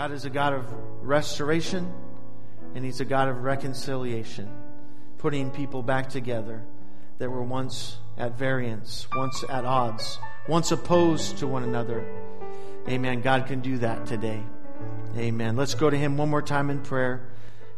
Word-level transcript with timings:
God 0.00 0.12
is 0.12 0.24
a 0.24 0.30
God 0.30 0.54
of 0.54 0.64
restoration 1.02 1.92
and 2.74 2.82
He's 2.82 3.02
a 3.02 3.04
God 3.04 3.28
of 3.28 3.44
reconciliation, 3.44 4.50
putting 5.18 5.50
people 5.50 5.82
back 5.82 6.08
together 6.08 6.62
that 7.18 7.28
were 7.28 7.42
once 7.42 7.98
at 8.16 8.38
variance, 8.38 9.06
once 9.14 9.44
at 9.50 9.66
odds, 9.66 10.18
once 10.48 10.72
opposed 10.72 11.36
to 11.36 11.46
one 11.46 11.64
another. 11.64 12.02
Amen. 12.88 13.20
God 13.20 13.46
can 13.46 13.60
do 13.60 13.76
that 13.76 14.06
today. 14.06 14.42
Amen. 15.18 15.54
Let's 15.54 15.74
go 15.74 15.90
to 15.90 15.98
Him 15.98 16.16
one 16.16 16.30
more 16.30 16.40
time 16.40 16.70
in 16.70 16.80
prayer. 16.80 17.28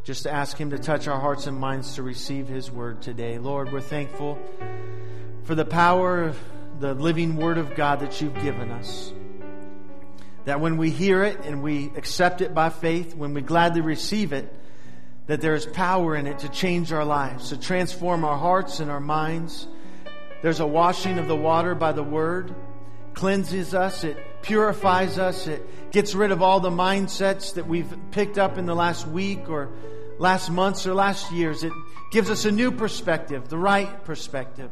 Just 0.05 0.23
to 0.23 0.31
ask 0.31 0.57
Him 0.57 0.71
to 0.71 0.79
touch 0.79 1.09
our 1.09 1.19
hearts 1.19 1.49
and 1.49 1.59
minds 1.59 1.97
to 1.97 2.05
receive 2.05 2.47
His 2.47 2.71
word 2.71 3.03
today. 3.03 3.41
Lord, 3.41 3.73
we're 3.73 3.81
thankful 3.81 4.39
for 5.43 5.57
the 5.57 5.65
power 5.65 6.23
of 6.23 6.39
the 6.79 6.95
living 6.95 7.35
word 7.35 7.59
of 7.59 7.75
God 7.75 7.99
that 7.99 8.21
you've 8.21 8.41
given 8.45 8.71
us. 8.71 9.13
That 10.45 10.61
when 10.61 10.77
we 10.77 10.91
hear 10.91 11.23
it 11.23 11.45
and 11.45 11.63
we 11.63 11.93
accept 11.97 12.41
it 12.41 12.55
by 12.55 12.71
faith, 12.71 13.15
when 13.15 13.35
we 13.35 13.43
gladly 13.43 13.81
receive 13.81 14.33
it, 14.33 14.53
that 15.27 15.41
there 15.41 15.55
is 15.55 15.67
power 15.67 16.17
in 16.17 16.27
it 16.27 16.41
to 16.41 16.49
change 16.49 16.93
our 16.93 17.05
lives, 17.05 17.51
to 17.51 17.57
transform 17.57 18.25
our 18.25 18.37
hearts 18.37 18.81
and 18.81 18.91
our 18.91 19.01
minds. 19.01 19.69
There's 20.43 20.61
a 20.61 20.67
washing 20.67 21.19
of 21.19 21.29
the 21.29 21.37
water 21.37 21.75
by 21.75 21.93
the 21.93 22.03
word, 22.03 22.55
cleanses 23.15 23.75
us, 23.75 24.03
it 24.03 24.17
purifies 24.43 25.19
us, 25.19 25.47
it 25.47 25.93
gets 25.93 26.15
rid 26.15 26.33
of 26.33 26.43
all 26.43 26.59
the 26.59 26.71
mindsets 26.71 27.55
that 27.55 27.69
we've 27.69 27.95
picked 28.11 28.39
up 28.39 28.59
in 28.59 28.67
the 28.67 28.75
last 28.75 29.07
week 29.07 29.49
or 29.49 29.71
last 30.19 30.51
months 30.51 30.87
or 30.87 30.95
last 30.95 31.31
years. 31.31 31.63
It 31.63 31.73
gives 32.11 32.29
us 32.31 32.45
a 32.45 32.51
new 32.51 32.73
perspective, 32.73 33.49
the 33.49 33.59
right 33.59 34.05
perspective. 34.05 34.71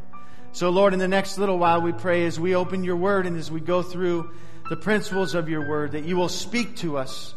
So, 0.53 0.71
Lord, 0.71 0.93
in 0.95 0.99
the 0.99 1.09
next 1.09 1.39
little 1.39 1.59
while, 1.59 1.81
we 1.81 1.93
pray 1.93 2.27
as 2.27 2.41
we 2.41 2.57
open 2.57 2.83
your 2.83 2.97
word 2.97 3.27
and 3.27 3.37
as 3.37 3.53
we 3.53 3.61
go 3.61 3.83
through 3.83 4.31
the 4.71 4.77
principles 4.77 5.35
of 5.35 5.49
your 5.49 5.69
word, 5.69 5.93
that 5.93 6.05
you 6.05 6.17
will 6.17 6.29
speak 6.29 6.77
to 6.77 6.97
us, 6.97 7.35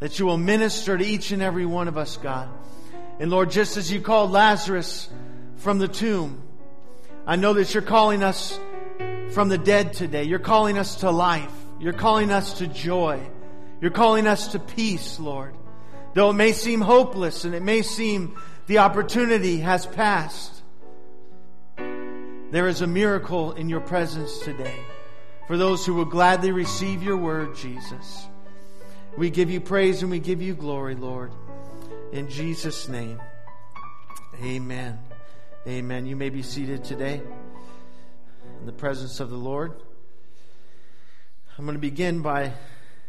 that 0.00 0.18
you 0.18 0.26
will 0.26 0.36
minister 0.36 0.98
to 0.98 1.06
each 1.06 1.30
and 1.30 1.40
every 1.40 1.64
one 1.64 1.86
of 1.86 1.96
us, 1.96 2.16
God. 2.16 2.48
And 3.20 3.30
Lord, 3.30 3.52
just 3.52 3.76
as 3.76 3.92
you 3.92 4.00
called 4.00 4.32
Lazarus 4.32 5.08
from 5.58 5.78
the 5.78 5.86
tomb, 5.86 6.42
I 7.28 7.36
know 7.36 7.52
that 7.54 7.72
you're 7.72 7.82
calling 7.84 8.24
us 8.24 8.58
from 9.30 9.48
the 9.50 9.56
dead 9.56 9.92
today. 9.92 10.24
You're 10.24 10.40
calling 10.40 10.76
us 10.76 10.96
to 10.96 11.12
life. 11.12 11.52
You're 11.78 11.92
calling 11.92 12.32
us 12.32 12.54
to 12.54 12.66
joy. 12.66 13.20
You're 13.80 13.92
calling 13.92 14.26
us 14.26 14.48
to 14.48 14.58
peace, 14.58 15.20
Lord. 15.20 15.54
Though 16.14 16.30
it 16.30 16.34
may 16.34 16.50
seem 16.50 16.80
hopeless 16.80 17.44
and 17.44 17.54
it 17.54 17.62
may 17.62 17.82
seem 17.82 18.36
the 18.66 18.78
opportunity 18.78 19.60
has 19.60 19.86
passed, 19.86 20.60
there 21.76 22.66
is 22.66 22.80
a 22.80 22.88
miracle 22.88 23.52
in 23.52 23.68
your 23.68 23.80
presence 23.80 24.40
today 24.40 24.80
for 25.46 25.56
those 25.58 25.84
who 25.84 25.94
will 25.94 26.04
gladly 26.04 26.52
receive 26.52 27.02
your 27.02 27.16
word, 27.16 27.54
Jesus. 27.54 28.26
We 29.16 29.30
give 29.30 29.50
you 29.50 29.60
praise 29.60 30.02
and 30.02 30.10
we 30.10 30.18
give 30.18 30.40
you 30.40 30.54
glory, 30.54 30.94
Lord. 30.94 31.32
In 32.12 32.28
Jesus' 32.28 32.88
name, 32.88 33.20
amen. 34.42 34.98
Amen. 35.66 36.06
You 36.06 36.16
may 36.16 36.30
be 36.30 36.42
seated 36.42 36.84
today 36.84 37.20
in 38.60 38.66
the 38.66 38.72
presence 38.72 39.20
of 39.20 39.30
the 39.30 39.36
Lord. 39.36 39.72
I'm 41.56 41.64
going 41.64 41.76
to 41.76 41.80
begin 41.80 42.22
by 42.22 42.52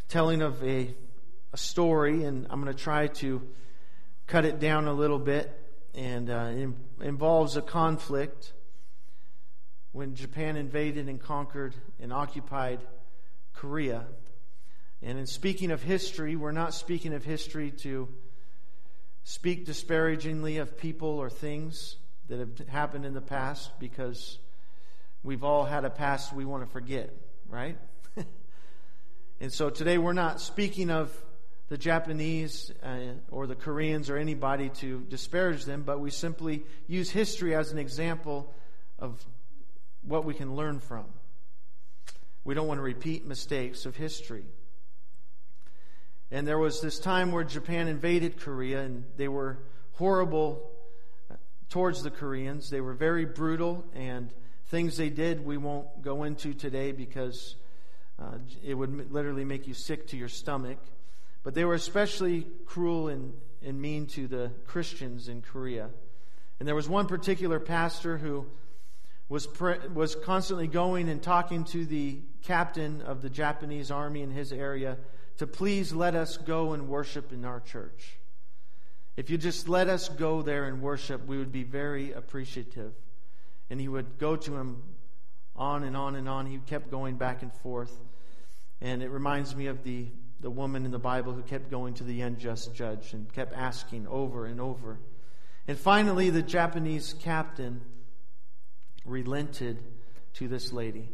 telling 0.10 0.42
of 0.42 0.64
a, 0.64 0.94
a 1.54 1.58
story, 1.58 2.24
and 2.24 2.48
I'm 2.50 2.62
going 2.62 2.74
to 2.74 2.80
try 2.80 3.08
to 3.08 3.42
cut 4.28 4.46
it 4.46 4.60
down 4.60 4.88
a 4.88 4.94
little 4.94 5.20
bit. 5.20 5.52
And 5.94 6.30
uh, 6.30 6.52
it 6.54 6.70
involves 7.02 7.58
a 7.58 7.62
conflict 7.62 8.54
when 9.96 10.14
Japan 10.14 10.58
invaded 10.58 11.08
and 11.08 11.22
conquered 11.22 11.74
and 12.02 12.12
occupied 12.12 12.82
Korea. 13.54 14.04
And 15.02 15.18
in 15.18 15.26
speaking 15.26 15.72
of 15.72 15.82
history, 15.82 16.36
we're 16.36 16.52
not 16.52 16.74
speaking 16.74 17.14
of 17.14 17.24
history 17.24 17.72
to 17.84 18.10
speak 19.24 19.66
disparagingly 19.66 20.58
of 20.58 20.78
people 20.78 21.08
or 21.08 21.30
things 21.30 21.96
that 22.28 22.40
have 22.40 22.68
happened 22.68 23.06
in 23.06 23.14
the 23.14 23.22
past 23.22 23.72
because 23.80 24.38
we've 25.24 25.46
all 25.46 25.64
had 25.64 25.86
a 25.86 25.90
past 25.90 26.34
we 26.34 26.44
want 26.44 26.66
to 26.66 26.70
forget, 26.70 27.16
right? 27.48 27.78
and 29.40 29.54
so 29.54 29.70
today 29.70 29.98
we're 29.98 30.12
not 30.12 30.42
speaking 30.42 30.90
of 30.90 31.10
the 31.70 31.78
Japanese 31.78 32.70
uh, 32.84 33.14
or 33.32 33.48
the 33.48 33.56
Koreans 33.56 34.10
or 34.10 34.18
anybody 34.18 34.68
to 34.82 35.06
disparage 35.08 35.64
them, 35.64 35.84
but 35.84 36.02
we 36.02 36.12
simply 36.12 36.66
use 36.86 37.10
history 37.10 37.56
as 37.56 37.72
an 37.72 37.78
example 37.78 38.54
of 39.00 39.26
what 40.06 40.26
we 40.26 40.34
can 40.34 40.56
learn 40.56 40.80
from. 40.80 41.06
We 42.44 42.54
don't 42.54 42.68
want 42.68 42.78
to 42.78 42.84
repeat 42.84 43.26
mistakes 43.26 43.86
of 43.86 43.96
history. 43.96 44.46
And 46.32 46.48
there 46.48 46.60
was 46.60 46.82
this 46.82 47.00
time 47.00 47.32
where 47.32 47.44
Japan 47.44 47.88
invaded 47.88 48.40
Korea, 48.40 48.82
and 48.82 49.06
they 49.18 49.28
were 49.28 49.60
horrible 49.94 50.72
towards 51.70 52.04
the 52.04 52.12
Koreans. 52.12 52.70
They 52.70 52.82
were 52.82 52.94
very 52.94 53.26
brutal, 53.26 53.86
and 53.94 54.32
things 54.68 54.98
they 54.98 55.10
did 55.10 55.46
we 55.46 55.58
won't 55.58 56.02
go 56.02 56.24
into 56.24 56.54
today 56.54 56.92
because 56.92 57.56
uh, 58.20 58.38
it 58.64 58.74
would 58.74 59.12
literally 59.12 59.46
make 59.46 59.68
you 59.68 59.74
sick 59.74 60.08
to 60.08 60.18
your 60.18 60.30
stomach. 60.30 60.78
But 61.44 61.54
they 61.54 61.66
were 61.66 61.76
especially 61.76 62.48
cruel 62.66 63.08
and, 63.08 63.34
and 63.64 63.80
mean 63.80 64.08
to 64.08 64.28
the 64.28 64.52
Christians 64.66 65.28
in 65.28 65.42
Korea. 65.42 65.90
And 66.60 66.68
there 66.68 66.76
was 66.76 66.90
one 66.90 67.08
particular 67.08 67.60
pastor 67.60 68.18
who 68.18 68.46
was, 69.28 69.48
was 69.94 70.16
constantly 70.16 70.68
going 70.68 71.10
and 71.10 71.22
talking 71.22 71.64
to 71.66 71.86
the 71.86 72.20
captain 72.44 73.02
of 73.02 73.22
the 73.22 73.30
Japanese 73.30 73.90
army 73.90 74.22
in 74.22 74.32
his 74.32 74.52
area 74.52 74.98
to 75.38 75.48
please 75.48 75.94
let 75.94 76.16
us 76.16 76.38
go 76.38 76.74
and 76.74 76.88
worship 76.88 77.34
in 77.34 77.44
our 77.44 77.60
church. 77.60 78.18
If 79.18 79.30
you 79.30 79.38
just 79.38 79.68
let 79.68 79.90
us 79.90 80.10
go 80.10 80.42
there 80.42 80.66
and 80.66 80.82
worship, 80.82 81.26
we 81.26 81.38
would 81.38 81.52
be 81.52 81.64
very 81.64 82.12
appreciative. 82.12 82.94
And 83.70 83.80
he 83.80 83.88
would 83.88 84.20
go 84.20 84.36
to 84.36 84.56
him 84.56 84.84
on 85.56 85.84
and 85.84 85.98
on 85.98 86.16
and 86.16 86.30
on. 86.30 86.46
He 86.46 86.58
kept 86.60 86.92
going 86.92 87.16
back 87.16 87.42
and 87.42 87.52
forth. 87.52 87.94
And 88.82 89.02
it 89.02 89.10
reminds 89.10 89.56
me 89.56 89.68
of 89.68 89.84
the, 89.84 90.08
the 90.42 90.52
woman 90.52 90.86
in 90.86 90.92
the 90.92 91.00
Bible 91.00 91.34
who 91.34 91.42
kept 91.42 91.72
going 91.72 91.94
to 91.96 92.04
the 92.04 92.22
unjust 92.22 92.74
judge 92.74 93.14
and 93.14 93.32
kept 93.34 93.54
asking 93.54 94.06
over 94.08 94.46
and 94.46 94.62
over. 94.62 95.00
And 95.68 95.78
finally, 95.78 96.30
the 96.30 96.44
Japanese 96.44 97.16
captain 97.20 97.82
relented 99.06 99.80
to 100.34 100.48
this 100.48 100.74
lady. 100.74 101.10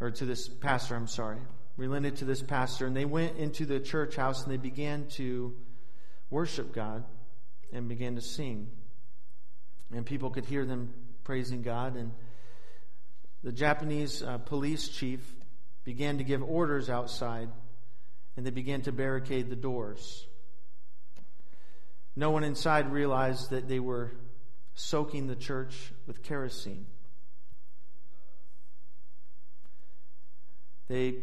Or 0.00 0.10
to 0.10 0.24
this 0.24 0.48
pastor, 0.48 0.94
I'm 0.94 1.06
sorry. 1.06 1.38
Relented 1.76 2.16
to 2.16 2.24
this 2.24 2.42
pastor. 2.42 2.86
And 2.86 2.96
they 2.96 3.04
went 3.04 3.36
into 3.38 3.66
the 3.66 3.80
church 3.80 4.16
house 4.16 4.44
and 4.44 4.52
they 4.52 4.58
began 4.58 5.06
to 5.16 5.54
worship 6.30 6.72
God 6.74 7.04
and 7.72 7.88
began 7.88 8.14
to 8.16 8.20
sing. 8.20 8.70
And 9.92 10.04
people 10.04 10.30
could 10.30 10.44
hear 10.44 10.64
them 10.64 10.92
praising 11.24 11.62
God. 11.62 11.96
And 11.96 12.12
the 13.42 13.52
Japanese 13.52 14.22
uh, 14.22 14.38
police 14.38 14.88
chief 14.88 15.20
began 15.84 16.18
to 16.18 16.24
give 16.24 16.42
orders 16.42 16.90
outside 16.90 17.48
and 18.36 18.44
they 18.44 18.50
began 18.50 18.82
to 18.82 18.92
barricade 18.92 19.48
the 19.48 19.56
doors. 19.56 20.26
No 22.14 22.30
one 22.30 22.44
inside 22.44 22.92
realized 22.92 23.50
that 23.50 23.68
they 23.68 23.80
were 23.80 24.12
soaking 24.76 25.26
the 25.26 25.34
church 25.34 25.92
with 26.06 26.22
kerosene. 26.22 26.86
They 30.86 31.16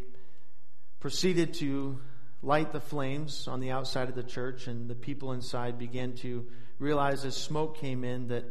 proceeded 0.99 1.53
to 1.55 1.99
light 2.41 2.73
the 2.73 2.81
flames 2.81 3.47
on 3.47 3.61
the 3.61 3.71
outside 3.71 4.09
of 4.09 4.15
the 4.15 4.23
church, 4.23 4.67
and 4.67 4.89
the 4.89 4.95
people 4.95 5.31
inside 5.31 5.77
began 5.79 6.13
to 6.15 6.45
realize 6.79 7.23
as 7.23 7.37
smoke 7.37 7.77
came 7.77 8.03
in 8.03 8.27
that 8.27 8.43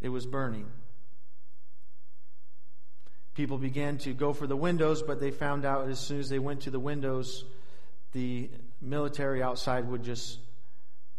it 0.00 0.08
was 0.08 0.26
burning. 0.26 0.66
People 3.34 3.58
began 3.58 3.98
to 3.98 4.12
go 4.12 4.32
for 4.32 4.46
the 4.46 4.56
windows, 4.56 5.02
but 5.02 5.20
they 5.20 5.30
found 5.30 5.64
out 5.64 5.88
as 5.88 6.00
soon 6.00 6.18
as 6.18 6.28
they 6.28 6.38
went 6.38 6.62
to 6.62 6.70
the 6.70 6.80
windows, 6.80 7.44
the 8.12 8.50
military 8.80 9.42
outside 9.42 9.86
would 9.88 10.02
just 10.02 10.38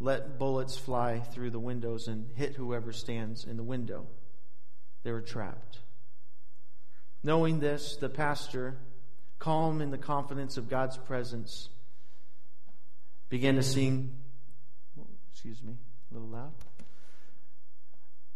let 0.02 0.40
bullets 0.40 0.78
fly 0.78 1.20
through 1.20 1.52
the 1.52 1.60
windows 1.60 2.08
and 2.08 2.28
hit 2.36 2.56
whoever 2.56 2.92
stands 2.92 3.46
in 3.46 3.56
the 3.56 3.64
window. 3.64 4.08
They 5.04 5.12
were 5.12 5.22
trapped. 5.22 5.80
Knowing 7.24 7.60
this, 7.60 7.98
the 7.98 8.10
pastor, 8.10 8.78
calm 9.38 9.80
in 9.80 9.92
the 9.92 9.98
confidence 9.98 10.58
of 10.58 10.70
God's 10.70 10.98
presence, 10.98 11.70
began 13.30 13.56
to 13.56 13.64
sing. 13.64 14.12
Excuse 15.32 15.62
me, 15.64 15.74
a 16.10 16.14
little 16.14 16.30
loud. 16.30 16.52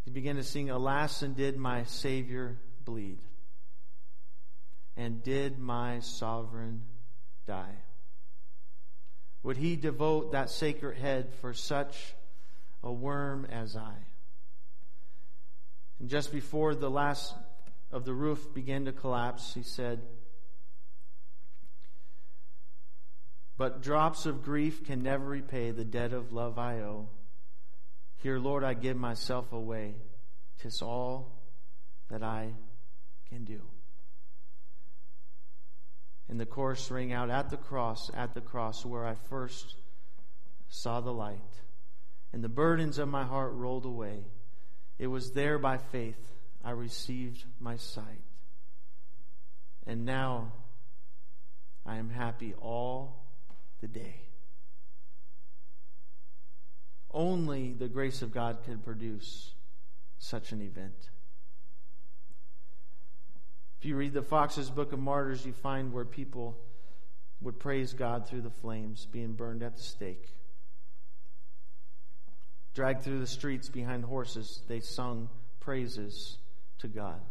He 0.06 0.12
began 0.12 0.36
to 0.36 0.44
sing, 0.44 0.70
Alas, 0.70 1.24
and 1.24 1.36
did 1.36 1.58
my 1.58 1.84
Savior 1.86 2.58
bleed? 2.84 3.18
And 4.96 5.24
did 5.24 5.58
my 5.60 6.00
sovereign 6.00 6.84
die? 7.48 7.76
Would 9.46 9.58
he 9.58 9.76
devote 9.76 10.32
that 10.32 10.50
sacred 10.50 10.98
head 10.98 11.32
for 11.40 11.54
such 11.54 12.16
a 12.82 12.92
worm 12.92 13.46
as 13.46 13.76
I? 13.76 13.94
And 16.00 16.10
just 16.10 16.32
before 16.32 16.74
the 16.74 16.90
last 16.90 17.36
of 17.92 18.06
the 18.06 18.14
roof 18.16 18.56
began 18.56 18.86
to 18.86 18.92
collapse, 18.92 19.54
he 19.54 19.62
said, 19.62 20.02
But 23.56 23.84
drops 23.84 24.26
of 24.26 24.42
grief 24.42 24.84
can 24.84 25.04
never 25.04 25.26
repay 25.26 25.70
the 25.70 25.86
debt 25.86 26.12
of 26.12 26.34
love 26.34 26.58
I 26.58 26.80
owe. 26.80 27.10
Here, 28.24 28.40
Lord, 28.40 28.64
I 28.64 28.74
give 28.74 28.98
myself 28.98 29.54
away. 29.54 29.94
Tis 30.58 30.82
all 30.82 31.40
that 32.10 32.24
I 32.24 32.54
can 33.30 33.44
do. 33.44 33.62
And 36.28 36.40
the 36.40 36.46
chorus 36.46 36.90
rang 36.90 37.14
out 37.14 37.30
at 37.30 37.50
the 37.50 37.58
cross, 37.58 38.10
at 38.14 38.34
the 38.34 38.42
cross, 38.42 38.86
where 38.86 39.06
I 39.06 39.16
first 39.30 39.76
saw 40.70 41.00
the 41.02 41.14
light. 41.14 41.40
And 42.34 42.44
the 42.44 42.50
burdens 42.50 42.98
of 42.98 43.08
my 43.08 43.24
heart 43.24 43.54
rolled 43.54 43.86
away. 43.86 44.26
It 44.98 45.08
was 45.08 45.32
there 45.32 45.60
by 45.60 45.78
faith 45.78 46.20
I 46.64 46.72
received 46.72 47.44
my 47.60 47.78
sight. 47.78 48.24
And 49.86 50.06
now 50.06 50.52
I 51.86 51.98
am 51.98 52.10
happy 52.10 52.56
all 52.60 53.24
the 53.82 53.88
day. 53.88 54.22
Only 57.12 57.74
the 57.74 57.88
grace 57.88 58.22
of 58.22 58.34
God 58.34 58.58
could 58.66 58.84
produce 58.84 59.54
such 60.18 60.52
an 60.52 60.62
event. 60.62 61.10
If 63.86 63.90
you 63.90 63.98
read 63.98 64.14
the 64.14 64.24
Foxe's 64.24 64.72
Book 64.72 64.94
of 64.94 65.00
Martyrs, 65.00 65.46
you 65.46 65.54
find 65.54 65.94
where 65.94 66.06
people 66.06 66.58
would 67.40 67.60
praise 67.60 67.94
God 67.94 68.28
through 68.28 68.42
the 68.42 68.50
flames, 68.50 69.06
being 69.06 69.34
burned 69.34 69.62
at 69.62 69.76
the 69.76 69.84
stake. 69.84 70.28
Dragged 72.74 73.04
through 73.04 73.20
the 73.20 73.28
streets 73.28 73.70
behind 73.70 74.04
horses, 74.04 74.64
they 74.68 74.80
sung 74.80 75.30
praises 75.60 76.40
to 76.80 76.88
God. 76.88 77.22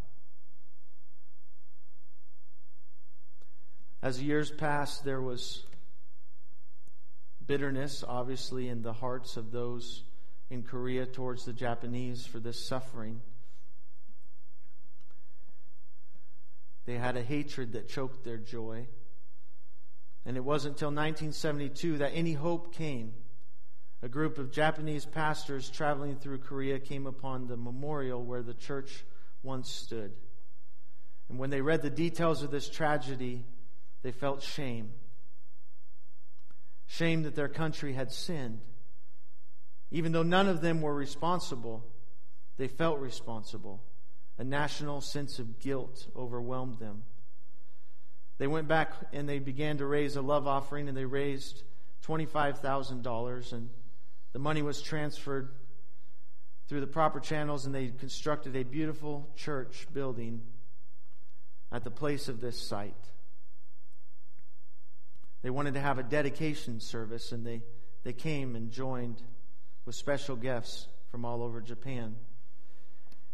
As 4.01 4.23
years 4.23 4.53
passed, 4.53 5.05
there 5.05 5.21
was 5.21 5.65
bitterness, 7.45 8.05
obviously, 8.06 8.69
in 8.69 8.81
the 8.81 8.93
hearts 8.93 9.37
of 9.37 9.51
those 9.51 10.05
in 10.51 10.62
Korea 10.62 11.05
towards 11.05 11.45
the 11.47 11.53
Japanese 11.53 12.25
for 12.25 12.39
this 12.39 12.65
suffering. 12.65 13.23
They 16.87 16.95
had 16.95 17.17
a 17.17 17.23
hatred 17.23 17.73
that 17.73 17.89
choked 17.89 18.25
their 18.25 18.37
joy. 18.37 18.87
And 20.27 20.37
it 20.37 20.45
wasn't 20.45 20.77
until 20.77 20.89
1972 20.89 21.99
that 21.99 22.13
any 22.15 22.33
hope 22.33 22.75
came. 22.75 23.15
A 24.03 24.09
group 24.09 24.39
of 24.39 24.53
Japanese 24.53 25.07
pastors 25.07 25.71
traveling 25.71 26.17
through 26.17 26.39
Korea 26.39 26.79
came 26.79 27.07
upon 27.07 27.47
the 27.47 27.57
memorial 27.57 28.23
where 28.23 28.43
the 28.43 28.55
church 28.55 29.05
once 29.43 29.71
stood. 29.71 30.13
And 31.29 31.39
when 31.39 31.51
they 31.51 31.63
read 31.63 31.83
the 31.83 31.91
details 31.91 32.43
of 32.43 32.51
this 32.51 32.69
tragedy, 32.69 33.45
they 34.03 34.13
felt 34.13 34.43
shame. 34.43 34.93
Shame 36.87 37.23
that 37.23 37.35
their 37.35 37.49
country 37.49 37.95
had 37.95 38.13
sinned. 38.13 38.61
Even 39.91 40.13
though 40.13 40.23
none 40.23 40.49
of 40.49 40.61
them 40.61 40.83
were 40.83 40.95
responsible, 40.95 41.85
they 42.59 42.69
felt 42.69 42.99
responsible. 42.99 43.83
A 44.39 44.45
national 44.45 45.01
sense 45.01 45.39
of 45.39 45.61
guilt 45.61 46.09
overwhelmed 46.17 46.79
them. 46.79 47.05
They 48.39 48.47
went 48.47 48.67
back 48.67 48.93
and 49.13 49.29
they 49.29 49.39
began 49.39 49.79
to 49.79 49.87
raise 49.87 50.17
a 50.17 50.23
love 50.23 50.49
offering, 50.49 50.89
and 50.89 50.97
they 50.97 51.05
raised 51.05 51.63
$25,000, 52.07 53.53
and 53.53 53.71
the 54.33 54.39
money 54.39 54.63
was 54.63 54.83
transferred 54.83 55.51
through 56.69 56.81
the 56.81 56.87
proper 56.87 57.21
channels, 57.21 57.67
and 57.67 57.75
they 57.75 57.89
constructed 57.89 58.57
a 58.57 58.65
beautiful 58.65 59.29
church 59.37 59.87
building 59.93 60.43
at 61.71 61.85
the 61.85 61.91
place 61.91 62.29
of 62.29 62.41
this 62.41 62.59
site. 62.59 62.95
They 65.43 65.51
wanted 65.51 65.75
to 65.75 65.81
have 65.81 65.99
a 65.99 66.03
dedication 66.03 66.81
service, 66.81 67.31
and 67.31 67.47
they, 67.47 67.63
they 68.03 68.13
came 68.15 68.57
and 68.57 68.71
joined 68.71 69.23
with 69.85 69.95
special 69.95 70.37
guests 70.37 70.89
from 71.11 71.25
all 71.25 71.43
over 71.43 71.61
Japan. 71.61 72.17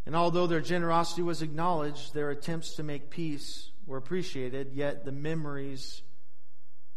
And 0.06 0.16
although 0.16 0.46
their 0.46 0.60
generosity 0.60 1.22
was 1.22 1.42
acknowledged, 1.42 2.14
their 2.14 2.30
attempts 2.30 2.74
to 2.76 2.82
make 2.82 3.10
peace 3.10 3.70
were 3.86 3.98
appreciated, 3.98 4.72
yet 4.72 5.04
the 5.04 5.12
memories 5.12 6.02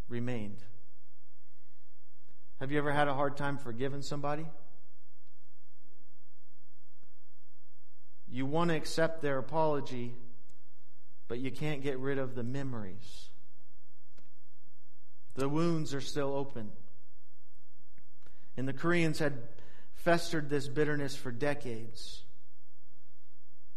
remained. 0.07 0.63
Have 2.59 2.71
you 2.71 2.77
ever 2.77 2.91
had 2.91 3.07
a 3.07 3.13
hard 3.13 3.35
time 3.35 3.57
forgiving 3.57 4.01
somebody? 4.01 4.45
You 8.29 8.45
want 8.45 8.69
to 8.69 8.75
accept 8.75 9.21
their 9.21 9.37
apology, 9.37 10.15
but 11.27 11.39
you 11.39 11.51
can't 11.51 11.83
get 11.83 11.99
rid 11.99 12.17
of 12.17 12.35
the 12.35 12.43
memories. 12.43 13.29
The 15.35 15.49
wounds 15.49 15.93
are 15.93 16.01
still 16.01 16.33
open. 16.33 16.71
And 18.55 18.67
the 18.67 18.73
Koreans 18.73 19.19
had 19.19 19.33
festered 19.95 20.49
this 20.49 20.67
bitterness 20.67 21.15
for 21.15 21.31
decades. 21.31 22.23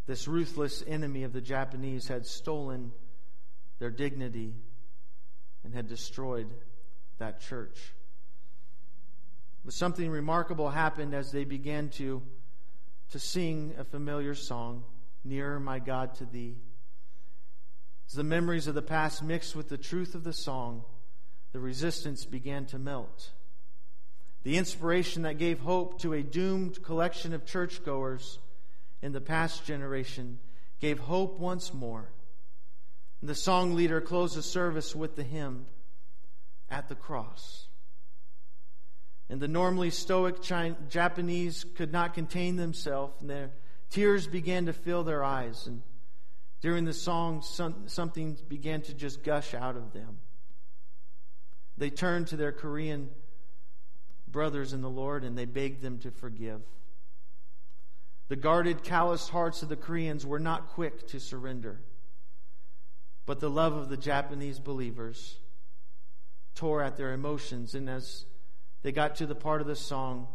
This 0.07 0.25
ruthless 0.25 0.83
enemy 0.87 1.23
of 1.23 1.33
the 1.33 1.41
Japanese 1.41 2.07
had 2.07 2.25
stolen 2.25 2.93
their 3.77 3.91
dignity 3.91 4.55
and 5.65 5.73
had 5.73 5.87
destroyed 5.87 6.47
that 7.17 7.41
church. 7.41 7.77
But 9.65 9.73
something 9.73 10.09
remarkable 10.09 10.69
happened 10.69 11.13
as 11.13 11.31
they 11.31 11.43
began 11.43 11.89
to, 11.89 12.23
to 13.11 13.19
sing 13.19 13.75
a 13.77 13.83
familiar 13.83 14.33
song, 14.33 14.85
Nearer, 15.25 15.59
My 15.59 15.79
God, 15.79 16.15
to 16.15 16.25
Thee. 16.25 16.55
As 18.07 18.13
the 18.13 18.23
memories 18.23 18.67
of 18.67 18.75
the 18.75 18.81
past 18.81 19.21
mixed 19.21 19.57
with 19.57 19.67
the 19.67 19.77
truth 19.77 20.15
of 20.15 20.23
the 20.23 20.31
song, 20.31 20.85
the 21.51 21.59
resistance 21.59 22.23
began 22.23 22.65
to 22.67 22.79
melt. 22.79 23.31
The 24.43 24.57
inspiration 24.57 25.23
that 25.23 25.37
gave 25.37 25.59
hope 25.59 25.99
to 25.99 26.13
a 26.13 26.23
doomed 26.23 26.81
collection 26.81 27.33
of 27.33 27.45
churchgoers 27.45 28.39
in 29.01 29.11
the 29.11 29.21
past 29.21 29.65
generation 29.65 30.39
gave 30.79 30.99
hope 30.99 31.39
once 31.39 31.73
more. 31.73 32.09
And 33.21 33.29
the 33.29 33.35
song 33.35 33.75
leader 33.75 34.01
closed 34.01 34.35
the 34.35 34.43
service 34.43 34.95
with 34.95 35.15
the 35.15 35.23
hymn, 35.23 35.65
At 36.69 36.87
the 36.89 36.95
Cross. 36.95 37.67
And 39.29 39.41
the 39.41 39.47
normally 39.47 39.89
stoic 39.89 40.41
Japanese 40.41 41.65
could 41.75 41.91
not 41.91 42.13
contain 42.13 42.55
themselves, 42.55 43.19
and 43.21 43.29
their 43.29 43.51
tears 43.89 44.27
began 44.27 44.67
to 44.67 44.73
fill 44.73 45.03
their 45.03 45.23
eyes. 45.23 45.67
And 45.67 45.81
during 46.61 46.85
the 46.85 46.93
song, 46.93 47.41
some, 47.41 47.87
something 47.87 48.37
began 48.47 48.81
to 48.83 48.93
just 48.93 49.23
gush 49.23 49.53
out 49.53 49.75
of 49.75 49.93
them. 49.93 50.19
They 51.77 51.89
turned 51.89 52.27
to 52.27 52.37
their 52.37 52.51
Korean 52.51 53.09
brothers 54.27 54.73
in 54.73 54.81
the 54.81 54.89
Lord 54.89 55.23
and 55.23 55.37
they 55.37 55.45
begged 55.45 55.81
them 55.81 55.99
to 55.99 56.11
forgive. 56.11 56.61
The 58.27 58.35
guarded, 58.35 58.83
calloused 58.83 59.29
hearts 59.29 59.63
of 59.63 59.69
the 59.69 59.75
Koreans 59.75 60.25
were 60.25 60.39
not 60.39 60.69
quick 60.69 61.07
to 61.07 61.19
surrender, 61.19 61.79
but 63.25 63.39
the 63.39 63.49
love 63.49 63.73
of 63.73 63.89
the 63.89 63.97
Japanese 63.97 64.59
believers 64.59 65.37
tore 66.55 66.81
at 66.81 66.97
their 66.97 67.13
emotions. 67.13 67.73
And 67.75 67.89
as 67.89 68.25
they 68.81 68.91
got 68.91 69.15
to 69.17 69.25
the 69.25 69.35
part 69.35 69.61
of 69.61 69.67
the 69.67 69.75
song, 69.75 70.27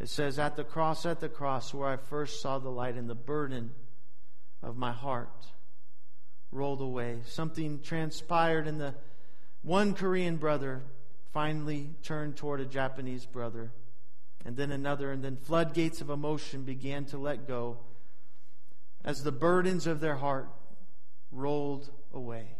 it 0.00 0.08
says, 0.08 0.38
At 0.38 0.56
the 0.56 0.64
cross, 0.64 1.06
at 1.06 1.20
the 1.20 1.28
cross, 1.28 1.72
where 1.72 1.88
I 1.88 1.96
first 1.96 2.42
saw 2.42 2.58
the 2.58 2.70
light, 2.70 2.96
and 2.96 3.08
the 3.08 3.14
burden 3.14 3.72
of 4.62 4.76
my 4.76 4.92
heart 4.92 5.46
rolled 6.50 6.80
away. 6.80 7.20
Something 7.26 7.80
transpired 7.80 8.66
and 8.66 8.80
the 8.80 8.94
one 9.62 9.94
Korean 9.94 10.36
brother 10.36 10.82
finally 11.32 11.90
turned 12.02 12.36
toward 12.36 12.60
a 12.60 12.66
Japanese 12.66 13.24
brother, 13.24 13.72
and 14.44 14.56
then 14.56 14.70
another, 14.70 15.12
and 15.12 15.22
then 15.22 15.36
floodgates 15.36 16.00
of 16.00 16.10
emotion 16.10 16.62
began 16.62 17.04
to 17.06 17.18
let 17.18 17.46
go 17.46 17.78
as 19.04 19.22
the 19.22 19.32
burdens 19.32 19.86
of 19.86 20.00
their 20.00 20.16
heart 20.16 20.48
rolled 21.30 21.90
away. 22.12 22.56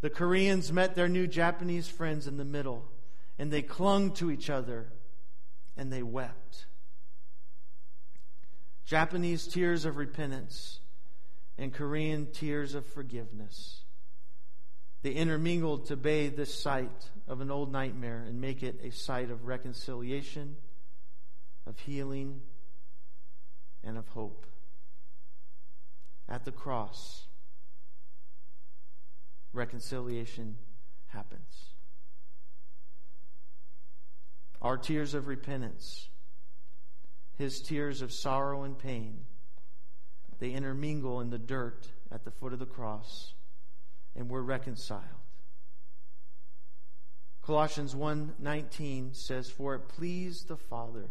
The 0.00 0.10
Koreans 0.10 0.72
met 0.72 0.94
their 0.94 1.08
new 1.08 1.26
Japanese 1.26 1.88
friends 1.88 2.26
in 2.26 2.36
the 2.36 2.44
middle, 2.44 2.84
and 3.38 3.50
they 3.50 3.62
clung 3.62 4.12
to 4.14 4.30
each 4.30 4.50
other 4.50 4.92
and 5.76 5.92
they 5.92 6.02
wept. 6.02 6.66
Japanese 8.84 9.46
tears 9.46 9.84
of 9.84 9.96
repentance 9.96 10.80
and 11.56 11.72
Korean 11.72 12.26
tears 12.32 12.74
of 12.74 12.84
forgiveness. 12.84 13.84
They 15.02 15.10
intermingled 15.10 15.86
to 15.86 15.96
bathe 15.96 16.36
this 16.36 16.54
site 16.54 17.10
of 17.26 17.40
an 17.40 17.50
old 17.50 17.72
nightmare 17.72 18.24
and 18.26 18.40
make 18.40 18.62
it 18.62 18.80
a 18.84 18.90
site 18.90 19.30
of 19.30 19.46
reconciliation, 19.46 20.56
of 21.66 21.78
healing, 21.80 22.40
and 23.82 23.98
of 23.98 24.06
hope. 24.08 24.46
At 26.28 26.44
the 26.44 26.52
cross, 26.52 27.26
reconciliation 29.52 30.56
happens. 31.08 31.70
Our 34.62 34.78
tears 34.78 35.14
of 35.14 35.26
repentance, 35.26 36.08
his 37.36 37.60
tears 37.60 38.02
of 38.02 38.12
sorrow 38.12 38.62
and 38.62 38.78
pain, 38.78 39.24
they 40.38 40.52
intermingle 40.52 41.20
in 41.20 41.30
the 41.30 41.38
dirt 41.38 41.88
at 42.12 42.24
the 42.24 42.30
foot 42.30 42.52
of 42.52 42.60
the 42.60 42.66
cross 42.66 43.34
and 44.16 44.28
we're 44.28 44.40
reconciled. 44.40 45.02
Colossians 47.42 47.94
1:19 47.94 49.14
says 49.14 49.50
for 49.50 49.74
it 49.74 49.88
pleased 49.88 50.48
the 50.48 50.56
Father 50.56 51.10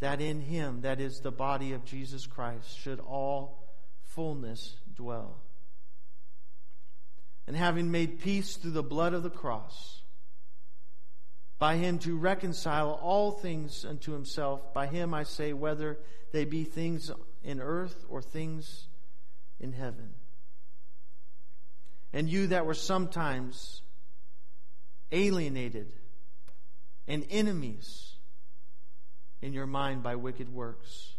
that 0.00 0.20
in 0.20 0.40
him 0.40 0.80
that 0.80 0.98
is 0.98 1.20
the 1.20 1.30
body 1.30 1.72
of 1.72 1.84
Jesus 1.84 2.26
Christ 2.26 2.78
should 2.78 3.00
all 3.00 3.68
fullness 4.00 4.76
dwell. 4.94 5.42
And 7.46 7.54
having 7.56 7.90
made 7.90 8.20
peace 8.20 8.56
through 8.56 8.70
the 8.70 8.82
blood 8.82 9.12
of 9.12 9.22
the 9.22 9.30
cross 9.30 10.02
by 11.58 11.76
him 11.76 11.98
to 11.98 12.16
reconcile 12.16 12.92
all 13.02 13.32
things 13.32 13.84
unto 13.84 14.12
himself 14.12 14.72
by 14.72 14.86
him 14.86 15.12
I 15.12 15.24
say 15.24 15.52
whether 15.52 15.98
they 16.32 16.46
be 16.46 16.64
things 16.64 17.10
in 17.42 17.60
earth 17.60 18.04
or 18.08 18.22
things 18.22 18.88
in 19.58 19.72
heaven. 19.72 20.14
And 22.12 22.28
you 22.28 22.48
that 22.48 22.66
were 22.66 22.74
sometimes 22.74 23.82
alienated 25.12 25.92
and 27.06 27.24
enemies 27.30 28.14
in 29.42 29.52
your 29.52 29.66
mind 29.66 30.02
by 30.02 30.16
wicked 30.16 30.52
works. 30.52 31.14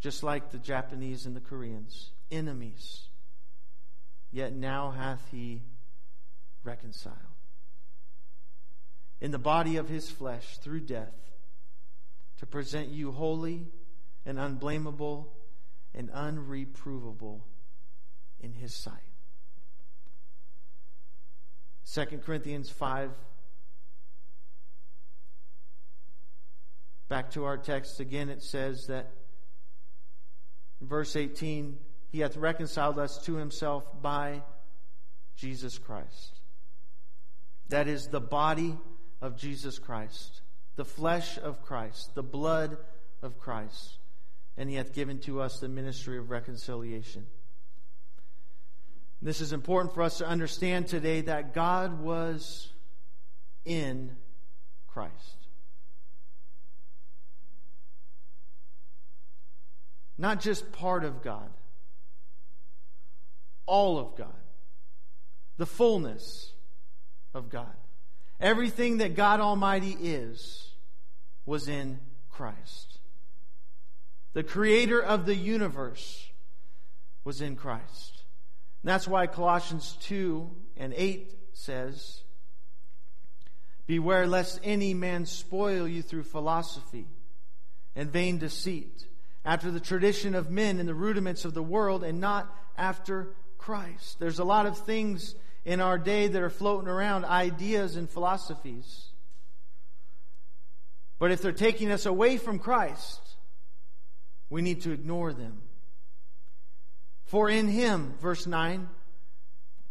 Just 0.00 0.22
like 0.22 0.50
the 0.50 0.58
Japanese 0.58 1.26
and 1.26 1.34
the 1.34 1.40
Koreans, 1.40 2.10
enemies. 2.30 3.08
Yet 4.30 4.52
now 4.52 4.90
hath 4.90 5.26
he 5.30 5.62
reconciled. 6.62 7.16
In 9.20 9.32
the 9.32 9.38
body 9.38 9.76
of 9.76 9.88
his 9.88 10.08
flesh 10.08 10.58
through 10.58 10.80
death, 10.80 11.14
to 12.38 12.46
present 12.46 12.88
you 12.88 13.10
holy 13.10 13.66
and 14.24 14.38
unblameable 14.38 15.32
and 15.94 16.10
unreprovable 16.10 17.40
in 18.40 18.52
his 18.52 18.74
sight. 18.74 18.94
2 21.92 22.04
Corinthians 22.18 22.68
5. 22.70 23.10
Back 27.08 27.30
to 27.30 27.44
our 27.44 27.56
text 27.56 28.00
again, 28.00 28.28
it 28.28 28.42
says 28.42 28.86
that 28.88 29.10
in 30.80 30.86
verse 30.86 31.16
18, 31.16 31.78
He 32.10 32.20
hath 32.20 32.36
reconciled 32.36 32.98
us 32.98 33.24
to 33.24 33.36
Himself 33.36 33.86
by 34.02 34.42
Jesus 35.36 35.78
Christ. 35.78 36.40
That 37.70 37.88
is 37.88 38.08
the 38.08 38.20
body 38.20 38.76
of 39.20 39.36
Jesus 39.36 39.78
Christ, 39.78 40.42
the 40.76 40.84
flesh 40.84 41.38
of 41.38 41.62
Christ, 41.62 42.14
the 42.14 42.22
blood 42.22 42.76
of 43.22 43.38
Christ. 43.38 43.98
And 44.58 44.68
He 44.68 44.76
hath 44.76 44.92
given 44.92 45.18
to 45.20 45.40
us 45.40 45.58
the 45.58 45.68
ministry 45.68 46.18
of 46.18 46.30
reconciliation. 46.30 47.26
This 49.20 49.40
is 49.40 49.52
important 49.52 49.94
for 49.94 50.02
us 50.02 50.18
to 50.18 50.26
understand 50.26 50.86
today 50.86 51.22
that 51.22 51.52
God 51.52 52.00
was 52.00 52.72
in 53.64 54.16
Christ. 54.86 55.14
Not 60.16 60.40
just 60.40 60.70
part 60.72 61.04
of 61.04 61.22
God, 61.22 61.50
all 63.66 63.98
of 63.98 64.16
God, 64.16 64.28
the 65.56 65.66
fullness 65.66 66.52
of 67.34 67.48
God. 67.48 67.74
Everything 68.40 68.98
that 68.98 69.16
God 69.16 69.40
Almighty 69.40 69.96
is 70.00 70.72
was 71.44 71.68
in 71.68 71.98
Christ. 72.30 72.98
The 74.32 74.44
creator 74.44 75.00
of 75.00 75.26
the 75.26 75.34
universe 75.34 76.28
was 77.24 77.40
in 77.40 77.56
Christ. 77.56 78.17
And 78.82 78.90
that's 78.90 79.08
why 79.08 79.26
Colossians 79.26 79.96
2 80.02 80.50
and 80.76 80.94
8 80.96 81.34
says, 81.52 82.22
Beware 83.86 84.26
lest 84.26 84.60
any 84.62 84.94
man 84.94 85.26
spoil 85.26 85.88
you 85.88 86.02
through 86.02 86.24
philosophy 86.24 87.06
and 87.96 88.12
vain 88.12 88.38
deceit, 88.38 89.06
after 89.44 89.70
the 89.70 89.80
tradition 89.80 90.34
of 90.34 90.50
men 90.50 90.78
and 90.78 90.88
the 90.88 90.94
rudiments 90.94 91.44
of 91.44 91.54
the 91.54 91.62
world, 91.62 92.04
and 92.04 92.20
not 92.20 92.54
after 92.76 93.34
Christ. 93.56 94.20
There's 94.20 94.38
a 94.38 94.44
lot 94.44 94.66
of 94.66 94.78
things 94.78 95.34
in 95.64 95.80
our 95.80 95.98
day 95.98 96.28
that 96.28 96.42
are 96.42 96.50
floating 96.50 96.88
around, 96.88 97.24
ideas 97.24 97.96
and 97.96 98.08
philosophies. 98.08 99.06
But 101.18 101.32
if 101.32 101.42
they're 101.42 101.52
taking 101.52 101.90
us 101.90 102.06
away 102.06 102.36
from 102.36 102.58
Christ, 102.58 103.20
we 104.48 104.62
need 104.62 104.82
to 104.82 104.92
ignore 104.92 105.32
them. 105.32 105.62
For 107.28 107.48
in 107.48 107.68
him, 107.68 108.14
verse 108.20 108.46
9, 108.46 108.88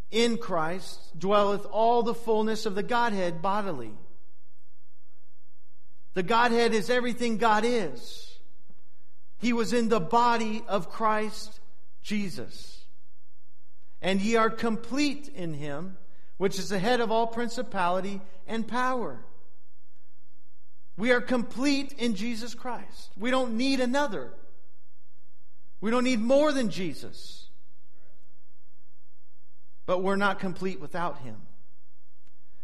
in 0.10 0.38
Christ 0.38 1.18
dwelleth 1.18 1.66
all 1.66 2.04
the 2.04 2.16
fullness 2.16 2.66
of 2.66 2.76
the 2.76 2.84
Godhead 2.84 3.42
bodily. 3.42 3.94
The 6.16 6.24
Godhead 6.24 6.74
is 6.74 6.90
everything 6.90 7.38
God 7.38 7.64
is. 7.64 8.40
He 9.38 9.54
was 9.54 9.72
in 9.72 9.88
the 9.88 10.00
body 10.00 10.64
of 10.68 10.90
Christ 10.90 11.60
Jesus. 12.02 12.84
And 14.02 14.20
ye 14.20 14.36
are 14.36 14.50
complete 14.50 15.28
in 15.28 15.54
him, 15.54 15.98
which 16.38 16.58
is 16.58 16.70
the 16.70 16.80
head 16.80 17.02
of 17.02 17.12
all 17.12 17.28
principality 17.28 18.20
and 18.48 18.68
power. 18.68 19.20
We 20.98 21.12
are 21.12 21.22
complete 21.22 21.94
in 21.94 22.16
Jesus 22.16 22.56
Christ. 22.56 23.12
We 23.16 23.30
don't 23.30 23.58
need 23.58 23.80
another. 23.80 24.32
We 25.80 25.92
don't 25.92 26.04
need 26.04 26.20
more 26.20 26.52
than 26.52 26.70
Jesus. 26.70 27.48
But 29.86 30.04
we're 30.04 30.16
not 30.16 30.40
complete 30.40 30.80
without 30.80 31.20
him. 31.20 31.38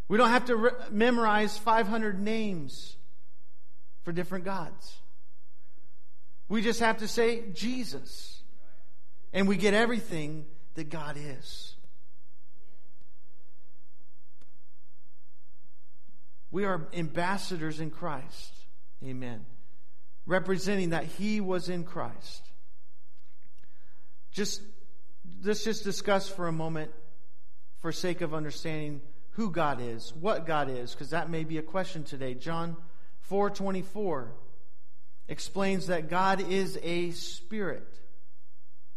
We 0.08 0.18
don't 0.18 0.28
have 0.28 0.46
to 0.46 0.56
re- 0.56 0.70
memorize 0.90 1.56
500 1.56 2.20
names 2.20 2.96
for 4.02 4.12
different 4.12 4.44
gods. 4.44 4.98
We 6.48 6.60
just 6.60 6.80
have 6.80 6.98
to 6.98 7.08
say 7.08 7.42
Jesus. 7.54 8.42
And 9.32 9.48
we 9.48 9.56
get 9.56 9.74
everything 9.74 10.44
that 10.74 10.90
God 10.90 11.16
is. 11.16 11.74
We 16.50 16.64
are 16.64 16.86
ambassadors 16.92 17.80
in 17.80 17.90
Christ. 17.90 18.54
Amen. 19.02 19.44
Representing 20.26 20.90
that 20.90 21.04
He 21.04 21.40
was 21.40 21.68
in 21.68 21.82
Christ. 21.82 22.43
Just 24.34 24.60
let's 25.44 25.64
just 25.64 25.84
discuss 25.84 26.28
for 26.28 26.48
a 26.48 26.52
moment, 26.52 26.90
for 27.78 27.92
sake 27.92 28.20
of 28.20 28.34
understanding 28.34 29.00
who 29.30 29.50
God 29.50 29.80
is, 29.80 30.12
what 30.20 30.44
God 30.44 30.68
is, 30.68 30.92
because 30.92 31.10
that 31.10 31.30
may 31.30 31.44
be 31.44 31.58
a 31.58 31.62
question 31.62 32.02
today. 32.02 32.34
John 32.34 32.76
4:24 33.30 34.32
explains 35.28 35.86
that 35.86 36.10
God 36.10 36.40
is 36.40 36.78
a 36.82 37.12
spirit. 37.12 37.88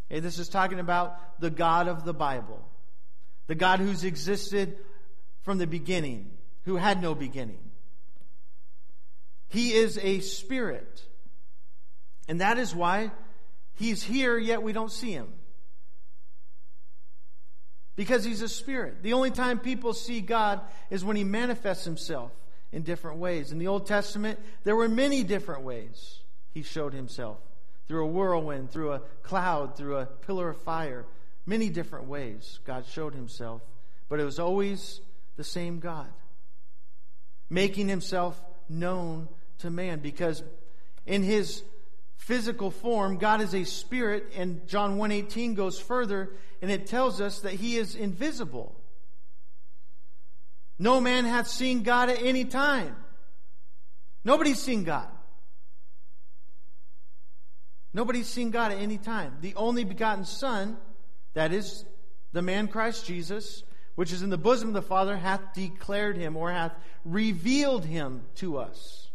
Okay, 0.10 0.20
this 0.22 0.40
is 0.40 0.50
talking 0.50 0.80
about 0.80 1.40
the 1.40 1.52
God 1.52 1.88
of 1.88 2.04
the 2.04 2.14
Bible, 2.14 2.68
the 3.46 3.56
God 3.56 3.80
who's 3.80 4.04
existed 4.04 4.76
from 5.44 5.60
the 5.60 5.68
beginning, 5.68 6.32
who 6.64 6.78
had 6.78 7.00
no 7.00 7.14
beginning. 7.14 7.60
He 9.50 9.74
is 9.74 10.00
a 10.00 10.20
spirit. 10.22 11.04
And 12.28 12.42
that 12.42 12.58
is 12.58 12.76
why 12.76 13.12
He's 13.78 14.04
here, 14.04 14.38
yet 14.38 14.64
we 14.64 14.74
don't 14.74 14.92
see 14.92 15.12
him. 15.12 15.28
Because 17.96 18.24
he's 18.24 18.42
a 18.42 18.50
spirit. 18.50 19.02
The 19.02 19.14
only 19.14 19.32
time 19.32 19.60
people 19.60 19.94
see 19.94 20.22
God 20.22 20.62
is 20.90 21.04
when 21.04 21.16
he 21.16 21.24
manifests 21.24 21.86
himself 21.86 22.32
in 22.72 22.84
different 22.84 23.18
ways. 23.18 23.52
In 23.52 23.60
the 23.60 23.68
Old 23.68 23.88
Testament, 23.88 24.40
there 24.64 24.76
were 24.76 24.88
many 24.88 25.24
different 25.24 25.64
ways 25.64 26.20
he 26.54 26.64
showed 26.64 26.94
himself 26.94 27.38
through 27.88 28.04
a 28.04 28.08
whirlwind, 28.08 28.72
through 28.72 28.94
a 28.94 29.00
cloud, 29.24 29.78
through 29.78 29.98
a 29.98 30.06
pillar 30.06 30.50
of 30.50 30.62
fire. 30.62 31.06
Many 31.46 31.70
different 31.70 32.08
ways 32.08 32.60
God 32.66 32.86
showed 32.86 33.14
himself. 33.14 33.62
But 34.10 34.20
it 34.20 34.26
was 34.26 34.40
always 34.40 35.02
the 35.36 35.44
same 35.44 35.80
God, 35.80 36.12
making 37.50 37.88
himself 37.88 38.42
known 38.70 39.28
to 39.60 39.70
man 39.70 40.00
because 40.00 40.44
in 41.06 41.24
his 41.24 41.64
physical 42.18 42.72
form. 42.72 43.18
God 43.18 43.42
is 43.42 43.56
a 43.56 43.64
spirit, 43.64 44.34
and 44.36 44.68
John 44.68 44.98
1:18 44.98 45.56
goes 45.56 45.80
further 45.80 46.32
and 46.62 46.72
it 46.72 46.88
tells 46.88 47.22
us 47.22 47.42
that 47.42 47.54
he 47.54 47.78
is 47.78 47.96
invisible. 47.96 48.76
No 50.80 51.00
man 51.02 51.26
hath 51.26 51.48
seen 51.48 51.84
God 51.84 52.10
at 52.10 52.22
any 52.22 52.46
time. 52.46 52.96
Nobody's 54.24 54.62
seen 54.62 54.84
God. 54.84 55.08
Nobody's 57.94 58.28
seen 58.28 58.52
God 58.52 58.72
at 58.72 58.78
any 58.78 58.98
time. 58.98 59.38
The 59.42 59.56
only 59.56 59.84
begotten 59.84 60.26
Son, 60.26 60.78
that 61.34 61.52
is 61.52 61.86
the 62.32 62.42
man 62.42 62.68
Christ 62.68 63.06
Jesus, 63.06 63.64
which 63.96 64.12
is 64.12 64.22
in 64.22 64.30
the 64.30 64.38
bosom 64.38 64.68
of 64.70 64.74
the 64.76 64.82
Father, 64.82 65.18
hath 65.18 65.54
declared 65.56 66.18
him 66.18 66.36
or 66.38 66.52
hath 66.52 66.74
revealed 67.06 67.86
him 67.86 68.24
to 68.36 68.58
us. 68.58 69.07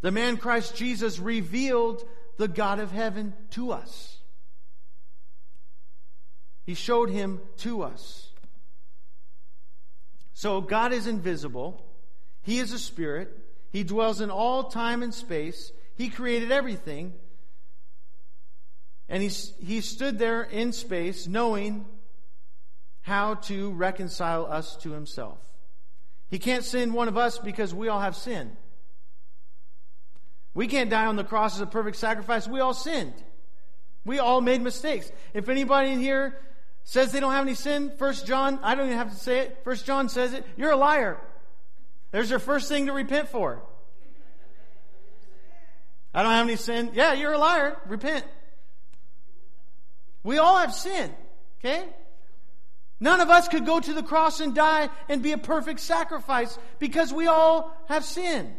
The 0.00 0.10
man 0.10 0.36
Christ 0.36 0.76
Jesus 0.76 1.18
revealed 1.18 2.04
the 2.38 2.48
God 2.48 2.80
of 2.80 2.90
heaven 2.90 3.34
to 3.50 3.72
us. 3.72 4.18
He 6.64 6.74
showed 6.74 7.10
him 7.10 7.40
to 7.58 7.82
us. 7.82 8.28
So 10.32 10.60
God 10.60 10.92
is 10.92 11.06
invisible. 11.06 11.84
He 12.42 12.58
is 12.58 12.72
a 12.72 12.78
spirit. 12.78 13.36
He 13.70 13.84
dwells 13.84 14.20
in 14.20 14.30
all 14.30 14.64
time 14.64 15.02
and 15.02 15.12
space. 15.12 15.72
He 15.96 16.08
created 16.08 16.50
everything. 16.50 17.12
And 19.08 19.22
he, 19.22 19.28
he 19.62 19.80
stood 19.80 20.18
there 20.18 20.42
in 20.42 20.72
space 20.72 21.26
knowing 21.26 21.84
how 23.02 23.34
to 23.34 23.72
reconcile 23.72 24.46
us 24.46 24.76
to 24.76 24.92
himself. 24.92 25.38
He 26.28 26.38
can't 26.38 26.64
send 26.64 26.94
one 26.94 27.08
of 27.08 27.18
us 27.18 27.38
because 27.38 27.74
we 27.74 27.88
all 27.88 28.00
have 28.00 28.16
sin. 28.16 28.56
We 30.54 30.66
can't 30.66 30.90
die 30.90 31.06
on 31.06 31.16
the 31.16 31.24
cross 31.24 31.54
as 31.56 31.60
a 31.60 31.66
perfect 31.66 31.96
sacrifice. 31.96 32.48
We 32.48 32.60
all 32.60 32.74
sinned. 32.74 33.14
We 34.04 34.18
all 34.18 34.40
made 34.40 34.62
mistakes. 34.62 35.10
If 35.34 35.48
anybody 35.48 35.90
in 35.90 36.00
here 36.00 36.38
says 36.84 37.12
they 37.12 37.20
don't 37.20 37.32
have 37.32 37.46
any 37.46 37.54
sin, 37.54 37.92
First 37.98 38.26
John, 38.26 38.58
I 38.62 38.74
don't 38.74 38.86
even 38.86 38.98
have 38.98 39.10
to 39.10 39.16
say 39.16 39.40
it. 39.40 39.60
First 39.62 39.86
John 39.86 40.08
says 40.08 40.32
it. 40.32 40.44
You're 40.56 40.72
a 40.72 40.76
liar. 40.76 41.18
There's 42.10 42.30
your 42.30 42.38
first 42.38 42.68
thing 42.68 42.86
to 42.86 42.92
repent 42.92 43.28
for. 43.28 43.62
I 46.12 46.22
don't 46.22 46.32
have 46.32 46.46
any 46.46 46.56
sin. 46.56 46.90
Yeah, 46.94 47.12
you're 47.12 47.32
a 47.32 47.38
liar. 47.38 47.76
Repent. 47.86 48.24
We 50.24 50.38
all 50.38 50.58
have 50.58 50.74
sin. 50.74 51.12
Okay? 51.60 51.84
None 52.98 53.20
of 53.20 53.30
us 53.30 53.48
could 53.48 53.64
go 53.64 53.80
to 53.80 53.92
the 53.94 54.02
cross 54.02 54.40
and 54.40 54.54
die 54.54 54.90
and 55.08 55.22
be 55.22 55.32
a 55.32 55.38
perfect 55.38 55.80
sacrifice 55.80 56.58
because 56.78 57.12
we 57.12 57.26
all 57.26 57.74
have 57.88 58.04
sin. 58.04 58.54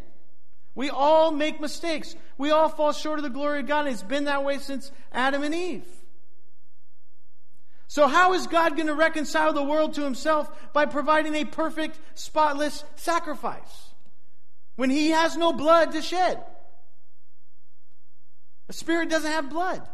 We 0.73 0.89
all 0.89 1.31
make 1.31 1.59
mistakes. 1.59 2.15
We 2.37 2.51
all 2.51 2.69
fall 2.69 2.93
short 2.93 3.19
of 3.19 3.23
the 3.23 3.29
glory 3.29 3.59
of 3.59 3.67
God. 3.67 3.87
It's 3.87 4.03
been 4.03 4.25
that 4.25 4.43
way 4.43 4.57
since 4.57 4.91
Adam 5.11 5.43
and 5.43 5.53
Eve. 5.53 5.85
So, 7.87 8.07
how 8.07 8.33
is 8.33 8.47
God 8.47 8.77
going 8.77 8.87
to 8.87 8.95
reconcile 8.95 9.51
the 9.51 9.63
world 9.63 9.95
to 9.95 10.03
himself 10.03 10.49
by 10.71 10.85
providing 10.85 11.35
a 11.35 11.43
perfect, 11.43 11.99
spotless 12.13 12.85
sacrifice 12.95 13.89
when 14.77 14.89
he 14.89 15.09
has 15.09 15.35
no 15.35 15.51
blood 15.51 15.91
to 15.91 16.01
shed? 16.01 16.41
A 18.69 18.73
spirit 18.73 19.09
doesn't 19.09 19.29
have 19.29 19.49
blood. 19.49 19.85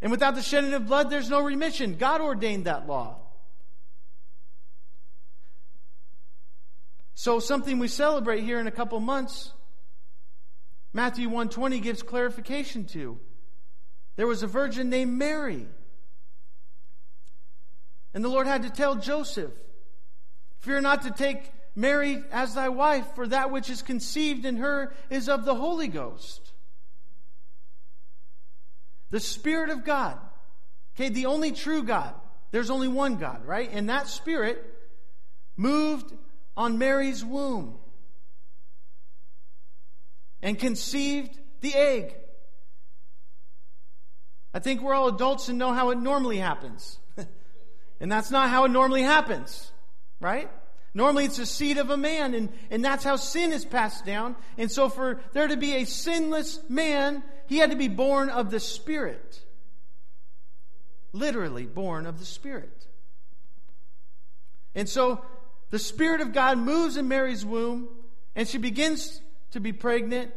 And 0.00 0.10
without 0.10 0.34
the 0.34 0.42
shedding 0.42 0.74
of 0.74 0.88
blood, 0.88 1.10
there's 1.10 1.30
no 1.30 1.40
remission. 1.40 1.94
God 1.94 2.20
ordained 2.20 2.64
that 2.64 2.88
law. 2.88 3.21
So 7.14 7.40
something 7.40 7.78
we 7.78 7.88
celebrate 7.88 8.42
here 8.42 8.58
in 8.58 8.66
a 8.66 8.72
couple 8.72 8.98
months, 9.00 9.52
Matthew 10.92 11.28
120 11.28 11.80
gives 11.80 12.02
clarification 12.02 12.84
to. 12.86 13.18
There 14.16 14.26
was 14.26 14.42
a 14.42 14.46
virgin 14.46 14.90
named 14.90 15.12
Mary. 15.12 15.66
And 18.14 18.24
the 18.24 18.28
Lord 18.28 18.46
had 18.46 18.62
to 18.62 18.70
tell 18.70 18.96
Joseph, 18.96 19.52
Fear 20.60 20.82
not 20.82 21.02
to 21.02 21.10
take 21.10 21.50
Mary 21.74 22.22
as 22.30 22.54
thy 22.54 22.68
wife, 22.68 23.06
for 23.16 23.26
that 23.26 23.50
which 23.50 23.68
is 23.68 23.82
conceived 23.82 24.44
in 24.44 24.58
her 24.58 24.94
is 25.10 25.28
of 25.28 25.44
the 25.44 25.54
Holy 25.54 25.88
Ghost. 25.88 26.52
The 29.10 29.18
Spirit 29.18 29.70
of 29.70 29.84
God. 29.84 30.18
Okay, 30.94 31.08
the 31.08 31.26
only 31.26 31.50
true 31.50 31.82
God. 31.82 32.14
There's 32.52 32.70
only 32.70 32.86
one 32.86 33.16
God, 33.16 33.44
right? 33.44 33.68
And 33.72 33.88
that 33.88 34.06
Spirit 34.06 34.64
moved 35.56 36.12
on 36.56 36.78
Mary's 36.78 37.24
womb 37.24 37.78
and 40.42 40.58
conceived 40.58 41.38
the 41.60 41.74
egg. 41.74 42.14
I 44.54 44.58
think 44.58 44.82
we're 44.82 44.94
all 44.94 45.08
adults 45.08 45.48
and 45.48 45.58
know 45.58 45.72
how 45.72 45.90
it 45.90 45.98
normally 45.98 46.38
happens. 46.38 46.98
and 48.00 48.12
that's 48.12 48.30
not 48.30 48.50
how 48.50 48.64
it 48.64 48.70
normally 48.70 49.02
happens, 49.02 49.72
right? 50.20 50.50
Normally 50.94 51.24
it's 51.24 51.38
the 51.38 51.46
seed 51.46 51.78
of 51.78 51.88
a 51.88 51.96
man, 51.96 52.34
and, 52.34 52.50
and 52.70 52.84
that's 52.84 53.02
how 53.02 53.16
sin 53.16 53.52
is 53.52 53.64
passed 53.64 54.04
down. 54.04 54.36
And 54.58 54.70
so 54.70 54.90
for 54.90 55.20
there 55.32 55.48
to 55.48 55.56
be 55.56 55.76
a 55.76 55.84
sinless 55.86 56.60
man, 56.68 57.22
he 57.46 57.56
had 57.58 57.70
to 57.70 57.76
be 57.76 57.88
born 57.88 58.28
of 58.28 58.50
the 58.50 58.60
Spirit. 58.60 59.40
Literally 61.12 61.64
born 61.64 62.04
of 62.06 62.18
the 62.18 62.26
Spirit. 62.26 62.86
And 64.74 64.88
so 64.88 65.24
the 65.72 65.78
Spirit 65.78 66.20
of 66.20 66.34
God 66.34 66.58
moves 66.58 66.98
in 66.98 67.08
Mary's 67.08 67.46
womb, 67.46 67.88
and 68.36 68.46
she 68.46 68.58
begins 68.58 69.22
to 69.52 69.58
be 69.58 69.72
pregnant. 69.72 70.30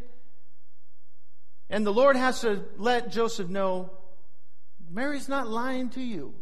And 1.69 1.86
the 1.86 1.91
Lord 1.91 2.15
has 2.15 2.39
to 2.41 2.63
let 2.78 3.12
Joseph 3.12 3.50
know 3.50 3.91
Mary's 4.89 5.28
not 5.28 5.50
lying 5.50 5.89
to 5.89 6.02
you. 6.02 6.34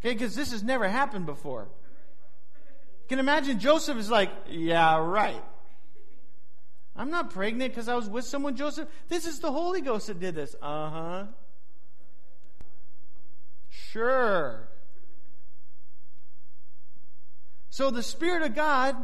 Okay, 0.00 0.14
because 0.14 0.34
this 0.34 0.50
has 0.52 0.62
never 0.62 0.88
happened 0.88 1.26
before. 1.26 1.68
You 3.02 3.08
can 3.10 3.18
imagine 3.18 3.58
Joseph 3.58 3.98
is 3.98 4.10
like, 4.10 4.30
yeah, 4.48 4.96
right. 4.96 5.44
I'm 6.96 7.10
not 7.10 7.32
pregnant 7.34 7.70
because 7.70 7.86
I 7.86 7.96
was 7.96 8.08
with 8.08 8.24
someone, 8.24 8.56
Joseph. 8.56 8.88
This 9.08 9.26
is 9.26 9.40
the 9.40 9.52
Holy 9.52 9.82
Ghost 9.82 10.06
that 10.06 10.18
did 10.18 10.36
this. 10.36 10.56
Uh 10.62 10.90
huh. 10.90 11.24
Sure. 13.68 14.70
So 17.76 17.90
the 17.90 18.02
Spirit 18.02 18.42
of 18.42 18.54
God 18.54 18.96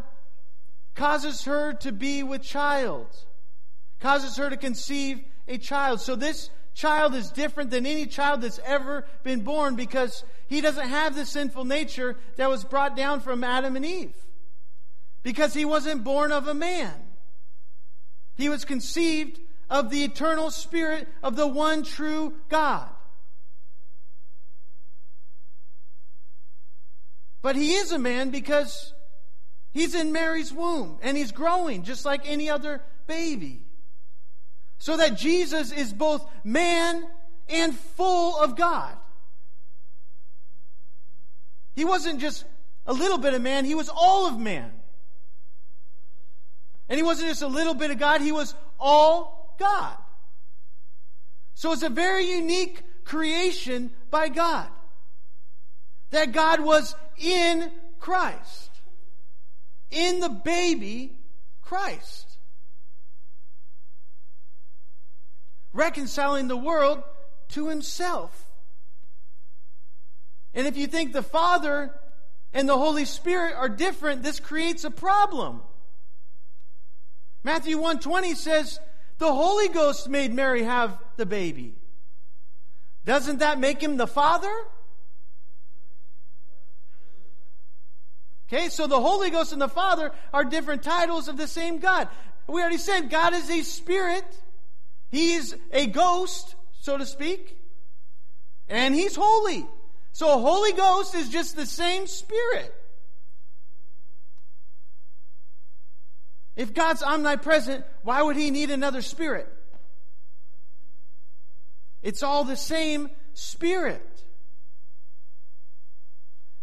causes 0.94 1.44
her 1.44 1.74
to 1.80 1.92
be 1.92 2.22
with 2.22 2.40
child, 2.40 3.06
causes 4.00 4.38
her 4.38 4.48
to 4.48 4.56
conceive 4.56 5.22
a 5.46 5.58
child. 5.58 6.00
So 6.00 6.16
this 6.16 6.48
child 6.72 7.14
is 7.14 7.28
different 7.28 7.68
than 7.68 7.84
any 7.84 8.06
child 8.06 8.40
that's 8.40 8.60
ever 8.64 9.06
been 9.24 9.40
born 9.40 9.76
because 9.76 10.24
he 10.46 10.62
doesn't 10.62 10.88
have 10.88 11.14
the 11.14 11.26
sinful 11.26 11.66
nature 11.66 12.16
that 12.36 12.48
was 12.48 12.64
brought 12.64 12.96
down 12.96 13.20
from 13.20 13.44
Adam 13.44 13.76
and 13.76 13.84
Eve. 13.84 14.16
Because 15.22 15.52
he 15.52 15.66
wasn't 15.66 16.02
born 16.02 16.32
of 16.32 16.48
a 16.48 16.54
man. 16.54 16.94
He 18.36 18.48
was 18.48 18.64
conceived 18.64 19.38
of 19.68 19.90
the 19.90 20.02
eternal 20.02 20.50
spirit 20.50 21.08
of 21.22 21.36
the 21.36 21.46
one 21.46 21.82
true 21.82 22.32
God. 22.48 22.88
But 27.42 27.56
he 27.56 27.74
is 27.74 27.90
a 27.90 27.98
man 27.98 28.30
because 28.30 28.94
he's 29.72 29.94
in 29.94 30.12
Mary's 30.12 30.52
womb 30.52 30.98
and 31.02 31.16
he's 31.16 31.32
growing 31.32 31.82
just 31.82 32.04
like 32.04 32.22
any 32.24 32.48
other 32.48 32.80
baby. 33.06 33.66
So 34.78 34.96
that 34.96 35.16
Jesus 35.16 35.72
is 35.72 35.92
both 35.92 36.28
man 36.44 37.04
and 37.48 37.74
full 37.76 38.38
of 38.38 38.56
God. 38.56 38.96
He 41.74 41.84
wasn't 41.84 42.20
just 42.20 42.44
a 42.86 42.92
little 42.92 43.18
bit 43.18 43.34
of 43.34 43.42
man, 43.42 43.64
he 43.64 43.74
was 43.74 43.88
all 43.88 44.26
of 44.26 44.38
man. 44.38 44.70
And 46.88 46.98
he 46.98 47.02
wasn't 47.02 47.28
just 47.28 47.42
a 47.42 47.46
little 47.46 47.74
bit 47.74 47.90
of 47.90 47.98
God, 47.98 48.20
he 48.20 48.32
was 48.32 48.54
all 48.78 49.56
God. 49.58 49.96
So 51.54 51.72
it's 51.72 51.82
a 51.82 51.88
very 51.88 52.30
unique 52.30 52.82
creation 53.04 53.90
by 54.10 54.28
God. 54.28 54.68
That 56.12 56.32
God 56.32 56.60
was 56.60 56.94
in 57.18 57.70
Christ. 57.98 58.70
In 59.90 60.20
the 60.20 60.28
baby 60.28 61.18
Christ. 61.60 62.38
Reconciling 65.72 66.48
the 66.48 66.56
world 66.56 67.02
to 67.48 67.68
himself. 67.68 68.50
And 70.54 70.66
if 70.66 70.76
you 70.76 70.86
think 70.86 71.12
the 71.12 71.22
Father 71.22 71.94
and 72.52 72.68
the 72.68 72.76
Holy 72.76 73.06
Spirit 73.06 73.54
are 73.56 73.68
different, 73.68 74.22
this 74.22 74.38
creates 74.38 74.84
a 74.84 74.90
problem. 74.90 75.62
Matthew 77.42 77.76
120 77.76 78.34
says, 78.34 78.78
the 79.18 79.32
Holy 79.32 79.68
Ghost 79.68 80.08
made 80.08 80.34
Mary 80.34 80.64
have 80.64 80.98
the 81.16 81.26
baby. 81.26 81.74
Doesn't 83.04 83.38
that 83.38 83.58
make 83.58 83.82
him 83.82 83.96
the 83.96 84.06
Father? 84.06 84.52
Okay, 88.52 88.68
so 88.68 88.86
the 88.86 89.00
Holy 89.00 89.30
Ghost 89.30 89.52
and 89.52 89.62
the 89.62 89.68
Father 89.68 90.12
are 90.34 90.44
different 90.44 90.82
titles 90.82 91.28
of 91.28 91.38
the 91.38 91.48
same 91.48 91.78
God. 91.78 92.08
We 92.46 92.60
already 92.60 92.76
said 92.76 93.08
God 93.08 93.32
is 93.32 93.48
a 93.48 93.62
spirit. 93.62 94.26
He's 95.10 95.56
a 95.72 95.86
ghost, 95.86 96.54
so 96.80 96.98
to 96.98 97.06
speak. 97.06 97.56
And 98.68 98.94
he's 98.94 99.16
holy. 99.16 99.66
So 100.12 100.38
Holy 100.38 100.72
Ghost 100.74 101.14
is 101.14 101.30
just 101.30 101.56
the 101.56 101.64
same 101.64 102.06
spirit. 102.06 102.74
If 106.54 106.74
God's 106.74 107.02
omnipresent, 107.02 107.86
why 108.02 108.20
would 108.20 108.36
he 108.36 108.50
need 108.50 108.70
another 108.70 109.00
spirit? 109.00 109.48
It's 112.02 112.22
all 112.22 112.44
the 112.44 112.56
same 112.56 113.08
spirit. 113.32 114.11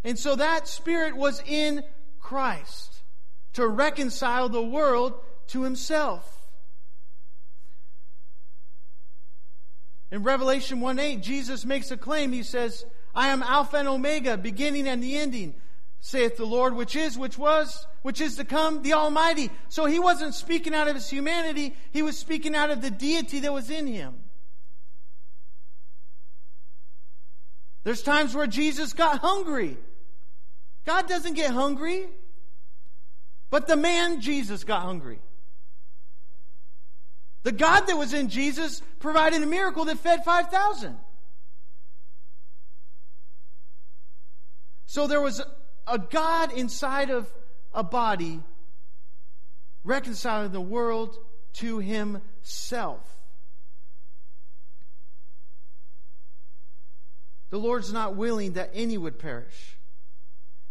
And 0.03 0.17
so 0.17 0.35
that 0.35 0.67
Spirit 0.67 1.15
was 1.15 1.41
in 1.45 1.83
Christ 2.19 3.01
to 3.53 3.67
reconcile 3.67 4.49
the 4.49 4.61
world 4.61 5.13
to 5.47 5.63
Himself. 5.63 6.35
In 10.11 10.23
Revelation 10.23 10.79
1 10.79 10.99
8, 10.99 11.21
Jesus 11.21 11.65
makes 11.65 11.91
a 11.91 11.97
claim. 11.97 12.31
He 12.31 12.43
says, 12.43 12.85
I 13.13 13.27
am 13.29 13.43
Alpha 13.43 13.77
and 13.77 13.87
Omega, 13.87 14.37
beginning 14.37 14.87
and 14.87 15.03
the 15.03 15.17
ending, 15.17 15.53
saith 15.99 16.37
the 16.37 16.45
Lord, 16.45 16.75
which 16.75 16.95
is, 16.95 17.17
which 17.17 17.37
was, 17.37 17.85
which 18.01 18.21
is 18.21 18.37
to 18.37 18.45
come, 18.45 18.81
the 18.81 18.93
Almighty. 18.93 19.51
So 19.67 19.85
he 19.85 19.99
wasn't 19.99 20.33
speaking 20.33 20.73
out 20.73 20.87
of 20.87 20.95
his 20.95 21.09
humanity, 21.09 21.75
he 21.91 22.01
was 22.01 22.17
speaking 22.17 22.55
out 22.55 22.69
of 22.71 22.81
the 22.81 22.91
deity 22.91 23.41
that 23.41 23.53
was 23.53 23.69
in 23.69 23.85
him. 23.85 24.15
There's 27.83 28.01
times 28.01 28.35
where 28.35 28.47
Jesus 28.47 28.93
got 28.93 29.19
hungry. 29.19 29.77
God 30.85 31.07
doesn't 31.07 31.33
get 31.33 31.51
hungry, 31.51 32.07
but 33.49 33.67
the 33.67 33.75
man 33.75 34.21
Jesus 34.21 34.63
got 34.63 34.81
hungry. 34.81 35.19
The 37.43 37.51
God 37.51 37.81
that 37.87 37.97
was 37.97 38.13
in 38.13 38.29
Jesus 38.29 38.81
provided 38.99 39.41
a 39.41 39.45
miracle 39.45 39.85
that 39.85 39.97
fed 39.97 40.25
5,000. 40.25 40.97
So 44.85 45.07
there 45.07 45.21
was 45.21 45.41
a 45.87 45.99
God 45.99 46.51
inside 46.51 47.09
of 47.09 47.31
a 47.73 47.83
body 47.83 48.41
reconciling 49.83 50.51
the 50.51 50.61
world 50.61 51.17
to 51.53 51.79
himself. 51.79 53.05
The 57.49 57.59
Lord's 57.59 57.91
not 57.91 58.15
willing 58.15 58.53
that 58.53 58.71
any 58.73 58.97
would 58.97 59.17
perish. 59.17 59.78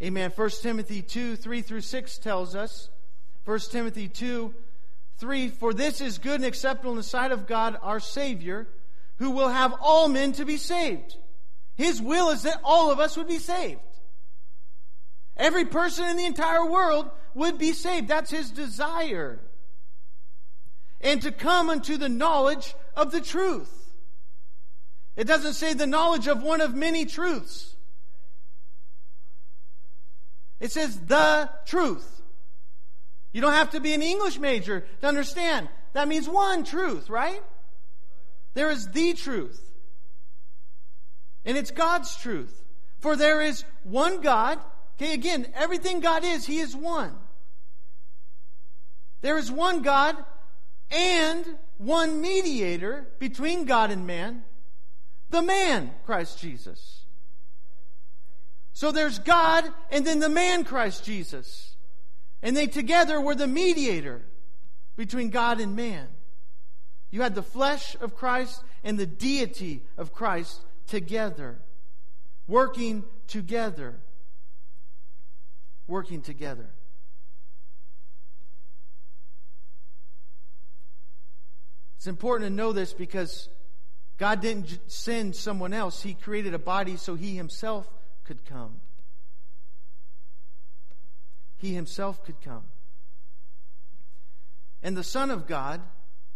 Amen. 0.03 0.33
1 0.35 0.51
Timothy 0.63 1.03
2 1.03 1.37
3 1.37 1.63
through 1.63 1.81
6 1.81 2.19
tells 2.19 2.55
us, 2.55 2.89
1 3.45 3.59
Timothy 3.71 4.09
2 4.09 4.55
3 5.19 5.49
For 5.49 5.75
this 5.75 6.01
is 6.01 6.19
good 6.19 6.37
and 6.37 6.45
acceptable 6.45 6.93
in 6.93 6.97
the 6.97 7.03
sight 7.03 7.33
of 7.33 7.47
God 7.47 7.77
our 7.83 8.01
Savior, 8.01 8.69
who 9.17 9.31
will 9.31 9.49
have 9.49 9.75
all 9.81 10.09
men 10.09 10.33
to 10.35 10.45
be 10.45 10.57
saved. 10.57 11.17
His 11.75 12.01
will 12.01 12.31
is 12.31 12.43
that 12.43 12.61
all 12.63 12.91
of 12.91 13.01
us 13.01 13.17
would 13.17 13.29
be 13.29 13.39
saved. 13.39 13.81
Every 15.37 15.65
person 15.65 16.07
in 16.07 16.17
the 16.17 16.27
entire 16.27 16.69
world 16.69 17.11
would 17.35 17.59
be 17.59 17.73
saved. 17.73 18.09
That's 18.09 18.31
his 18.31 18.51
desire. 18.51 19.41
And 21.01 21.23
to 21.23 21.31
come 21.31 21.71
unto 21.71 21.97
the 21.97 22.09
knowledge 22.09 22.75
of 22.97 23.13
the 23.13 23.21
truth. 23.21 23.73
It 25.17 25.27
doesn't 25.27 25.55
say 25.55 25.75
the 25.75 25.87
knowledge 25.87 26.27
of 26.27 26.43
one 26.43 26.61
of 26.61 26.75
many 26.75 27.05
truths. 27.07 27.77
It 30.61 30.73
says 30.73 30.99
the 31.01 31.51
truth. 31.67 32.23
You 33.33 33.41
don't 33.41 33.53
have 33.53 33.71
to 33.71 33.81
be 33.81 33.95
an 33.95 34.03
English 34.03 34.39
major 34.39 34.87
to 35.01 35.07
understand. 35.07 35.69
That 35.93 36.09
means 36.09 36.29
one 36.29 36.65
truth, 36.65 37.09
right? 37.11 37.43
There 38.55 38.71
is 38.71 38.89
the 38.89 39.15
truth. 39.15 39.61
And 41.45 41.57
it's 41.57 41.71
God's 41.71 42.17
truth. 42.17 42.65
For 42.99 43.15
there 43.17 43.41
is 43.41 43.65
one 43.85 44.21
God 44.21 44.59
Okay, 45.01 45.15
again, 45.15 45.47
everything 45.55 46.01
God 46.01 46.25
is, 46.25 46.45
He 46.45 46.59
is 46.59 46.75
one. 46.75 47.15
There 49.21 49.39
is 49.39 49.51
one 49.51 49.83
God 49.83 50.17
and 50.91 51.47
one 51.77 52.21
mediator 52.21 53.07
between 53.21 53.65
God 53.65 53.93
and 53.93 54.07
man, 54.09 54.43
the 55.31 55.43
man, 55.43 55.93
Christ 56.05 56.41
Jesus. 56.41 57.05
So 58.79 58.93
there's 58.93 59.19
God 59.19 59.65
and 59.91 60.07
then 60.07 60.21
the 60.21 60.29
man, 60.29 60.63
Christ 60.63 61.05
Jesus. 61.05 61.75
And 62.43 62.57
they 62.57 62.69
together 62.69 63.21
were 63.21 63.35
the 63.35 63.49
mediator 63.49 64.23
between 64.95 65.31
God 65.31 65.59
and 65.59 65.75
man. 65.75 66.07
You 67.11 67.23
had 67.23 67.35
the 67.35 67.43
flesh 67.43 67.97
of 68.01 68.15
Christ 68.15 68.63
and 68.85 68.97
the 68.97 69.05
deity 69.05 69.83
of 69.97 70.13
Christ 70.13 70.61
together, 70.87 71.59
working 72.47 73.03
together 73.27 73.97
working 75.89 76.23
together. 76.23 76.71
It's 81.97 82.07
important 82.07 82.49
to 82.49 82.55
know 82.55 82.73
this 82.73 82.93
because 82.93 83.49
God 84.19 84.41
didn't 84.41 84.79
send 84.87 85.35
someone 85.35 85.73
else. 85.73 86.01
He 86.01 86.15
created 86.15 86.55
a 86.55 86.61
body 86.61 86.97
so 86.97 87.17
He 87.17 87.35
Himself 87.35 87.89
could 88.29 88.45
come. 88.45 88.75
He 91.57 91.73
Himself 91.73 92.23
could 92.27 92.41
come. 92.43 92.65
And 94.83 94.95
the 94.95 95.03
Son 95.03 95.31
of 95.31 95.47
God, 95.47 95.81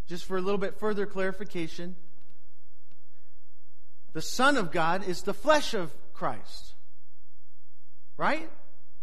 just 0.09 0.25
for 0.25 0.39
a 0.39 0.41
little 0.41 0.59
bit 0.59 0.81
further 0.81 1.05
clarification, 1.05 1.95
the 4.15 4.23
Son 4.23 4.57
of 4.57 4.73
God 4.73 5.07
is 5.07 5.23
the 5.23 5.35
flesh 5.35 5.75
of 5.75 5.93
Christ. 6.15 6.73
Right? 8.17 8.49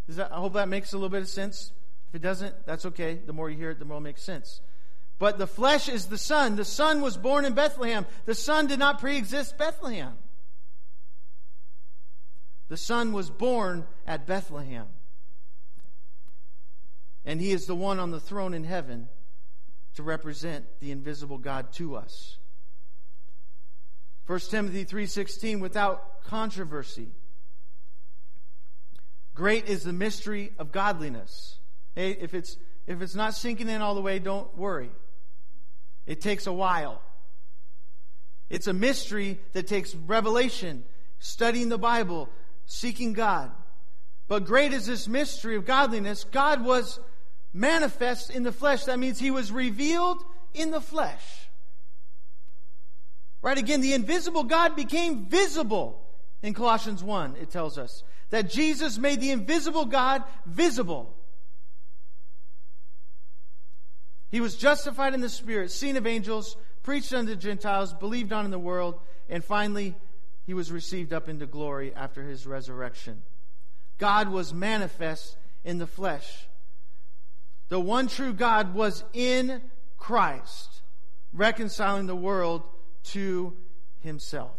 That, 0.08 0.34
I 0.34 0.38
hope 0.38 0.54
that 0.54 0.67
makes 0.67 0.91
a 0.91 0.97
little 0.97 1.10
bit 1.10 1.21
of 1.21 1.30
sense. 1.30 1.71
If 2.10 2.15
it 2.15 2.21
doesn't, 2.23 2.65
that's 2.65 2.88
okay. 2.88 3.19
The 3.23 3.34
more 3.34 3.52
you 3.52 3.58
hear 3.58 3.69
it, 3.69 3.78
the 3.78 3.86
more 3.86 3.97
it 3.97 4.02
makes 4.02 4.23
sense. 4.23 4.62
But 5.19 5.38
the 5.38 5.45
flesh 5.45 5.89
is 5.89 6.08
the 6.08 6.17
Son. 6.17 6.56
The 6.56 6.65
Son 6.65 7.02
was 7.02 7.17
born 7.17 7.45
in 7.45 7.54
Bethlehem. 7.54 8.08
The 8.25 8.34
Son 8.34 8.65
did 8.65 8.80
not 8.80 8.99
pre 8.99 9.15
exist 9.15 9.60
Bethlehem. 9.60 10.13
The 12.69 12.77
Son 12.77 13.12
was 13.13 13.29
born 13.29 13.86
at 14.08 14.25
Bethlehem. 14.25 14.88
And 17.25 17.41
He 17.41 17.51
is 17.51 17.65
the 17.65 17.75
one 17.75 17.99
on 17.99 18.12
the 18.12 18.19
throne 18.19 18.53
in 18.53 18.63
heaven 18.63 19.10
to 19.95 20.03
represent 20.03 20.65
the 20.79 20.91
invisible 20.91 21.38
God 21.38 21.73
to 21.73 21.95
us. 21.95 22.38
1 24.25 24.39
Timothy 24.51 24.86
3:16 24.86 25.60
without 25.60 26.23
controversy 26.23 27.12
Great 29.39 29.69
is 29.69 29.84
the 29.84 29.93
mystery 29.93 30.51
of 30.60 30.73
godliness. 30.73 31.60
Hey, 31.95 32.12
if 32.12 32.34
it's 32.34 32.58
if 32.88 33.01
it's 33.01 33.15
not 33.15 33.34
sinking 33.34 33.69
in 33.69 33.82
all 33.82 33.95
the 33.95 34.01
way, 34.01 34.19
don't 34.19 34.53
worry. 34.58 34.91
It 36.05 36.19
takes 36.19 36.45
a 36.45 36.51
while. 36.51 37.01
It's 38.49 38.67
a 38.67 38.73
mystery 38.73 39.39
that 39.53 39.65
takes 39.65 39.95
revelation, 39.95 40.84
studying 41.19 41.69
the 41.69 41.77
Bible, 41.77 42.27
seeking 42.69 43.13
God. 43.13 43.51
But 44.27 44.45
great 44.45 44.73
is 44.73 44.86
this 44.86 45.08
mystery 45.08 45.55
of 45.55 45.65
godliness. 45.65 46.23
God 46.23 46.63
was 46.63 46.99
manifest 47.51 48.29
in 48.29 48.43
the 48.43 48.51
flesh. 48.51 48.86
That 48.86 48.99
means 48.99 49.17
he 49.17 49.32
was 49.32 49.51
revealed 49.51 50.23
in 50.53 50.69
the 50.69 50.79
flesh. 50.79 51.49
Right 53.41 53.58
again, 53.58 53.82
the 53.82 53.93
invisible 53.93 54.43
God 54.43 54.75
became 54.75 55.25
visible 55.25 55.99
in 56.43 56.53
Colossians 56.53 57.03
1, 57.03 57.38
it 57.41 57.49
tells 57.49 57.77
us 57.77 58.03
that 58.29 58.51
Jesus 58.51 58.99
made 58.99 59.19
the 59.19 59.32
invisible 59.32 59.86
God 59.86 60.23
visible. 60.45 61.15
He 64.29 64.41
was 64.41 64.55
justified 64.55 65.15
in 65.15 65.21
the 65.21 65.29
Spirit, 65.29 65.71
seen 65.71 65.97
of 65.97 66.05
angels, 66.05 66.55
preached 66.84 67.12
unto 67.13 67.32
the 67.32 67.36
Gentiles, 67.36 67.93
believed 67.93 68.32
on 68.32 68.45
in 68.45 68.51
the 68.51 68.60
world, 68.60 68.99
and 69.27 69.43
finally, 69.43 69.95
he 70.49 70.55
was 70.55 70.71
received 70.71 71.13
up 71.13 71.29
into 71.29 71.45
glory 71.45 71.93
after 71.93 72.23
his 72.23 72.47
resurrection. 72.47 73.21
God 73.99 74.29
was 74.29 74.51
manifest 74.51 75.38
in 75.63 75.77
the 75.77 75.85
flesh. 75.85 76.47
The 77.67 77.79
one 77.79 78.07
true 78.07 78.33
God 78.33 78.73
was 78.73 79.03
in 79.13 79.62
Christ, 79.99 80.81
reconciling 81.33 82.07
the 82.07 82.15
world 82.15 82.63
to 83.09 83.55
himself. 83.99 84.57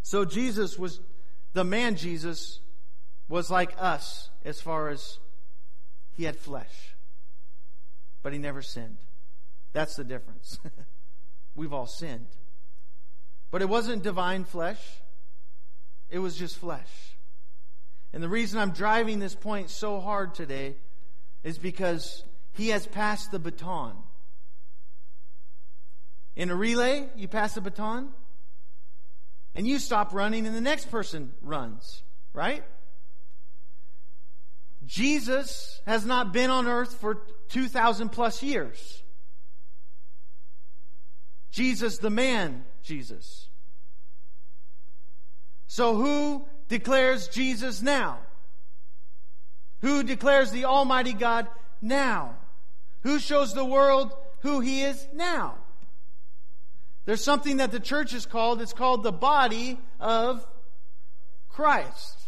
So 0.00 0.24
Jesus 0.24 0.78
was 0.78 1.00
the 1.52 1.62
man 1.62 1.96
Jesus 1.96 2.60
was 3.28 3.50
like 3.50 3.74
us 3.78 4.30
as 4.46 4.62
far 4.62 4.88
as 4.88 5.18
he 6.10 6.24
had 6.24 6.38
flesh, 6.38 6.94
but 8.22 8.32
he 8.32 8.38
never 8.38 8.62
sinned. 8.62 8.96
That's 9.74 9.94
the 9.94 10.04
difference. 10.04 10.58
We've 11.54 11.74
all 11.74 11.86
sinned. 11.86 12.28
But 13.54 13.62
it 13.62 13.68
wasn't 13.68 14.02
divine 14.02 14.42
flesh, 14.42 14.80
it 16.10 16.18
was 16.18 16.36
just 16.36 16.56
flesh. 16.56 16.90
And 18.12 18.20
the 18.20 18.28
reason 18.28 18.58
I'm 18.58 18.72
driving 18.72 19.20
this 19.20 19.36
point 19.36 19.70
so 19.70 20.00
hard 20.00 20.34
today 20.34 20.74
is 21.44 21.56
because 21.56 22.24
he 22.54 22.70
has 22.70 22.84
passed 22.84 23.30
the 23.30 23.38
baton. 23.38 23.94
In 26.34 26.50
a 26.50 26.56
relay, 26.56 27.08
you 27.14 27.28
pass 27.28 27.54
the 27.54 27.60
baton 27.60 28.08
and 29.54 29.68
you 29.68 29.78
stop 29.78 30.12
running 30.12 30.48
and 30.48 30.56
the 30.56 30.60
next 30.60 30.90
person 30.90 31.32
runs, 31.40 32.02
right? 32.32 32.64
Jesus 34.84 35.80
has 35.86 36.04
not 36.04 36.32
been 36.32 36.50
on 36.50 36.66
earth 36.66 36.94
for 36.94 37.22
2,000 37.50 38.08
plus 38.08 38.42
years. 38.42 39.03
Jesus, 41.54 41.98
the 41.98 42.10
man, 42.10 42.64
Jesus. 42.82 43.46
So 45.68 45.94
who 45.94 46.46
declares 46.66 47.28
Jesus 47.28 47.80
now? 47.80 48.18
Who 49.80 50.02
declares 50.02 50.50
the 50.50 50.64
Almighty 50.64 51.12
God 51.12 51.46
now? 51.80 52.34
Who 53.02 53.20
shows 53.20 53.54
the 53.54 53.64
world 53.64 54.12
who 54.40 54.58
He 54.58 54.82
is 54.82 55.06
now? 55.14 55.54
There's 57.04 57.22
something 57.22 57.58
that 57.58 57.70
the 57.70 57.78
church 57.78 58.14
is 58.14 58.26
called, 58.26 58.60
it's 58.60 58.72
called 58.72 59.04
the 59.04 59.12
body 59.12 59.78
of 60.00 60.44
Christ. 61.50 62.18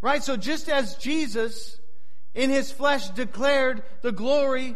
Right? 0.00 0.22
So 0.22 0.38
just 0.38 0.70
as 0.70 0.96
Jesus 0.96 1.78
in 2.34 2.48
his 2.48 2.72
flesh 2.72 3.10
declared 3.10 3.82
the 4.00 4.12
glory 4.12 4.74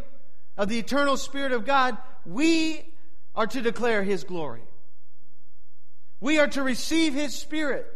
of 0.58 0.68
the 0.68 0.78
eternal 0.78 1.16
Spirit 1.16 1.52
of 1.52 1.64
God, 1.64 1.96
we 2.26 2.84
are 3.34 3.46
to 3.46 3.60
declare 3.60 4.02
his 4.02 4.24
glory. 4.24 4.62
We 6.20 6.38
are 6.38 6.48
to 6.48 6.62
receive 6.62 7.14
his 7.14 7.34
Spirit 7.34 7.86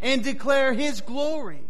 and 0.00 0.22
declare 0.22 0.72
his 0.72 1.00
glory. 1.00 1.62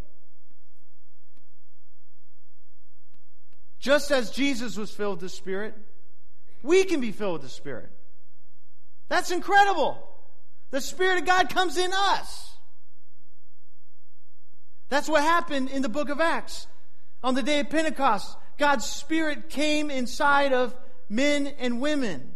Just 3.79 4.11
as 4.11 4.31
Jesus 4.31 4.77
was 4.77 4.90
filled 4.90 5.20
with 5.20 5.31
the 5.31 5.37
Spirit, 5.37 5.75
we 6.62 6.85
can 6.85 7.01
be 7.01 7.12
filled 7.12 7.35
with 7.35 7.42
the 7.42 7.49
Spirit. 7.49 7.90
That's 9.09 9.31
incredible. 9.31 10.03
The 10.70 10.81
Spirit 10.81 11.20
of 11.20 11.27
God 11.27 11.49
comes 11.51 11.77
in 11.77 11.92
us. 11.94 12.57
That's 14.88 15.09
what 15.09 15.22
happened 15.22 15.70
in 15.70 15.83
the 15.83 15.88
book 15.88 16.09
of 16.09 16.20
Acts. 16.20 16.66
On 17.22 17.35
the 17.35 17.42
day 17.42 17.61
of 17.61 17.70
Pentecost, 17.70 18.37
God's 18.59 18.87
Spirit 18.87 19.49
came 19.49 19.90
inside 19.90 20.53
of 20.53 20.75
men 21.09 21.46
and 21.59 21.81
women, 21.81 22.33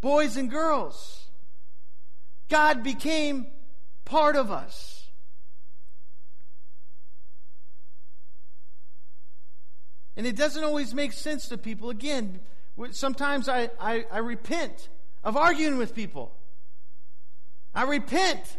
boys 0.00 0.36
and 0.36 0.50
girls. 0.50 1.26
God 2.48 2.82
became 2.82 3.46
part 4.04 4.36
of 4.36 4.50
us. 4.50 5.06
And 10.16 10.26
it 10.26 10.34
doesn't 10.34 10.64
always 10.64 10.94
make 10.94 11.12
sense 11.12 11.48
to 11.48 11.58
people. 11.58 11.90
Again, 11.90 12.40
sometimes 12.90 13.48
I, 13.48 13.70
I, 13.78 14.04
I 14.10 14.18
repent 14.18 14.88
of 15.22 15.36
arguing 15.36 15.78
with 15.78 15.94
people. 15.94 16.32
I 17.74 17.84
repent 17.84 18.56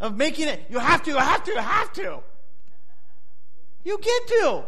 of 0.00 0.16
making 0.16 0.48
it, 0.48 0.66
you 0.68 0.78
have 0.78 1.02
to, 1.04 1.12
you 1.12 1.16
have 1.16 1.44
to, 1.44 1.52
you 1.52 1.58
have 1.58 1.92
to. 1.94 2.20
You 3.84 3.98
get 3.98 4.26
to. 4.28 4.64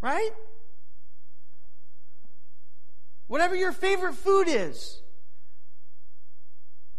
Right? 0.00 0.30
Whatever 3.32 3.56
your 3.56 3.72
favorite 3.72 4.12
food 4.12 4.46
is, 4.46 5.00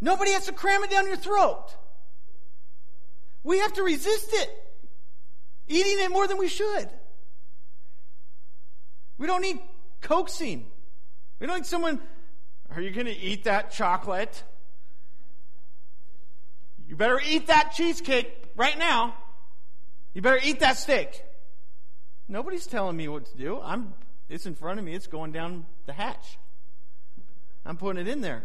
nobody 0.02 0.32
has 0.32 0.48
to 0.48 0.52
cram 0.52 0.82
it 0.84 0.90
down 0.90 1.06
your 1.06 1.16
throat. 1.16 1.68
We 3.44 3.60
have 3.60 3.74
to 3.74 3.84
resist 3.84 4.30
it, 4.34 4.50
eating 5.68 6.04
it 6.04 6.10
more 6.10 6.28
than 6.28 6.40
we 6.40 6.48
should. 6.48 6.90
We 9.20 9.28
don't 9.28 9.44
need 9.44 9.60
coaxing. 10.02 10.66
We 11.40 11.46
don't 11.46 11.58
need 11.58 11.66
someone, 11.68 12.02
are 12.72 12.82
you 12.82 12.90
going 12.90 13.06
to 13.06 13.16
eat 13.16 13.44
that 13.44 13.70
chocolate? 13.70 14.42
You 16.88 16.96
better 16.96 17.22
eat 17.24 17.46
that 17.46 17.74
cheesecake 17.76 18.50
right 18.56 18.80
now. 18.80 19.14
You 20.16 20.24
better 20.24 20.40
eat 20.44 20.62
that 20.62 20.80
steak. 20.80 21.24
Nobody's 22.28 22.66
telling 22.66 22.98
me 22.98 23.08
what 23.08 23.28
to 23.28 23.38
do. 23.38 23.62
I'm 23.62 23.94
it's 24.30 24.46
in 24.46 24.56
front 24.56 24.80
of 24.80 24.86
me. 24.86 24.94
It's 24.94 25.08
going 25.08 25.32
down 25.32 25.66
the 25.86 25.94
hatch. 25.94 26.38
I'm 27.66 27.78
putting 27.78 28.02
it 28.06 28.10
in 28.10 28.22
there. 28.22 28.44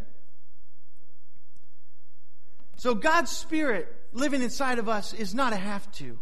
So 2.76 2.94
God's 2.94 3.30
spirit 3.30 3.92
living 4.12 4.42
inside 4.42 4.78
of 4.78 4.88
us 4.88 5.12
is 5.12 5.34
not 5.34 5.52
a 5.52 5.56
have 5.56 5.90
to. 5.92 6.18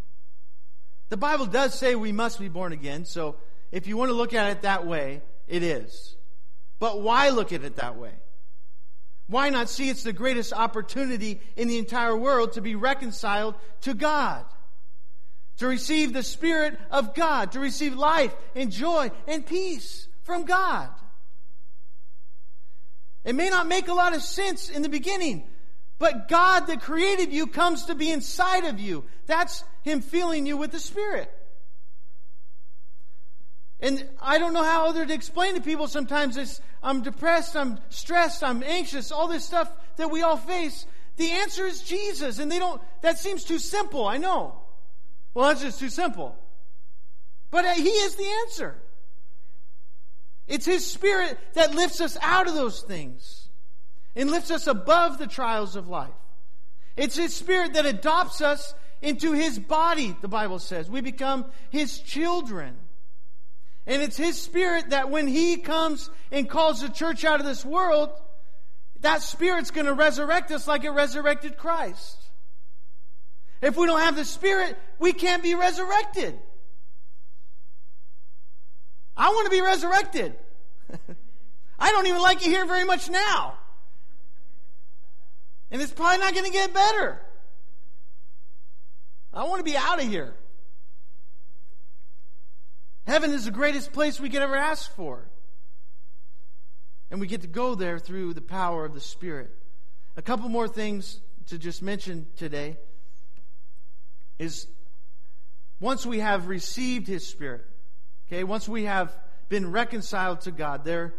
The 1.08 1.16
Bible 1.16 1.46
does 1.46 1.78
say 1.78 1.94
we 1.94 2.12
must 2.12 2.40
be 2.40 2.48
born 2.48 2.72
again, 2.72 3.04
so 3.04 3.36
if 3.70 3.86
you 3.86 3.96
want 3.96 4.08
to 4.08 4.14
look 4.14 4.34
at 4.34 4.50
it 4.50 4.62
that 4.62 4.86
way, 4.86 5.22
it 5.46 5.62
is. 5.62 6.16
But 6.78 7.00
why 7.00 7.28
look 7.28 7.52
at 7.52 7.62
it 7.62 7.76
that 7.76 7.96
way? 7.96 8.12
Why 9.28 9.50
not 9.50 9.68
see 9.68 9.88
it's 9.88 10.02
the 10.02 10.12
greatest 10.12 10.52
opportunity 10.52 11.40
in 11.56 11.68
the 11.68 11.78
entire 11.78 12.16
world 12.16 12.52
to 12.52 12.60
be 12.60 12.74
reconciled 12.74 13.54
to 13.82 13.94
God? 13.94 14.44
To 15.58 15.66
receive 15.66 16.12
the 16.12 16.22
Spirit 16.22 16.78
of 16.90 17.14
God, 17.14 17.52
to 17.52 17.60
receive 17.60 17.94
life 17.94 18.34
and 18.54 18.70
joy 18.70 19.10
and 19.26 19.46
peace 19.46 20.06
from 20.22 20.44
God. 20.44 20.90
It 23.24 23.34
may 23.34 23.48
not 23.48 23.66
make 23.66 23.88
a 23.88 23.94
lot 23.94 24.14
of 24.14 24.22
sense 24.22 24.68
in 24.68 24.82
the 24.82 24.88
beginning, 24.88 25.48
but 25.98 26.28
God 26.28 26.66
that 26.66 26.82
created 26.82 27.32
you 27.32 27.46
comes 27.46 27.86
to 27.86 27.94
be 27.94 28.10
inside 28.10 28.64
of 28.64 28.78
you. 28.78 29.04
That's 29.26 29.64
Him 29.82 30.02
filling 30.02 30.46
you 30.46 30.56
with 30.56 30.72
the 30.72 30.78
Spirit. 30.78 31.32
And 33.80 34.08
I 34.20 34.38
don't 34.38 34.52
know 34.52 34.62
how 34.62 34.88
other 34.88 35.04
to 35.04 35.12
explain 35.12 35.54
to 35.54 35.60
people 35.60 35.88
sometimes 35.88 36.36
this 36.36 36.60
I'm 36.82 37.02
depressed, 37.02 37.56
I'm 37.56 37.78
stressed, 37.88 38.44
I'm 38.44 38.62
anxious, 38.62 39.10
all 39.10 39.28
this 39.28 39.44
stuff 39.44 39.70
that 39.96 40.10
we 40.10 40.22
all 40.22 40.36
face. 40.36 40.86
The 41.16 41.30
answer 41.30 41.66
is 41.66 41.82
Jesus. 41.82 42.38
And 42.38 42.52
they 42.52 42.58
don't, 42.58 42.80
that 43.00 43.18
seems 43.18 43.44
too 43.44 43.58
simple, 43.58 44.06
I 44.06 44.18
know. 44.18 44.60
Well, 45.36 45.48
that's 45.48 45.60
just 45.60 45.78
too 45.78 45.90
simple. 45.90 46.34
But 47.50 47.66
uh, 47.66 47.74
He 47.74 47.90
is 47.90 48.16
the 48.16 48.24
answer. 48.24 48.74
It's 50.48 50.64
His 50.64 50.90
Spirit 50.90 51.38
that 51.52 51.74
lifts 51.74 52.00
us 52.00 52.16
out 52.22 52.48
of 52.48 52.54
those 52.54 52.80
things 52.80 53.50
and 54.14 54.30
lifts 54.30 54.50
us 54.50 54.66
above 54.66 55.18
the 55.18 55.26
trials 55.26 55.76
of 55.76 55.88
life. 55.88 56.08
It's 56.96 57.16
His 57.16 57.34
Spirit 57.34 57.74
that 57.74 57.84
adopts 57.84 58.40
us 58.40 58.72
into 59.02 59.32
His 59.32 59.58
body, 59.58 60.16
the 60.22 60.26
Bible 60.26 60.58
says. 60.58 60.88
We 60.88 61.02
become 61.02 61.44
His 61.68 61.98
children. 61.98 62.74
And 63.86 64.00
it's 64.00 64.16
His 64.16 64.40
Spirit 64.40 64.88
that 64.88 65.10
when 65.10 65.26
He 65.26 65.58
comes 65.58 66.08
and 66.32 66.48
calls 66.48 66.80
the 66.80 66.88
church 66.88 67.26
out 67.26 67.40
of 67.40 67.46
this 67.46 67.62
world, 67.62 68.08
that 69.00 69.20
Spirit's 69.20 69.70
going 69.70 69.84
to 69.84 69.92
resurrect 69.92 70.50
us 70.50 70.66
like 70.66 70.84
it 70.84 70.92
resurrected 70.92 71.58
Christ. 71.58 72.25
If 73.62 73.76
we 73.76 73.86
don't 73.86 74.00
have 74.00 74.16
the 74.16 74.24
Spirit, 74.24 74.76
we 74.98 75.12
can't 75.12 75.42
be 75.42 75.54
resurrected. 75.54 76.38
I 79.16 79.30
want 79.30 79.46
to 79.46 79.50
be 79.50 79.62
resurrected. 79.62 80.34
I 81.78 81.90
don't 81.90 82.06
even 82.06 82.20
like 82.20 82.38
it 82.38 82.50
here 82.50 82.66
very 82.66 82.84
much 82.84 83.08
now. 83.08 83.54
And 85.70 85.80
it's 85.80 85.92
probably 85.92 86.18
not 86.18 86.34
going 86.34 86.46
to 86.46 86.52
get 86.52 86.72
better. 86.72 87.20
I 89.32 89.44
want 89.44 89.58
to 89.58 89.70
be 89.70 89.76
out 89.76 90.00
of 90.00 90.08
here. 90.08 90.34
Heaven 93.06 93.32
is 93.32 93.44
the 93.44 93.50
greatest 93.50 93.92
place 93.92 94.20
we 94.20 94.30
could 94.30 94.42
ever 94.42 94.56
ask 94.56 94.94
for. 94.96 95.28
And 97.10 97.20
we 97.20 97.26
get 97.26 97.42
to 97.42 97.46
go 97.46 97.74
there 97.74 97.98
through 97.98 98.34
the 98.34 98.40
power 98.40 98.84
of 98.84 98.94
the 98.94 99.00
Spirit. 99.00 99.50
A 100.16 100.22
couple 100.22 100.48
more 100.48 100.68
things 100.68 101.20
to 101.46 101.58
just 101.58 101.82
mention 101.82 102.26
today 102.36 102.76
is 104.38 104.66
once 105.80 106.06
we 106.06 106.20
have 106.20 106.48
received 106.48 107.06
His 107.06 107.26
Spirit, 107.26 107.64
okay, 108.28 108.44
once 108.44 108.68
we 108.68 108.84
have 108.84 109.16
been 109.48 109.70
reconciled 109.70 110.40
to 110.42 110.50
God, 110.50 110.84
there 110.84 111.14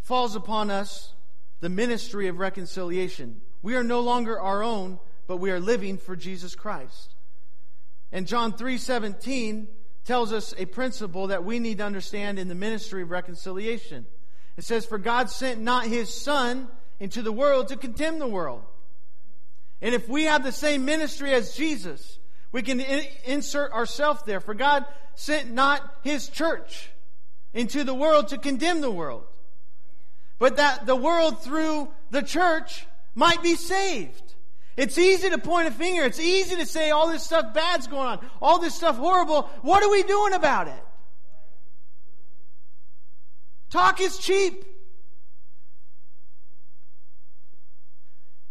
falls 0.00 0.36
upon 0.36 0.70
us 0.70 1.14
the 1.60 1.68
ministry 1.68 2.28
of 2.28 2.38
reconciliation. 2.38 3.40
We 3.62 3.76
are 3.76 3.84
no 3.84 4.00
longer 4.00 4.38
our 4.38 4.62
own, 4.62 4.98
but 5.26 5.38
we 5.38 5.50
are 5.50 5.60
living 5.60 5.96
for 5.96 6.14
Jesus 6.14 6.54
Christ. 6.54 7.14
And 8.12 8.26
John 8.26 8.52
3 8.52 8.78
17 8.78 9.68
tells 10.04 10.32
us 10.32 10.54
a 10.58 10.66
principle 10.66 11.28
that 11.28 11.44
we 11.44 11.58
need 11.58 11.78
to 11.78 11.84
understand 11.84 12.38
in 12.38 12.48
the 12.48 12.54
ministry 12.54 13.02
of 13.02 13.10
reconciliation. 13.10 14.06
It 14.56 14.64
says, 14.64 14.84
For 14.84 14.98
God 14.98 15.30
sent 15.30 15.60
not 15.60 15.86
his 15.86 16.12
Son 16.12 16.68
into 17.00 17.22
the 17.22 17.32
world 17.32 17.68
to 17.68 17.76
condemn 17.76 18.18
the 18.18 18.28
world. 18.28 18.62
And 19.80 19.94
if 19.94 20.08
we 20.08 20.24
have 20.24 20.44
the 20.44 20.52
same 20.52 20.84
ministry 20.84 21.32
as 21.32 21.54
Jesus, 21.54 22.18
we 22.52 22.62
can 22.62 22.80
in- 22.80 23.06
insert 23.24 23.72
ourselves 23.72 24.22
there. 24.24 24.40
For 24.40 24.54
God 24.54 24.84
sent 25.14 25.52
not 25.52 25.82
his 26.02 26.28
church 26.28 26.90
into 27.52 27.84
the 27.84 27.94
world 27.94 28.28
to 28.28 28.38
condemn 28.38 28.80
the 28.80 28.90
world, 28.90 29.24
but 30.38 30.56
that 30.56 30.86
the 30.86 30.96
world 30.96 31.42
through 31.42 31.88
the 32.10 32.22
church 32.22 32.86
might 33.14 33.42
be 33.42 33.54
saved. 33.54 34.22
It's 34.76 34.98
easy 34.98 35.30
to 35.30 35.38
point 35.38 35.68
a 35.68 35.70
finger. 35.70 36.02
It's 36.02 36.18
easy 36.18 36.56
to 36.56 36.66
say 36.66 36.90
all 36.90 37.08
this 37.08 37.22
stuff 37.22 37.54
bad's 37.54 37.86
going 37.86 38.08
on, 38.08 38.26
all 38.42 38.58
this 38.58 38.74
stuff 38.74 38.96
horrible. 38.96 39.42
What 39.62 39.82
are 39.82 39.90
we 39.90 40.02
doing 40.02 40.32
about 40.32 40.66
it? 40.68 40.84
Talk 43.70 44.00
is 44.00 44.18
cheap. 44.18 44.64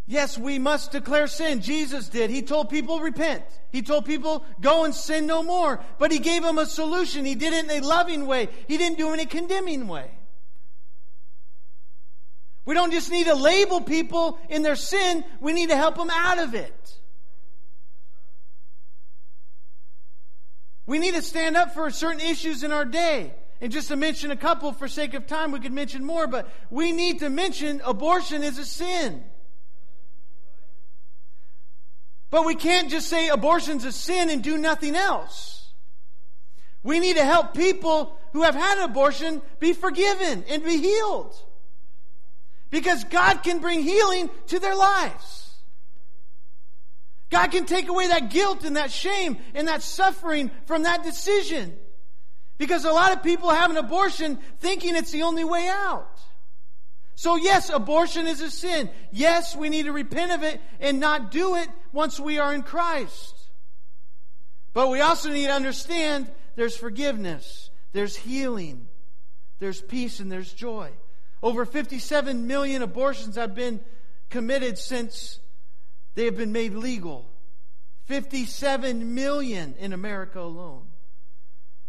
Yes, 0.06 0.36
we 0.36 0.58
must 0.58 0.92
declare 0.92 1.26
sin. 1.26 1.62
Jesus 1.62 2.08
did. 2.08 2.28
He 2.28 2.42
told 2.42 2.68
people 2.68 3.00
repent. 3.00 3.42
He 3.72 3.80
told 3.80 4.04
people 4.04 4.44
go 4.60 4.84
and 4.84 4.94
sin 4.94 5.26
no 5.26 5.42
more. 5.42 5.82
But 5.98 6.12
he 6.12 6.18
gave 6.18 6.42
them 6.42 6.58
a 6.58 6.66
solution. 6.66 7.24
He 7.24 7.34
did 7.34 7.54
it 7.54 7.64
in 7.64 7.82
a 7.82 7.86
loving 7.86 8.26
way. 8.26 8.48
He 8.68 8.76
didn't 8.76 8.98
do 8.98 9.10
it 9.10 9.14
in 9.14 9.20
a 9.20 9.26
condemning 9.26 9.88
way. 9.88 10.10
We 12.66 12.74
don't 12.74 12.92
just 12.92 13.10
need 13.10 13.26
to 13.26 13.34
label 13.34 13.80
people 13.80 14.38
in 14.48 14.62
their 14.62 14.76
sin, 14.76 15.24
we 15.40 15.52
need 15.52 15.68
to 15.68 15.76
help 15.76 15.96
them 15.96 16.10
out 16.10 16.38
of 16.38 16.54
it. 16.54 16.98
We 20.86 20.98
need 20.98 21.14
to 21.14 21.22
stand 21.22 21.56
up 21.56 21.72
for 21.74 21.90
certain 21.90 22.20
issues 22.20 22.62
in 22.62 22.72
our 22.72 22.84
day. 22.84 23.34
And 23.60 23.72
just 23.72 23.88
to 23.88 23.96
mention 23.96 24.30
a 24.30 24.36
couple 24.36 24.72
for 24.72 24.88
sake 24.88 25.14
of 25.14 25.26
time, 25.26 25.52
we 25.52 25.60
could 25.60 25.72
mention 25.72 26.04
more, 26.04 26.26
but 26.26 26.48
we 26.70 26.92
need 26.92 27.20
to 27.20 27.30
mention 27.30 27.80
abortion 27.84 28.42
is 28.42 28.58
a 28.58 28.66
sin. 28.66 29.24
But 32.34 32.46
we 32.46 32.56
can't 32.56 32.90
just 32.90 33.08
say 33.08 33.28
abortion's 33.28 33.84
a 33.84 33.92
sin 33.92 34.28
and 34.28 34.42
do 34.42 34.58
nothing 34.58 34.96
else. 34.96 35.72
We 36.82 36.98
need 36.98 37.14
to 37.14 37.24
help 37.24 37.54
people 37.54 38.18
who 38.32 38.42
have 38.42 38.56
had 38.56 38.78
an 38.78 38.90
abortion 38.90 39.40
be 39.60 39.72
forgiven 39.72 40.42
and 40.48 40.64
be 40.64 40.78
healed. 40.78 41.32
Because 42.70 43.04
God 43.04 43.44
can 43.44 43.60
bring 43.60 43.84
healing 43.84 44.30
to 44.48 44.58
their 44.58 44.74
lives. 44.74 45.54
God 47.30 47.52
can 47.52 47.66
take 47.66 47.86
away 47.86 48.08
that 48.08 48.30
guilt 48.30 48.64
and 48.64 48.78
that 48.78 48.90
shame 48.90 49.38
and 49.54 49.68
that 49.68 49.82
suffering 49.82 50.50
from 50.66 50.82
that 50.82 51.04
decision. 51.04 51.72
Because 52.58 52.84
a 52.84 52.90
lot 52.90 53.12
of 53.12 53.22
people 53.22 53.50
have 53.50 53.70
an 53.70 53.76
abortion 53.76 54.40
thinking 54.58 54.96
it's 54.96 55.12
the 55.12 55.22
only 55.22 55.44
way 55.44 55.68
out. 55.68 56.18
So 57.14 57.36
yes, 57.36 57.70
abortion 57.70 58.26
is 58.26 58.40
a 58.40 58.50
sin. 58.50 58.90
Yes, 59.12 59.54
we 59.54 59.68
need 59.68 59.84
to 59.84 59.92
repent 59.92 60.32
of 60.32 60.42
it 60.42 60.60
and 60.80 60.98
not 60.98 61.30
do 61.30 61.56
it 61.56 61.68
once 61.92 62.18
we 62.18 62.38
are 62.38 62.52
in 62.52 62.62
Christ. 62.62 63.34
But 64.72 64.90
we 64.90 65.00
also 65.00 65.30
need 65.30 65.46
to 65.46 65.52
understand 65.52 66.28
there's 66.56 66.76
forgiveness, 66.76 67.70
there's 67.92 68.16
healing, 68.16 68.88
there's 69.60 69.80
peace, 69.80 70.18
and 70.18 70.30
there's 70.30 70.52
joy. 70.52 70.90
Over 71.42 71.64
57 71.64 72.46
million 72.46 72.82
abortions 72.82 73.36
have 73.36 73.54
been 73.54 73.80
committed 74.30 74.78
since 74.78 75.38
they 76.14 76.24
have 76.24 76.36
been 76.36 76.52
made 76.52 76.74
legal. 76.74 77.30
57 78.06 79.14
million 79.14 79.74
in 79.78 79.92
America 79.92 80.40
alone 80.40 80.86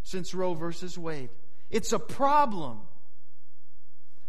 since 0.04 0.34
Roe 0.34 0.54
versus 0.54 0.98
Wade. 0.98 1.30
It's 1.70 1.92
a 1.92 2.00
problem. 2.00 2.82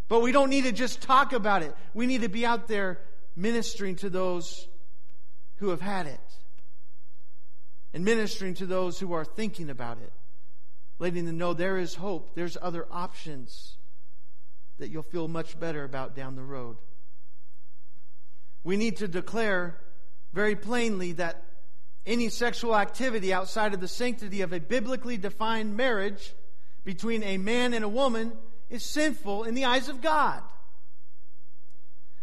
But 0.08 0.20
we 0.20 0.32
don't 0.32 0.50
need 0.50 0.64
to 0.64 0.72
just 0.72 1.00
talk 1.00 1.32
about 1.32 1.62
it. 1.62 1.74
We 1.94 2.06
need 2.06 2.22
to 2.22 2.28
be 2.28 2.46
out 2.46 2.68
there 2.68 3.00
ministering 3.34 3.96
to 3.96 4.10
those 4.10 4.66
who 5.56 5.70
have 5.70 5.80
had 5.80 6.06
it 6.06 6.20
and 7.92 8.04
ministering 8.04 8.54
to 8.54 8.66
those 8.66 8.98
who 8.98 9.12
are 9.14 9.24
thinking 9.24 9.70
about 9.70 9.98
it, 9.98 10.12
letting 10.98 11.24
them 11.24 11.38
know 11.38 11.54
there 11.54 11.78
is 11.78 11.94
hope, 11.94 12.34
there's 12.34 12.56
other 12.60 12.86
options 12.90 13.76
that 14.78 14.90
you'll 14.90 15.02
feel 15.02 15.28
much 15.28 15.58
better 15.58 15.82
about 15.84 16.14
down 16.14 16.36
the 16.36 16.42
road. 16.42 16.76
We 18.64 18.76
need 18.76 18.98
to 18.98 19.08
declare 19.08 19.78
very 20.32 20.56
plainly 20.56 21.12
that 21.12 21.42
any 22.04 22.28
sexual 22.28 22.76
activity 22.76 23.32
outside 23.32 23.74
of 23.74 23.80
the 23.80 23.88
sanctity 23.88 24.42
of 24.42 24.52
a 24.52 24.60
biblically 24.60 25.16
defined 25.16 25.76
marriage 25.76 26.34
between 26.84 27.22
a 27.22 27.38
man 27.38 27.72
and 27.74 27.84
a 27.84 27.88
woman 27.88 28.32
is 28.70 28.84
sinful 28.84 29.44
in 29.44 29.54
the 29.54 29.64
eyes 29.64 29.88
of 29.88 30.00
God. 30.00 30.42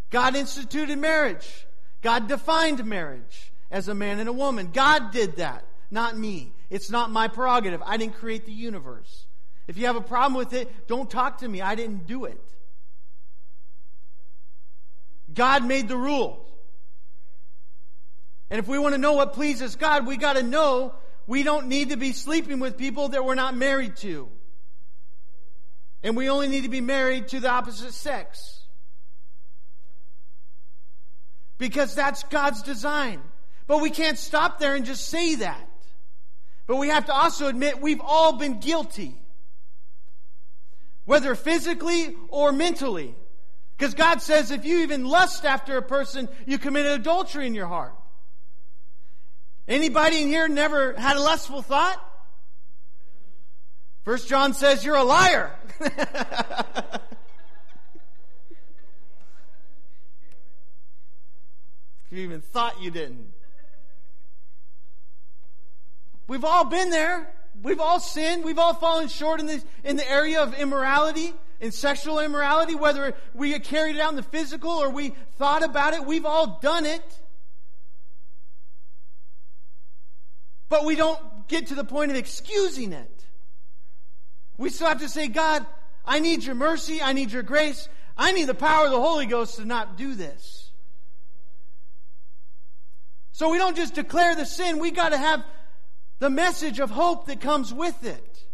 God 0.10 0.36
instituted 0.36 0.98
marriage. 0.98 1.66
God 2.02 2.28
defined 2.28 2.86
marriage 2.86 3.52
as 3.72 3.88
a 3.88 3.96
man 3.96 4.20
and 4.20 4.30
a 4.30 4.34
woman. 4.34 4.70
God 4.72 5.12
did 5.12 5.38
that, 5.38 5.66
not 5.90 6.18
me. 6.18 6.52
It's 6.70 6.92
not 6.92 7.10
my 7.10 7.28
prerogative. 7.28 7.82
I 7.86 7.98
didn't 7.98 8.16
create 8.16 8.46
the 8.46 8.52
universe. 8.52 9.26
If 9.68 9.78
you 9.78 9.88
have 9.88 9.96
a 9.96 10.02
problem 10.02 10.34
with 10.36 10.54
it, 10.54 10.88
don't 10.88 11.10
talk 11.10 11.40
to 11.40 11.48
me. 11.48 11.62
I 11.62 11.76
didn't 11.76 12.06
do 12.06 12.26
it. 12.26 12.40
God 15.34 15.66
made 15.66 15.88
the 15.88 15.98
rules. 15.98 16.40
And 18.50 18.60
if 18.60 18.68
we 18.68 18.78
want 18.78 18.94
to 18.94 19.00
know 19.00 19.14
what 19.14 19.34
pleases 19.34 19.76
God, 19.76 20.06
we 20.06 20.18
got 20.18 20.34
to 20.34 20.44
know 20.44 20.94
we 21.26 21.42
don't 21.42 21.68
need 21.68 21.90
to 21.90 21.98
be 21.98 22.12
sleeping 22.12 22.60
with 22.60 22.78
people 22.78 23.10
that 23.10 23.26
we're 23.26 23.34
not 23.34 23.56
married 23.56 23.96
to. 23.98 24.30
And 26.04 26.18
we 26.18 26.30
only 26.30 26.48
need 26.48 26.64
to 26.64 26.70
be 26.70 26.82
married 26.82 27.30
to 27.30 27.40
the 27.40 27.50
opposite 27.50 27.94
sex. 27.94 28.62
Because 31.58 31.96
that's 31.96 32.24
God's 32.24 32.62
design. 32.62 33.22
But 33.68 33.82
we 33.82 33.90
can't 33.90 34.18
stop 34.18 34.60
there 34.60 34.76
and 34.76 34.86
just 34.86 35.08
say 35.08 35.36
that. 35.36 35.70
But 36.68 36.76
we 36.76 36.90
have 36.90 37.06
to 37.06 37.14
also 37.14 37.48
admit 37.48 37.82
we've 37.82 38.02
all 38.02 38.34
been 38.34 38.60
guilty. 38.60 39.16
Whether 41.06 41.36
physically 41.36 42.16
or 42.30 42.52
mentally. 42.52 43.16
Because 43.78 43.94
God 43.94 44.22
says 44.22 44.52
if 44.52 44.66
you 44.66 44.80
even 44.80 45.06
lust 45.06 45.46
after 45.46 45.78
a 45.78 45.82
person, 45.82 46.28
you 46.46 46.58
committed 46.58 46.92
adultery 46.92 47.48
in 47.48 47.56
your 47.56 47.68
heart. 47.68 47.94
Anybody 49.68 50.22
in 50.22 50.28
here 50.28 50.50
never 50.50 50.94
had 50.94 51.16
a 51.16 51.22
lustful 51.22 51.62
thought? 51.62 52.02
First 54.04 54.28
John 54.28 54.54
says 54.54 54.84
you're 54.84 54.96
a 54.98 55.04
liar. 55.04 55.52
you 62.12 62.20
even 62.20 62.42
thought 62.42 62.82
you 62.82 62.92
didn't. 62.92 63.32
We've 66.28 66.44
all 66.44 66.66
been 66.66 66.90
there. 66.90 67.34
We've 67.62 67.80
all 67.80 68.02
sinned. 68.02 68.44
We've 68.44 68.60
all 68.60 68.74
fallen 68.74 69.08
short 69.08 69.40
in 69.40 69.46
the, 69.46 69.64
in 69.86 69.96
the 69.96 70.10
area 70.10 70.42
of 70.42 70.54
immorality, 70.54 71.34
in 71.62 71.72
sexual 71.72 72.20
immorality, 72.20 72.76
whether 72.76 73.14
we 73.34 73.58
carried 73.60 73.96
it 73.96 74.02
out 74.02 74.10
in 74.10 74.18
the 74.18 74.24
physical 74.24 74.72
or 74.72 74.90
we 74.90 75.14
thought 75.38 75.64
about 75.64 75.94
it. 75.94 76.06
We've 76.06 76.26
all 76.26 76.60
done 76.62 76.86
it. 76.86 77.20
But 80.68 80.84
we 80.84 80.96
don't 80.96 81.48
get 81.48 81.68
to 81.68 81.76
the 81.76 81.86
point 81.86 82.12
of 82.12 82.18
excusing 82.18 82.92
it. 82.92 83.13
We 84.58 84.70
still 84.70 84.88
have 84.88 85.00
to 85.00 85.10
say, 85.10 85.28
God, 85.28 85.66
I 86.06 86.20
need 86.20 86.44
your 86.44 86.56
mercy. 86.56 87.02
I 87.02 87.14
need 87.14 87.32
your 87.32 87.44
grace. 87.44 87.88
I 88.18 88.32
need 88.32 88.46
the 88.46 88.54
power 88.54 88.86
of 88.86 88.92
the 88.92 89.02
Holy 89.02 89.26
Ghost 89.26 89.56
to 89.56 89.66
not 89.66 89.98
do 89.98 90.16
this. 90.16 90.72
So 93.32 93.50
we 93.50 93.58
don't 93.58 93.76
just 93.76 93.96
declare 93.96 94.36
the 94.36 94.46
sin, 94.46 94.78
we 94.78 94.92
got 94.92 95.10
to 95.10 95.18
have 95.18 95.44
the 96.20 96.30
message 96.30 96.80
of 96.80 96.92
hope 96.92 97.26
that 97.26 97.42
comes 97.42 97.74
with 97.74 98.06
it. 98.06 98.46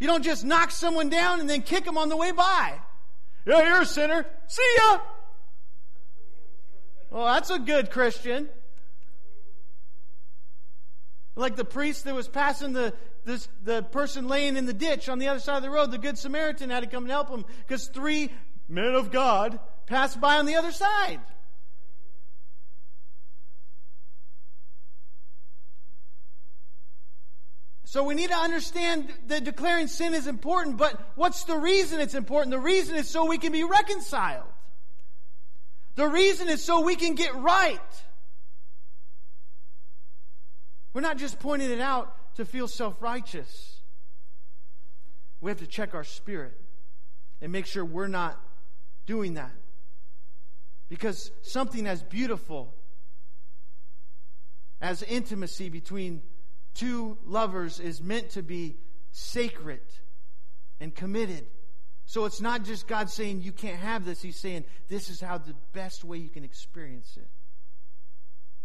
You 0.00 0.08
don't 0.08 0.24
just 0.24 0.44
knock 0.44 0.72
someone 0.72 1.08
down 1.08 1.38
and 1.38 1.48
then 1.48 1.62
kick 1.62 1.84
them 1.84 1.96
on 1.96 2.08
the 2.08 2.16
way 2.16 2.32
by. 2.32 2.74
Yeah, 3.46 3.62
you're 3.62 3.82
a 3.82 3.86
sinner. 3.86 4.26
See 4.48 4.76
ya. 4.78 4.98
Well, 7.10 7.26
that's 7.26 7.50
a 7.50 7.58
good 7.60 7.90
Christian. 7.90 8.48
Like 11.34 11.56
the 11.56 11.64
priest 11.64 12.04
that 12.04 12.14
was 12.14 12.28
passing 12.28 12.72
the, 12.72 12.92
this, 13.24 13.48
the 13.64 13.82
person 13.82 14.28
laying 14.28 14.56
in 14.56 14.66
the 14.66 14.74
ditch 14.74 15.08
on 15.08 15.18
the 15.18 15.28
other 15.28 15.40
side 15.40 15.56
of 15.56 15.62
the 15.62 15.70
road, 15.70 15.90
the 15.90 15.98
Good 15.98 16.18
Samaritan 16.18 16.70
had 16.70 16.80
to 16.80 16.86
come 16.86 17.04
and 17.04 17.10
help 17.10 17.30
him 17.30 17.44
because 17.66 17.86
three 17.86 18.30
men 18.68 18.94
of 18.94 19.10
God 19.10 19.58
passed 19.86 20.20
by 20.20 20.38
on 20.38 20.46
the 20.46 20.56
other 20.56 20.72
side. 20.72 21.20
So 27.92 28.04
we 28.04 28.14
need 28.14 28.30
to 28.30 28.36
understand 28.36 29.12
that 29.26 29.44
declaring 29.44 29.86
sin 29.86 30.14
is 30.14 30.26
important, 30.26 30.78
but 30.78 30.98
what's 31.14 31.44
the 31.44 31.58
reason 31.58 32.00
it's 32.00 32.14
important? 32.14 32.50
The 32.50 32.58
reason 32.58 32.96
is 32.96 33.06
so 33.06 33.26
we 33.26 33.36
can 33.36 33.52
be 33.52 33.64
reconciled. 33.64 34.48
The 35.96 36.08
reason 36.08 36.48
is 36.48 36.64
so 36.64 36.80
we 36.80 36.96
can 36.96 37.16
get 37.16 37.34
right. 37.34 37.78
We're 40.92 41.00
not 41.00 41.16
just 41.18 41.38
pointing 41.38 41.70
it 41.70 41.80
out 41.80 42.34
to 42.36 42.44
feel 42.44 42.68
self 42.68 43.00
righteous. 43.00 43.80
We 45.40 45.50
have 45.50 45.58
to 45.58 45.66
check 45.66 45.94
our 45.94 46.04
spirit 46.04 46.58
and 47.40 47.50
make 47.50 47.66
sure 47.66 47.84
we're 47.84 48.08
not 48.08 48.40
doing 49.06 49.34
that. 49.34 49.52
Because 50.88 51.30
something 51.42 51.86
as 51.86 52.02
beautiful 52.02 52.74
as 54.80 55.02
intimacy 55.02 55.68
between 55.68 56.22
two 56.74 57.16
lovers 57.24 57.80
is 57.80 58.00
meant 58.02 58.30
to 58.30 58.42
be 58.42 58.76
sacred 59.10 59.80
and 60.80 60.94
committed. 60.94 61.46
So 62.04 62.24
it's 62.24 62.40
not 62.40 62.64
just 62.64 62.86
God 62.86 63.08
saying 63.08 63.42
you 63.42 63.52
can't 63.52 63.78
have 63.78 64.04
this, 64.04 64.20
He's 64.20 64.38
saying 64.38 64.64
this 64.88 65.08
is 65.08 65.20
how 65.20 65.38
the 65.38 65.54
best 65.72 66.04
way 66.04 66.18
you 66.18 66.28
can 66.28 66.44
experience 66.44 67.16
it. 67.16 67.28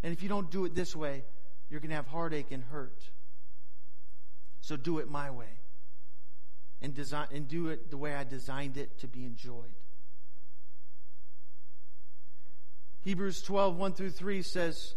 And 0.04 0.12
if 0.14 0.22
you 0.22 0.30
don't 0.30 0.52
do 0.52 0.66
it 0.66 0.76
this 0.76 0.96
way, 0.96 1.24
you're 1.70 1.80
going 1.80 1.90
to 1.90 1.96
have 1.96 2.08
heartache 2.08 2.52
and 2.52 2.64
hurt. 2.64 3.10
So 4.62 4.78
do 4.78 5.00
it 5.00 5.10
my 5.10 5.32
way. 5.32 5.60
And, 6.82 6.94
design, 6.94 7.28
and 7.34 7.48
do 7.48 7.70
it 7.70 7.90
the 7.90 7.98
way 7.98 8.14
I 8.14 8.24
designed 8.24 8.78
it 8.78 9.00
to 9.00 9.08
be 9.08 9.26
enjoyed. 9.26 9.76
Hebrews 13.02 13.42
12, 13.42 13.76
1 13.78 13.94
through 13.94 14.10
3 14.12 14.42
says, 14.42 14.96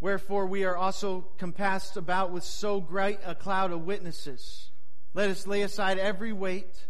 Wherefore 0.00 0.46
we 0.46 0.64
are 0.64 0.76
also 0.76 1.26
compassed 1.38 1.96
about 1.96 2.32
with 2.32 2.42
so 2.42 2.80
great 2.80 3.18
a 3.24 3.34
cloud 3.34 3.70
of 3.70 3.82
witnesses. 3.82 4.70
Let 5.14 5.30
us 5.30 5.46
lay 5.46 5.62
aside 5.62 5.98
every 5.98 6.32
weight 6.32 6.86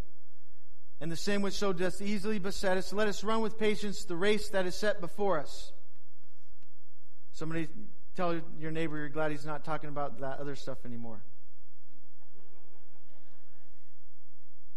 and 1.01 1.11
the 1.11 1.17
sin 1.17 1.43
which 1.43 1.55
so 1.55 1.73
doth 1.73 2.01
easily 2.01 2.39
beset 2.39 2.77
us. 2.77 2.93
Let 2.93 3.09
us 3.09 3.25
run 3.25 3.43
with 3.43 3.59
patience 3.59 4.05
the 4.05 4.17
race 4.17 4.49
that 4.51 4.67
is 4.67 4.77
set 4.77 5.01
before 5.01 5.41
us. 5.41 5.73
Somebody 7.33 7.67
Tell 8.15 8.41
your 8.59 8.71
neighbor 8.71 8.99
you're 8.99 9.09
glad 9.09 9.31
he's 9.31 9.47
not 9.47 9.65
talking 9.65 9.89
about 9.89 10.21
that 10.21 10.39
other 10.39 10.55
stuff 10.55 10.79
anymore. 10.85 11.23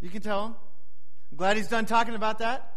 You 0.02 0.10
can 0.10 0.22
tell 0.22 0.46
him. 0.46 0.56
I'm 1.32 1.38
glad 1.38 1.58
he's 1.58 1.68
done 1.68 1.86
talking 1.86 2.16
about 2.16 2.40
that. 2.40 2.72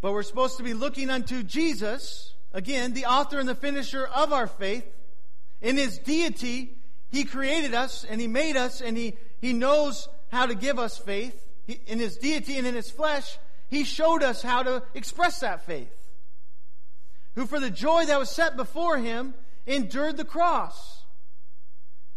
But 0.00 0.12
we're 0.12 0.22
supposed 0.22 0.58
to 0.58 0.62
be 0.62 0.74
looking 0.74 1.08
unto 1.08 1.42
Jesus, 1.42 2.34
again, 2.52 2.92
the 2.92 3.06
author 3.06 3.38
and 3.38 3.48
the 3.48 3.54
finisher 3.54 4.04
of 4.04 4.32
our 4.32 4.46
faith. 4.46 4.84
In 5.62 5.76
his 5.76 5.98
deity, 5.98 6.76
he 7.10 7.24
created 7.24 7.74
us 7.74 8.04
and 8.04 8.20
he 8.20 8.26
made 8.26 8.56
us 8.56 8.82
and 8.82 8.96
he, 8.96 9.16
he 9.40 9.52
knows 9.52 10.08
how 10.30 10.46
to 10.46 10.54
give 10.54 10.78
us 10.78 10.98
faith. 10.98 11.43
In 11.66 11.98
his 11.98 12.16
deity 12.16 12.58
and 12.58 12.66
in 12.66 12.74
his 12.74 12.90
flesh, 12.90 13.38
he 13.68 13.84
showed 13.84 14.22
us 14.22 14.42
how 14.42 14.62
to 14.62 14.82
express 14.94 15.40
that 15.40 15.64
faith. 15.64 15.92
Who, 17.34 17.46
for 17.46 17.58
the 17.58 17.70
joy 17.70 18.06
that 18.06 18.18
was 18.18 18.30
set 18.30 18.56
before 18.56 18.98
him, 18.98 19.34
endured 19.66 20.16
the 20.16 20.24
cross. 20.24 21.04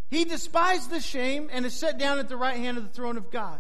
He 0.09 0.25
despised 0.25 0.89
the 0.89 0.99
shame 0.99 1.49
and 1.51 1.65
is 1.65 1.75
set 1.75 1.97
down 1.97 2.19
at 2.19 2.29
the 2.29 2.37
right 2.37 2.57
hand 2.57 2.77
of 2.77 2.83
the 2.83 2.89
throne 2.89 3.17
of 3.17 3.31
God. 3.31 3.59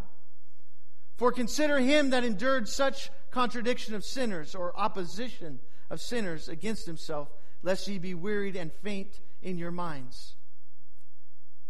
For 1.17 1.31
consider 1.31 1.79
him 1.79 2.11
that 2.11 2.23
endured 2.23 2.67
such 2.69 3.09
contradiction 3.31 3.95
of 3.95 4.05
sinners 4.05 4.55
or 4.55 4.77
opposition 4.77 5.59
of 5.89 5.99
sinners 5.99 6.47
against 6.47 6.85
himself, 6.85 7.29
lest 7.63 7.87
ye 7.87 7.97
be 7.97 8.13
wearied 8.13 8.55
and 8.55 8.71
faint 8.71 9.19
in 9.41 9.57
your 9.57 9.71
minds. 9.71 10.35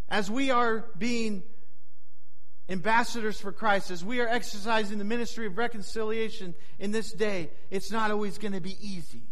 As 0.10 0.30
we 0.30 0.52
are 0.52 0.86
being 0.98 1.44
ambassadors 2.70 3.40
for 3.40 3.52
Christ, 3.52 3.92
as 3.92 4.04
we 4.04 4.20
are 4.20 4.28
exercising 4.28 4.98
the 4.98 5.06
ministry 5.06 5.48
of 5.48 5.58
reconciliation 5.58 6.54
in 6.80 6.92
this 6.92 7.12
day, 7.12 7.50
it's 7.72 7.92
not 7.92 8.12
always 8.12 8.38
going 8.38 8.54
to 8.54 8.62
be 8.62 8.78
easy. 8.82 9.24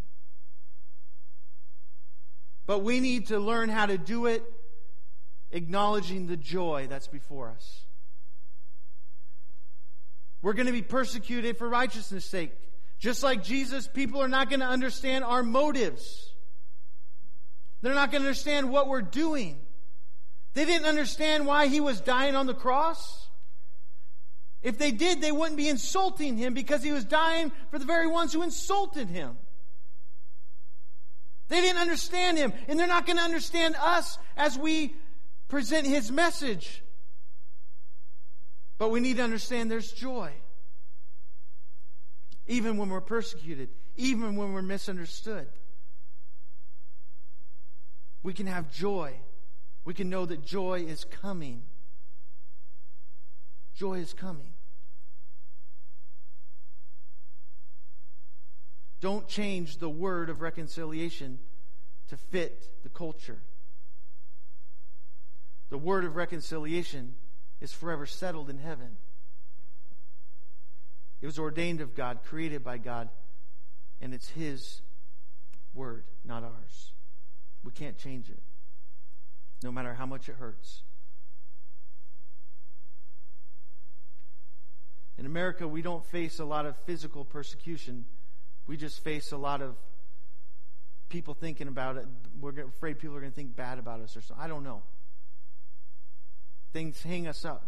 But 2.66 2.80
we 2.80 3.00
need 3.00 3.28
to 3.28 3.40
learn 3.40 3.70
how 3.70 3.86
to 3.86 3.98
do 3.98 4.26
it 4.26 4.44
acknowledging 5.52 6.28
the 6.28 6.38
joy 6.38 6.88
that's 6.90 7.08
before 7.08 7.50
us. 7.50 7.82
We're 10.42 10.54
going 10.54 10.68
to 10.68 10.72
be 10.72 10.82
persecuted 10.82 11.58
for 11.58 11.68
righteousness' 11.68 12.26
sake. 12.26 12.54
Just 13.00 13.24
like 13.24 13.44
Jesus, 13.44 13.88
people 13.88 14.22
are 14.22 14.28
not 14.28 14.50
going 14.50 14.60
to 14.60 14.66
understand 14.66 15.24
our 15.24 15.44
motives. 15.44 16.34
They're 17.82 17.94
not 17.94 18.12
going 18.12 18.22
to 18.22 18.28
understand 18.28 18.70
what 18.70 18.88
we're 18.88 19.02
doing. 19.02 19.60
They 20.54 20.66
didn't 20.66 20.88
understand 20.88 21.46
why 21.46 21.68
he 21.68 21.82
was 21.82 22.00
dying 22.00 22.36
on 22.36 22.46
the 22.46 22.54
cross. 22.54 23.25
If 24.66 24.80
they 24.80 24.90
did, 24.90 25.22
they 25.22 25.32
wouldn't 25.32 25.58
be 25.58 25.70
insulting 25.70 26.38
him 26.38 26.56
because 26.56 26.82
he 26.82 26.92
was 26.92 27.06
dying 27.06 27.52
for 27.70 27.78
the 27.78 27.86
very 27.86 28.08
ones 28.08 28.34
who 28.34 28.42
insulted 28.42 29.10
him. 29.10 29.38
They 31.50 31.62
didn't 31.62 31.80
understand 31.80 32.40
him, 32.40 32.52
and 32.68 32.80
they're 32.80 32.88
not 32.88 33.06
going 33.06 33.18
to 33.18 33.24
understand 33.24 33.76
us 33.80 34.18
as 34.36 34.58
we 34.58 34.96
present 35.50 35.86
his 35.86 36.12
message. 36.12 36.82
But 38.80 38.90
we 38.90 39.02
need 39.02 39.18
to 39.18 39.24
understand 39.24 39.70
there's 39.70 39.92
joy. 39.92 40.32
Even 42.48 42.78
when 42.78 42.90
we're 42.90 43.02
persecuted, 43.02 43.70
even 43.98 44.36
when 44.36 44.52
we're 44.52 44.64
misunderstood. 44.64 45.48
We 48.24 48.34
can 48.34 48.48
have 48.48 48.74
joy. 48.74 49.14
We 49.84 49.94
can 49.94 50.10
know 50.10 50.26
that 50.26 50.44
joy 50.44 50.86
is 50.88 51.04
coming. 51.04 51.62
Joy 53.76 54.00
is 54.00 54.12
coming. 54.12 54.55
Don't 59.02 59.28
change 59.28 59.78
the 59.78 59.90
word 59.90 60.30
of 60.30 60.42
reconciliation 60.42 61.40
to 62.08 62.18
fit 62.18 62.70
the 62.84 62.90
culture. 62.90 63.40
The 65.70 65.78
word 65.78 66.06
of 66.06 66.16
reconciliation 66.16 67.16
is 67.60 67.74
forever 67.74 68.06
settled 68.06 68.50
in 68.50 68.60
heaven. 68.60 68.98
It 71.22 71.26
was 71.26 71.40
ordained 71.40 71.82
of 71.82 71.96
God, 71.96 72.20
created 72.24 72.64
by 72.64 72.78
God, 72.78 73.10
and 74.02 74.14
it's 74.14 74.30
His 74.30 74.82
word, 75.74 76.04
not 76.24 76.44
ours. 76.44 76.94
We 77.64 77.72
can't 77.72 77.98
change 77.98 78.30
it, 78.30 78.42
no 79.64 79.72
matter 79.72 79.94
how 79.94 80.06
much 80.06 80.30
it 80.30 80.36
hurts. 80.36 80.84
In 85.18 85.26
America, 85.26 85.68
we 85.68 85.82
don't 85.82 86.06
face 86.06 86.40
a 86.40 86.46
lot 86.46 86.66
of 86.66 86.76
physical 86.86 87.26
persecution 87.26 88.06
we 88.68 88.78
just 88.78 89.04
face 89.04 89.32
a 89.32 89.38
lot 89.38 89.62
of 89.62 89.76
people 91.10 91.34
thinking 91.34 91.68
about 91.68 91.98
it. 91.98 92.06
We're 92.40 92.66
afraid 92.66 93.00
people 93.00 93.16
are 93.16 93.20
going 93.20 93.32
to 93.32 93.36
think 93.36 93.56
bad 93.56 93.80
about 93.80 94.02
us 94.02 94.18
or 94.18 94.22
something. 94.22 94.44
I 94.44 94.48
don't 94.48 94.64
know. 94.64 94.82
Things 96.74 97.02
hang 97.02 97.28
us 97.28 97.46
up. 97.46 97.66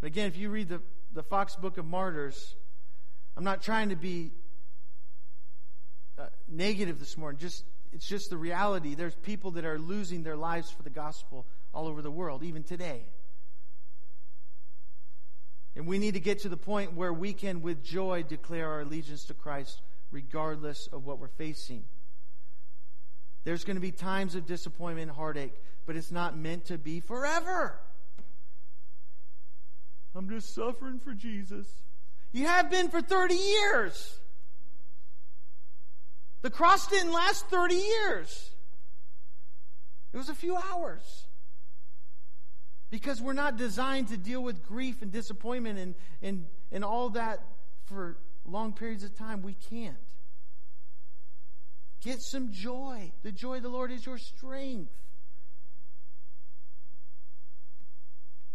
But 0.00 0.08
again, 0.08 0.26
if 0.26 0.36
you 0.36 0.50
read 0.50 0.68
the, 0.68 0.82
the 1.12 1.22
Foxe 1.22 1.56
Book 1.56 1.78
of 1.78 1.84
Martyrs, 1.84 2.54
I'm 3.36 3.44
not 3.44 3.62
trying 3.62 3.90
to 3.90 3.96
be 3.96 4.32
uh, 6.18 6.26
negative 6.48 6.98
this 6.98 7.16
morning. 7.16 7.38
Just 7.38 7.64
it's 7.92 8.06
just 8.06 8.30
the 8.30 8.36
reality. 8.36 8.94
There's 8.94 9.14
people 9.14 9.52
that 9.52 9.64
are 9.64 9.78
losing 9.78 10.22
their 10.22 10.36
lives 10.36 10.70
for 10.70 10.82
the 10.82 10.90
gospel 10.90 11.46
all 11.72 11.86
over 11.86 12.02
the 12.02 12.10
world, 12.10 12.42
even 12.42 12.62
today. 12.62 13.02
And 15.76 15.86
we 15.86 15.98
need 15.98 16.14
to 16.14 16.20
get 16.20 16.40
to 16.40 16.48
the 16.48 16.56
point 16.56 16.94
where 16.94 17.12
we 17.12 17.34
can, 17.34 17.60
with 17.60 17.84
joy, 17.84 18.22
declare 18.22 18.66
our 18.66 18.80
allegiance 18.80 19.24
to 19.26 19.34
Christ 19.34 19.82
regardless 20.10 20.88
of 20.90 21.04
what 21.04 21.18
we're 21.18 21.28
facing. 21.28 21.84
There's 23.44 23.62
going 23.62 23.76
to 23.76 23.80
be 23.80 23.92
times 23.92 24.34
of 24.34 24.46
disappointment 24.46 25.08
and 25.08 25.16
heartache, 25.16 25.54
but 25.84 25.94
it's 25.94 26.10
not 26.10 26.36
meant 26.36 26.64
to 26.66 26.78
be 26.78 27.00
forever. 27.00 27.78
I'm 30.14 30.30
just 30.30 30.54
suffering 30.54 30.98
for 30.98 31.12
Jesus. 31.12 31.66
You 32.32 32.46
have 32.46 32.70
been 32.70 32.88
for 32.88 33.02
30 33.02 33.34
years. 33.34 34.18
The 36.40 36.50
cross 36.50 36.86
didn't 36.86 37.12
last 37.12 37.46
30 37.48 37.74
years, 37.74 38.50
it 40.12 40.16
was 40.16 40.28
a 40.30 40.34
few 40.34 40.56
hours. 40.56 41.25
Because 42.90 43.20
we're 43.20 43.32
not 43.32 43.56
designed 43.56 44.08
to 44.08 44.16
deal 44.16 44.42
with 44.42 44.64
grief 44.64 45.02
and 45.02 45.10
disappointment 45.10 45.78
and, 45.78 45.94
and, 46.22 46.46
and 46.70 46.84
all 46.84 47.10
that 47.10 47.40
for 47.86 48.16
long 48.44 48.72
periods 48.72 49.02
of 49.02 49.16
time. 49.16 49.42
We 49.42 49.54
can't. 49.54 49.96
Get 52.02 52.20
some 52.20 52.52
joy. 52.52 53.12
The 53.22 53.32
joy 53.32 53.56
of 53.56 53.62
the 53.62 53.68
Lord 53.68 53.90
is 53.90 54.06
your 54.06 54.18
strength. 54.18 54.92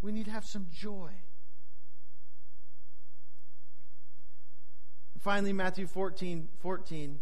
We 0.00 0.12
need 0.12 0.24
to 0.24 0.30
have 0.30 0.44
some 0.44 0.66
joy. 0.72 1.10
Finally, 5.20 5.52
Matthew 5.52 5.86
14 5.86 6.48
14 6.58 7.20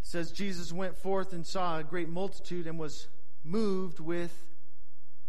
says, 0.00 0.32
Jesus 0.32 0.72
went 0.72 0.96
forth 0.96 1.34
and 1.34 1.46
saw 1.46 1.78
a 1.78 1.84
great 1.84 2.08
multitude 2.08 2.66
and 2.66 2.78
was 2.78 3.08
moved 3.44 4.00
with 4.00 4.32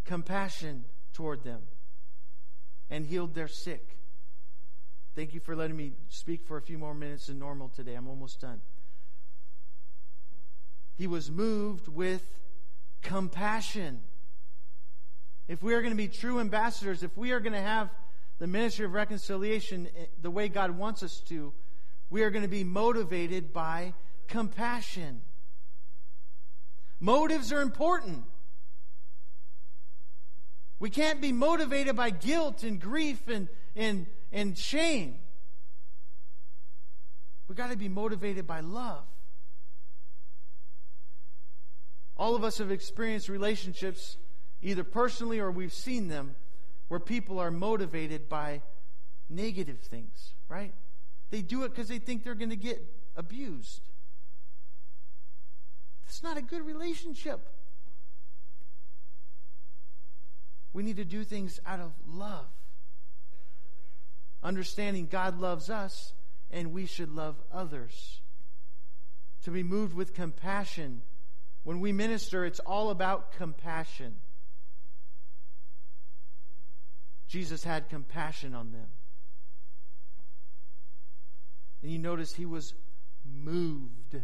compassion 0.09 0.85
toward 1.13 1.43
them 1.43 1.61
and 2.89 3.05
healed 3.05 3.35
their 3.35 3.47
sick. 3.47 3.95
Thank 5.15 5.35
you 5.35 5.39
for 5.39 5.55
letting 5.55 5.77
me 5.77 5.91
speak 6.07 6.41
for 6.47 6.57
a 6.57 6.61
few 6.63 6.79
more 6.79 6.95
minutes 6.95 7.27
than 7.27 7.37
normal 7.37 7.69
today. 7.69 7.93
I'm 7.93 8.07
almost 8.07 8.41
done. 8.41 8.59
He 10.95 11.05
was 11.05 11.29
moved 11.29 11.87
with 11.87 12.23
compassion. 13.03 13.99
If 15.47 15.61
we 15.61 15.75
are 15.75 15.81
going 15.81 15.93
to 15.93 15.97
be 15.97 16.07
true 16.07 16.39
ambassadors, 16.39 17.03
if 17.03 17.15
we 17.15 17.31
are 17.31 17.39
going 17.39 17.53
to 17.53 17.61
have 17.61 17.91
the 18.39 18.47
ministry 18.47 18.85
of 18.85 18.93
reconciliation 18.93 19.89
the 20.19 20.31
way 20.31 20.49
God 20.49 20.71
wants 20.71 21.03
us 21.03 21.19
to, 21.27 21.53
we 22.09 22.23
are 22.23 22.31
going 22.31 22.41
to 22.41 22.49
be 22.49 22.63
motivated 22.63 23.53
by 23.53 23.93
compassion. 24.27 25.21
Motives 26.99 27.53
are 27.53 27.61
important. 27.61 28.23
We 30.79 30.89
can't 30.89 31.21
be 31.21 31.31
motivated 31.31 31.95
by 31.95 32.09
guilt 32.09 32.63
and 32.63 32.79
grief 32.79 33.27
and, 33.27 33.49
and, 33.75 34.07
and 34.31 34.57
shame. 34.57 35.19
We've 37.47 37.57
got 37.57 37.71
to 37.71 37.77
be 37.77 37.89
motivated 37.89 38.47
by 38.47 38.61
love. 38.61 39.05
All 42.15 42.35
of 42.35 42.43
us 42.43 42.59
have 42.59 42.71
experienced 42.71 43.27
relationships, 43.29 44.17
either 44.61 44.83
personally 44.83 45.39
or 45.39 45.51
we've 45.51 45.73
seen 45.73 46.07
them, 46.07 46.35
where 46.87 46.99
people 46.99 47.39
are 47.39 47.51
motivated 47.51 48.29
by 48.29 48.61
negative 49.29 49.79
things, 49.79 50.33
right? 50.47 50.73
They 51.29 51.41
do 51.41 51.63
it 51.63 51.69
because 51.69 51.87
they 51.87 51.99
think 51.99 52.23
they're 52.23 52.35
going 52.35 52.49
to 52.49 52.55
get 52.55 52.81
abused. 53.15 53.81
That's 56.05 56.23
not 56.23 56.37
a 56.37 56.41
good 56.41 56.65
relationship. 56.65 57.47
We 60.73 60.83
need 60.83 60.97
to 60.97 61.05
do 61.05 61.23
things 61.23 61.59
out 61.65 61.79
of 61.79 61.91
love. 62.07 62.47
Understanding 64.43 65.07
God 65.09 65.39
loves 65.39 65.69
us 65.69 66.13
and 66.51 66.71
we 66.71 66.85
should 66.85 67.09
love 67.09 67.35
others. 67.51 68.21
To 69.43 69.51
be 69.51 69.63
moved 69.63 69.93
with 69.93 70.13
compassion. 70.13 71.01
When 71.63 71.79
we 71.79 71.91
minister, 71.91 72.45
it's 72.45 72.59
all 72.59 72.89
about 72.89 73.33
compassion. 73.33 74.15
Jesus 77.27 77.63
had 77.63 77.89
compassion 77.89 78.55
on 78.55 78.71
them. 78.71 78.87
And 81.81 81.91
you 81.91 81.99
notice 81.99 82.33
he 82.33 82.45
was 82.45 82.73
moved. 83.23 84.17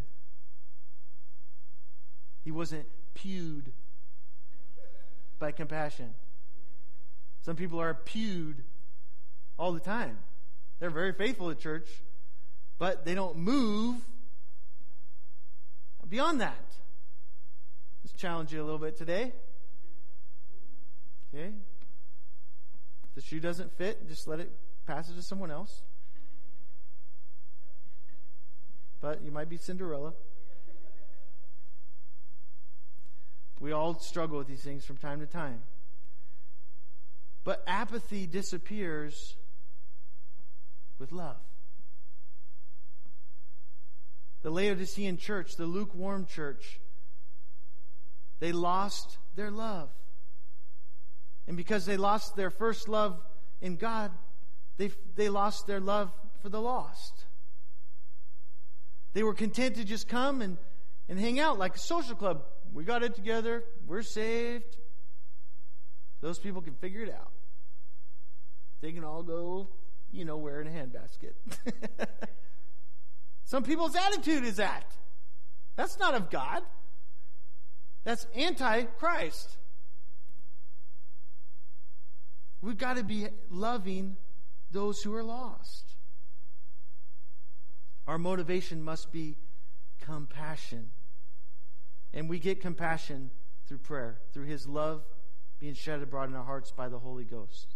He 2.44 2.50
wasn't 2.50 2.86
pewed 3.14 3.70
by 5.38 5.52
compassion. 5.52 6.14
Some 7.46 7.54
people 7.54 7.80
are 7.80 7.94
pewed 7.94 8.64
all 9.56 9.70
the 9.70 9.78
time. 9.78 10.18
They're 10.80 10.90
very 10.90 11.12
faithful 11.12 11.48
at 11.48 11.60
church, 11.60 11.86
but 12.76 13.04
they 13.04 13.14
don't 13.14 13.36
move 13.36 13.98
beyond 16.08 16.40
that. 16.40 16.74
Let's 18.02 18.20
challenge 18.20 18.52
you 18.52 18.60
a 18.60 18.64
little 18.64 18.80
bit 18.80 18.96
today. 18.96 19.32
Okay? 21.32 21.52
If 23.04 23.14
the 23.14 23.20
shoe 23.20 23.38
doesn't 23.38 23.78
fit, 23.78 24.08
just 24.08 24.26
let 24.26 24.40
it 24.40 24.50
pass 24.84 25.08
it 25.08 25.14
to 25.14 25.22
someone 25.22 25.52
else. 25.52 25.82
But 29.00 29.22
you 29.22 29.30
might 29.30 29.48
be 29.48 29.56
Cinderella. 29.56 30.14
We 33.60 33.70
all 33.70 34.00
struggle 34.00 34.36
with 34.36 34.48
these 34.48 34.64
things 34.64 34.84
from 34.84 34.96
time 34.96 35.20
to 35.20 35.26
time. 35.26 35.60
But 37.46 37.62
apathy 37.68 38.26
disappears 38.26 39.36
with 40.98 41.12
love. 41.12 41.36
The 44.42 44.50
Laodicean 44.50 45.16
church, 45.16 45.54
the 45.54 45.64
lukewarm 45.64 46.26
church, 46.26 46.80
they 48.40 48.50
lost 48.50 49.18
their 49.36 49.52
love. 49.52 49.90
And 51.46 51.56
because 51.56 51.86
they 51.86 51.96
lost 51.96 52.34
their 52.34 52.50
first 52.50 52.88
love 52.88 53.16
in 53.60 53.76
God, 53.76 54.10
they, 54.76 54.90
they 55.14 55.28
lost 55.28 55.68
their 55.68 55.78
love 55.78 56.10
for 56.42 56.48
the 56.48 56.60
lost. 56.60 57.26
They 59.12 59.22
were 59.22 59.34
content 59.34 59.76
to 59.76 59.84
just 59.84 60.08
come 60.08 60.42
and, 60.42 60.58
and 61.08 61.16
hang 61.16 61.38
out 61.38 61.60
like 61.60 61.76
a 61.76 61.78
social 61.78 62.16
club. 62.16 62.42
We 62.72 62.82
got 62.82 63.04
it 63.04 63.14
together. 63.14 63.62
We're 63.86 64.02
saved. 64.02 64.78
Those 66.20 66.40
people 66.40 66.60
can 66.60 66.74
figure 66.74 67.02
it 67.02 67.14
out. 67.14 67.30
They 68.86 68.92
can 68.92 69.02
all 69.02 69.24
go, 69.24 69.66
you 70.12 70.24
know, 70.24 70.36
wear 70.36 70.60
in 70.60 70.68
a 70.68 70.70
handbasket. 70.70 71.32
Some 73.44 73.64
people's 73.64 73.96
attitude 73.96 74.44
is 74.44 74.58
that. 74.58 74.84
That's 75.74 75.98
not 75.98 76.14
of 76.14 76.30
God. 76.30 76.62
That's 78.04 78.28
anti 78.36 78.84
Christ. 78.84 79.56
We've 82.60 82.78
got 82.78 82.96
to 82.96 83.02
be 83.02 83.26
loving 83.50 84.18
those 84.70 85.02
who 85.02 85.12
are 85.16 85.24
lost. 85.24 85.96
Our 88.06 88.18
motivation 88.18 88.84
must 88.84 89.10
be 89.10 89.36
compassion. 90.00 90.90
And 92.14 92.30
we 92.30 92.38
get 92.38 92.60
compassion 92.60 93.32
through 93.66 93.78
prayer, 93.78 94.20
through 94.32 94.44
His 94.44 94.68
love 94.68 95.02
being 95.58 95.74
shed 95.74 96.02
abroad 96.02 96.28
in 96.28 96.36
our 96.36 96.44
hearts 96.44 96.70
by 96.70 96.88
the 96.88 97.00
Holy 97.00 97.24
Ghost. 97.24 97.75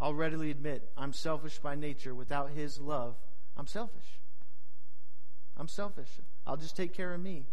I'll 0.00 0.14
readily 0.14 0.50
admit 0.50 0.90
I'm 0.96 1.12
selfish 1.12 1.58
by 1.58 1.74
nature. 1.74 2.14
Without 2.14 2.50
His 2.50 2.80
love, 2.80 3.16
I'm 3.56 3.66
selfish. 3.66 4.18
I'm 5.56 5.68
selfish. 5.68 6.08
I'll 6.46 6.56
just 6.56 6.76
take 6.76 6.94
care 6.94 7.12
of 7.12 7.20
me. 7.20 7.44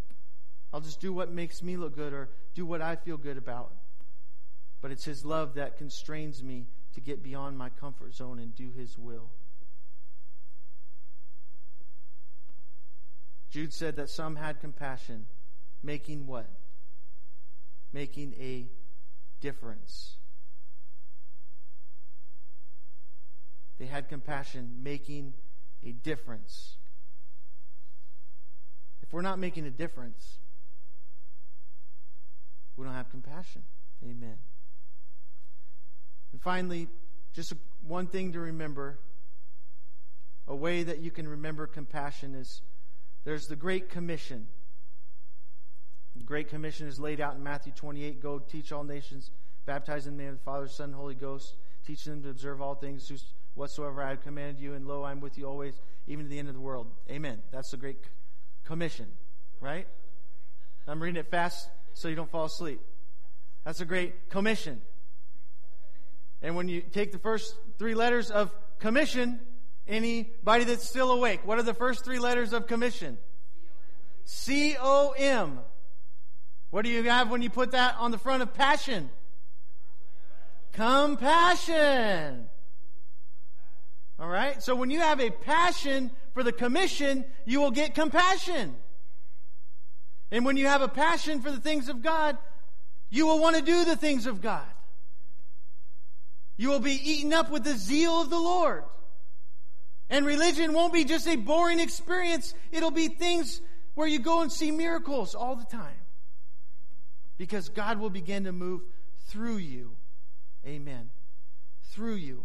I'll 0.71 0.81
just 0.81 1.01
do 1.01 1.13
what 1.13 1.31
makes 1.31 1.61
me 1.61 1.75
look 1.75 1.95
good 1.95 2.13
or 2.13 2.29
do 2.55 2.65
what 2.65 2.81
I 2.81 2.95
feel 2.95 3.17
good 3.17 3.37
about. 3.37 3.73
But 4.81 4.91
it's 4.91 5.03
His 5.03 5.25
love 5.25 5.55
that 5.55 5.77
constrains 5.77 6.41
me 6.41 6.67
to 6.93 7.01
get 7.01 7.21
beyond 7.21 7.57
my 7.57 7.69
comfort 7.69 8.13
zone 8.13 8.39
and 8.39 8.55
do 8.55 8.71
His 8.71 8.97
will. 8.97 9.29
Jude 13.49 13.73
said 13.73 13.95
that 13.95 14.09
some 14.09 14.35
had 14.35 14.59
compassion, 14.59 15.25
making 15.81 16.27
what? 16.27 16.49
Making 17.91 18.33
a 18.39 18.67
difference. 19.41 20.17
They 23.77 23.85
had 23.85 24.09
compassion, 24.09 24.79
making 24.81 25.33
a 25.83 25.91
difference. 25.91 26.77
If 29.01 29.13
we're 29.13 29.21
not 29.21 29.39
making 29.39 29.65
a 29.65 29.71
difference, 29.71 30.39
we 32.75 32.85
don't 32.85 32.93
have 32.93 33.09
compassion. 33.09 33.63
Amen. 34.03 34.37
And 36.31 36.41
finally, 36.41 36.87
just 37.33 37.53
one 37.87 38.07
thing 38.07 38.33
to 38.33 38.39
remember 38.39 38.99
a 40.47 40.55
way 40.55 40.83
that 40.83 40.99
you 40.99 41.11
can 41.11 41.27
remember 41.27 41.67
compassion 41.67 42.35
is 42.35 42.61
there's 43.25 43.47
the 43.47 43.55
Great 43.55 43.89
Commission. 43.89 44.47
The 46.15 46.23
Great 46.23 46.49
Commission 46.49 46.87
is 46.87 46.99
laid 46.99 47.19
out 47.19 47.35
in 47.35 47.43
Matthew 47.43 47.73
28 47.73 48.21
Go 48.21 48.39
teach 48.39 48.71
all 48.71 48.83
nations, 48.83 49.31
baptize 49.65 50.07
in 50.07 50.15
the 50.17 50.23
name 50.23 50.33
of 50.33 50.39
the 50.39 50.43
Father, 50.43 50.67
Son, 50.67 50.93
Holy 50.93 51.15
Ghost, 51.15 51.55
teach 51.85 52.03
them 52.05 52.23
to 52.23 52.29
observe 52.29 52.61
all 52.61 52.75
things 52.75 53.11
whatsoever 53.57 54.01
I 54.01 54.09
have 54.09 54.21
commanded 54.21 54.61
you, 54.61 54.73
and 54.75 54.87
lo, 54.87 55.03
I'm 55.03 55.19
with 55.19 55.37
you 55.37 55.45
always, 55.45 55.73
even 56.07 56.25
to 56.25 56.29
the 56.29 56.39
end 56.39 56.47
of 56.47 56.53
the 56.53 56.61
world. 56.61 56.87
Amen. 57.09 57.41
That's 57.51 57.71
the 57.71 57.77
Great 57.77 57.97
Commission, 58.63 59.07
right? 59.59 59.87
I'm 60.87 61.01
reading 61.01 61.19
it 61.19 61.29
fast 61.29 61.69
so 61.93 62.07
you 62.07 62.15
don't 62.15 62.31
fall 62.31 62.45
asleep. 62.45 62.79
That's 63.65 63.81
a 63.81 63.85
great 63.85 64.29
commission. 64.29 64.81
And 66.41 66.55
when 66.55 66.69
you 66.69 66.81
take 66.81 67.11
the 67.11 67.17
first 67.17 67.53
three 67.77 67.93
letters 67.93 68.31
of 68.31 68.53
commission, 68.79 69.41
anybody 69.87 70.63
that's 70.63 70.87
still 70.87 71.11
awake, 71.11 71.41
what 71.43 71.57
are 71.57 71.63
the 71.63 71.73
first 71.73 72.05
three 72.05 72.19
letters 72.19 72.53
of 72.53 72.67
commission? 72.67 73.17
C 74.23 74.77
O 74.79 75.13
M. 75.17 75.59
What 76.69 76.85
do 76.85 76.91
you 76.91 77.03
have 77.03 77.29
when 77.29 77.41
you 77.41 77.49
put 77.49 77.71
that 77.71 77.95
on 77.97 78.11
the 78.11 78.17
front 78.17 78.43
of 78.43 78.53
passion? 78.53 79.09
Compassion. 80.73 82.47
All 84.19 84.27
right? 84.27 84.61
So 84.61 84.75
when 84.75 84.89
you 84.89 84.99
have 84.99 85.19
a 85.19 85.29
passion 85.29 86.11
for 86.33 86.43
the 86.43 86.51
commission, 86.51 87.25
you 87.45 87.59
will 87.59 87.71
get 87.71 87.93
compassion. 87.93 88.75
And 90.31 90.45
when 90.45 90.57
you 90.57 90.67
have 90.67 90.81
a 90.81 90.87
passion 90.87 91.41
for 91.41 91.51
the 91.51 91.59
things 91.59 91.89
of 91.89 92.01
God, 92.01 92.37
you 93.09 93.27
will 93.27 93.39
want 93.39 93.55
to 93.55 93.61
do 93.61 93.85
the 93.85 93.95
things 93.95 94.25
of 94.25 94.41
God. 94.41 94.65
You 96.57 96.69
will 96.69 96.79
be 96.79 96.93
eaten 96.93 97.33
up 97.33 97.51
with 97.51 97.63
the 97.63 97.75
zeal 97.75 98.21
of 98.21 98.29
the 98.29 98.39
Lord. 98.39 98.83
And 100.09 100.25
religion 100.25 100.73
won't 100.73 100.93
be 100.93 101.05
just 101.05 101.27
a 101.27 101.35
boring 101.35 101.79
experience, 101.79 102.53
it'll 102.71 102.91
be 102.91 103.07
things 103.07 103.61
where 103.93 104.07
you 104.07 104.19
go 104.19 104.41
and 104.41 104.51
see 104.51 104.71
miracles 104.71 105.35
all 105.35 105.55
the 105.55 105.65
time. 105.65 105.95
Because 107.37 107.69
God 107.69 107.99
will 107.99 108.09
begin 108.09 108.45
to 108.45 108.51
move 108.51 108.81
through 109.27 109.57
you. 109.57 109.95
Amen. 110.65 111.09
Through 111.91 112.15
you. 112.15 112.43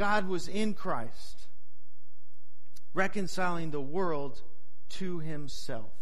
God 0.00 0.30
was 0.30 0.48
in 0.48 0.72
Christ, 0.72 1.46
reconciling 2.94 3.70
the 3.70 3.82
world 3.82 4.40
to 4.92 5.18
himself. 5.18 5.92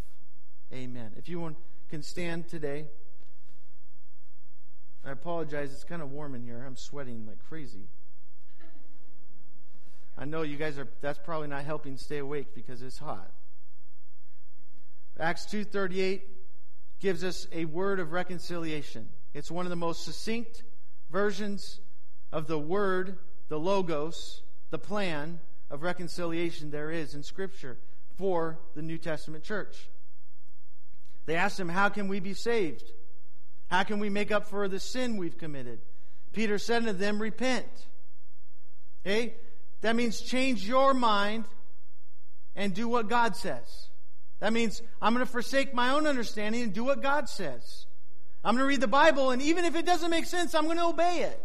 Amen. 0.73 1.15
If 1.17 1.29
you 1.29 1.57
can 1.91 2.05
stand 2.05 2.47
today. 2.47 2.87
I 5.05 5.11
apologize, 5.11 5.73
it's 5.73 5.83
kind 5.83 6.01
of 6.01 6.13
warm 6.13 6.37
in 6.37 6.45
here. 6.45 6.63
I'm 6.65 6.77
sweating 6.77 7.27
like 7.27 7.41
crazy. 7.49 7.89
I 10.17 10.27
know 10.27 10.43
you 10.43 10.59
guys 10.59 10.79
are 10.79 10.87
that's 11.01 11.19
probably 11.19 11.49
not 11.49 11.65
helping 11.65 11.97
stay 11.97 12.19
awake 12.19 12.55
because 12.55 12.83
it's 12.83 12.99
hot. 12.99 13.33
Acts 15.19 15.45
2:38 15.47 16.23
gives 17.01 17.25
us 17.25 17.49
a 17.51 17.65
word 17.65 17.99
of 17.99 18.13
reconciliation. 18.13 19.09
It's 19.35 19.51
one 19.51 19.67
of 19.67 19.71
the 19.71 19.77
most 19.77 20.05
succinct 20.05 20.63
versions 21.11 21.81
of 22.31 22.47
the 22.47 22.61
word 22.61 23.19
the 23.49 23.59
logos, 23.59 24.43
the 24.71 24.79
plan 24.79 25.41
of 25.71 25.83
reconciliation 25.83 26.71
there 26.71 26.91
is 26.91 27.15
in 27.15 27.23
Scripture 27.23 27.79
for 28.17 28.59
the 28.75 28.83
New 28.83 28.99
Testament 28.99 29.45
church. 29.45 29.89
They 31.27 31.37
asked 31.37 31.61
him, 31.61 31.69
How 31.69 31.89
can 31.89 32.09
we 32.09 32.21
be 32.21 32.35
saved? 32.35 32.91
How 33.69 33.83
can 33.83 33.99
we 33.99 34.09
make 34.09 34.31
up 34.31 34.49
for 34.49 34.67
the 34.67 34.81
sin 34.81 35.17
we've 35.17 35.37
committed? 35.37 35.81
Peter 36.33 36.59
said 36.59 36.85
to 36.85 36.93
them, 36.93 37.21
Repent. 37.21 37.67
Okay? 39.05 39.35
That 39.83 39.95
means 39.95 40.21
change 40.21 40.67
your 40.67 40.95
mind 40.95 41.45
and 42.57 42.75
do 42.75 42.89
what 42.89 43.09
God 43.09 43.37
says. 43.37 43.89
That 44.41 44.53
means 44.53 44.83
I'm 45.01 45.15
going 45.15 45.25
to 45.25 45.31
forsake 45.31 45.75
my 45.75 45.91
own 45.91 46.07
understanding 46.07 46.63
and 46.63 46.73
do 46.73 46.85
what 46.85 47.03
God 47.03 47.29
says. 47.29 47.87
I'm 48.45 48.55
going 48.55 48.65
to 48.65 48.69
read 48.69 48.81
the 48.81 48.87
Bible, 48.87 49.31
and 49.31 49.43
even 49.43 49.65
if 49.65 49.75
it 49.75 49.85
doesn't 49.85 50.11
make 50.11 50.27
sense, 50.27 50.55
I'm 50.55 50.65
going 50.65 50.79
to 50.79 50.87
obey 50.87 51.23
it. 51.23 51.45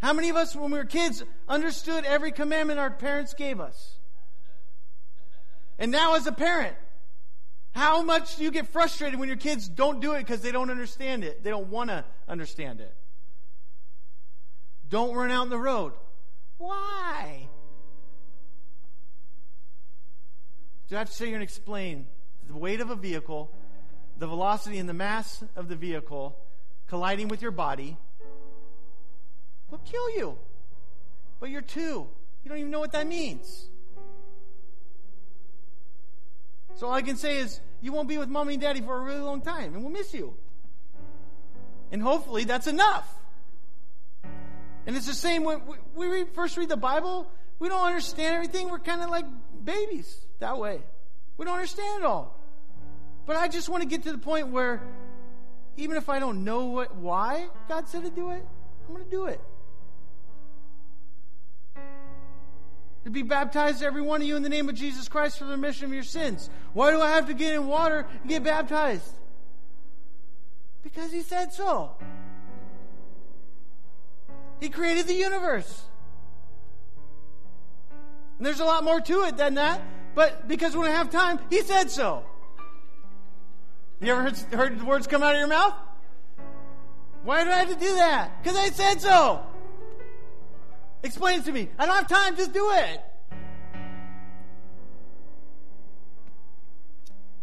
How 0.00 0.12
many 0.12 0.28
of 0.28 0.36
us, 0.36 0.54
when 0.54 0.70
we 0.70 0.78
were 0.78 0.84
kids, 0.84 1.24
understood 1.48 2.04
every 2.04 2.30
commandment 2.30 2.78
our 2.78 2.90
parents 2.90 3.34
gave 3.34 3.60
us? 3.60 3.96
And 5.78 5.90
now, 5.90 6.14
as 6.14 6.26
a 6.26 6.32
parent, 6.32 6.76
how 7.72 8.02
much 8.02 8.36
do 8.36 8.44
you 8.44 8.50
get 8.50 8.68
frustrated 8.68 9.18
when 9.18 9.28
your 9.28 9.36
kids 9.36 9.68
don't 9.68 10.00
do 10.00 10.12
it 10.12 10.20
because 10.20 10.40
they 10.40 10.52
don't 10.52 10.70
understand 10.70 11.24
it? 11.24 11.42
They 11.42 11.50
don't 11.50 11.68
want 11.68 11.90
to 11.90 12.04
understand 12.28 12.80
it. 12.80 12.94
Don't 14.88 15.14
run 15.14 15.30
out 15.30 15.44
in 15.44 15.50
the 15.50 15.58
road. 15.58 15.92
Why? 16.56 17.48
Do 20.88 20.96
I 20.96 21.00
have 21.00 21.08
to 21.08 21.14
sit 21.14 21.26
here 21.26 21.36
and 21.36 21.42
explain 21.42 22.06
the 22.46 22.56
weight 22.56 22.80
of 22.80 22.90
a 22.90 22.96
vehicle, 22.96 23.52
the 24.16 24.26
velocity 24.26 24.78
and 24.78 24.88
the 24.88 24.94
mass 24.94 25.44
of 25.54 25.68
the 25.68 25.76
vehicle 25.76 26.36
colliding 26.88 27.28
with 27.28 27.42
your 27.42 27.50
body 27.50 27.98
will 29.70 29.78
kill 29.78 30.10
you? 30.16 30.38
But 31.40 31.50
you're 31.50 31.62
two. 31.62 32.08
You 32.42 32.48
don't 32.48 32.58
even 32.58 32.70
know 32.70 32.80
what 32.80 32.92
that 32.92 33.06
means. 33.06 33.68
So 36.76 36.86
all 36.86 36.92
I 36.92 37.02
can 37.02 37.16
say 37.16 37.38
is 37.38 37.60
you 37.80 37.92
won't 37.92 38.08
be 38.08 38.18
with 38.18 38.28
mommy 38.28 38.54
and 38.54 38.62
daddy 38.62 38.80
for 38.80 38.96
a 38.96 39.00
really 39.00 39.20
long 39.20 39.40
time, 39.40 39.74
and 39.74 39.82
we'll 39.82 39.92
miss 39.92 40.14
you. 40.14 40.34
And 41.90 42.02
hopefully 42.02 42.44
that's 42.44 42.66
enough. 42.66 43.12
And 44.86 44.96
it's 44.96 45.06
the 45.06 45.14
same 45.14 45.44
when 45.44 45.60
we 45.94 46.24
first 46.24 46.56
read 46.56 46.68
the 46.68 46.76
Bible, 46.76 47.30
we 47.58 47.68
don't 47.68 47.84
understand 47.84 48.34
everything. 48.34 48.70
We're 48.70 48.78
kind 48.78 49.02
of 49.02 49.10
like 49.10 49.26
babies 49.64 50.24
that 50.38 50.58
way. 50.58 50.80
We 51.36 51.44
don't 51.44 51.54
understand 51.54 52.02
it 52.02 52.06
all. 52.06 52.38
But 53.26 53.36
I 53.36 53.48
just 53.48 53.68
want 53.68 53.82
to 53.82 53.88
get 53.88 54.04
to 54.04 54.12
the 54.12 54.18
point 54.18 54.48
where 54.48 54.80
even 55.76 55.96
if 55.96 56.08
I 56.08 56.18
don't 56.18 56.44
know 56.44 56.66
what, 56.66 56.96
why 56.96 57.48
God 57.68 57.88
said 57.88 58.04
to 58.04 58.10
do 58.10 58.30
it, 58.30 58.44
I'm 58.86 58.94
going 58.94 59.04
to 59.04 59.10
do 59.10 59.26
it. 59.26 59.40
To 63.08 63.12
be 63.12 63.22
baptized, 63.22 63.82
every 63.82 64.02
one 64.02 64.20
of 64.20 64.28
you, 64.28 64.36
in 64.36 64.42
the 64.42 64.50
name 64.50 64.68
of 64.68 64.74
Jesus 64.74 65.08
Christ 65.08 65.38
for 65.38 65.46
the 65.46 65.52
remission 65.52 65.86
of 65.86 65.94
your 65.94 66.02
sins. 66.02 66.50
Why 66.74 66.90
do 66.90 67.00
I 67.00 67.08
have 67.12 67.28
to 67.28 67.32
get 67.32 67.54
in 67.54 67.66
water 67.66 68.06
and 68.20 68.28
get 68.28 68.44
baptized? 68.44 69.10
Because 70.82 71.10
He 71.10 71.22
said 71.22 71.54
so. 71.54 71.92
He 74.60 74.68
created 74.68 75.06
the 75.06 75.14
universe. 75.14 75.84
And 78.36 78.46
there's 78.46 78.60
a 78.60 78.66
lot 78.66 78.84
more 78.84 79.00
to 79.00 79.22
it 79.22 79.38
than 79.38 79.54
that, 79.54 79.80
but 80.14 80.46
because 80.46 80.76
when 80.76 80.86
I 80.86 80.90
have 80.90 81.08
time, 81.08 81.40
He 81.48 81.62
said 81.62 81.90
so. 81.90 82.26
You 84.02 84.12
ever 84.12 84.22
heard, 84.24 84.36
heard 84.52 84.80
the 84.80 84.84
words 84.84 85.06
come 85.06 85.22
out 85.22 85.32
of 85.32 85.38
your 85.38 85.48
mouth? 85.48 85.72
Why 87.24 87.42
do 87.42 87.50
I 87.50 87.54
have 87.54 87.70
to 87.70 87.74
do 87.74 87.94
that? 87.94 88.42
Because 88.42 88.58
I 88.58 88.68
said 88.68 89.00
so. 89.00 89.46
Explain 91.02 91.40
it 91.40 91.44
to 91.44 91.52
me. 91.52 91.68
I 91.78 91.86
don't 91.86 91.96
have 91.96 92.08
time, 92.08 92.36
just 92.36 92.52
do 92.52 92.70
it. 92.72 93.00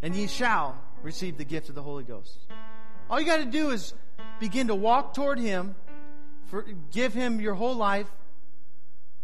And 0.02 0.16
ye 0.16 0.28
shall 0.28 0.78
receive 1.02 1.38
the 1.38 1.46
gift 1.46 1.70
of 1.70 1.76
the 1.76 1.82
Holy 1.82 2.04
Ghost. 2.04 2.38
All 3.10 3.20
you 3.20 3.26
got 3.26 3.38
to 3.38 3.46
do 3.46 3.70
is 3.70 3.94
begin 4.40 4.68
to 4.68 4.76
walk 4.76 5.14
toward 5.14 5.40
Him, 5.40 5.76
for, 6.48 6.66
give 6.92 7.14
Him 7.14 7.40
your 7.40 7.54
whole 7.54 7.76
life, 7.76 8.08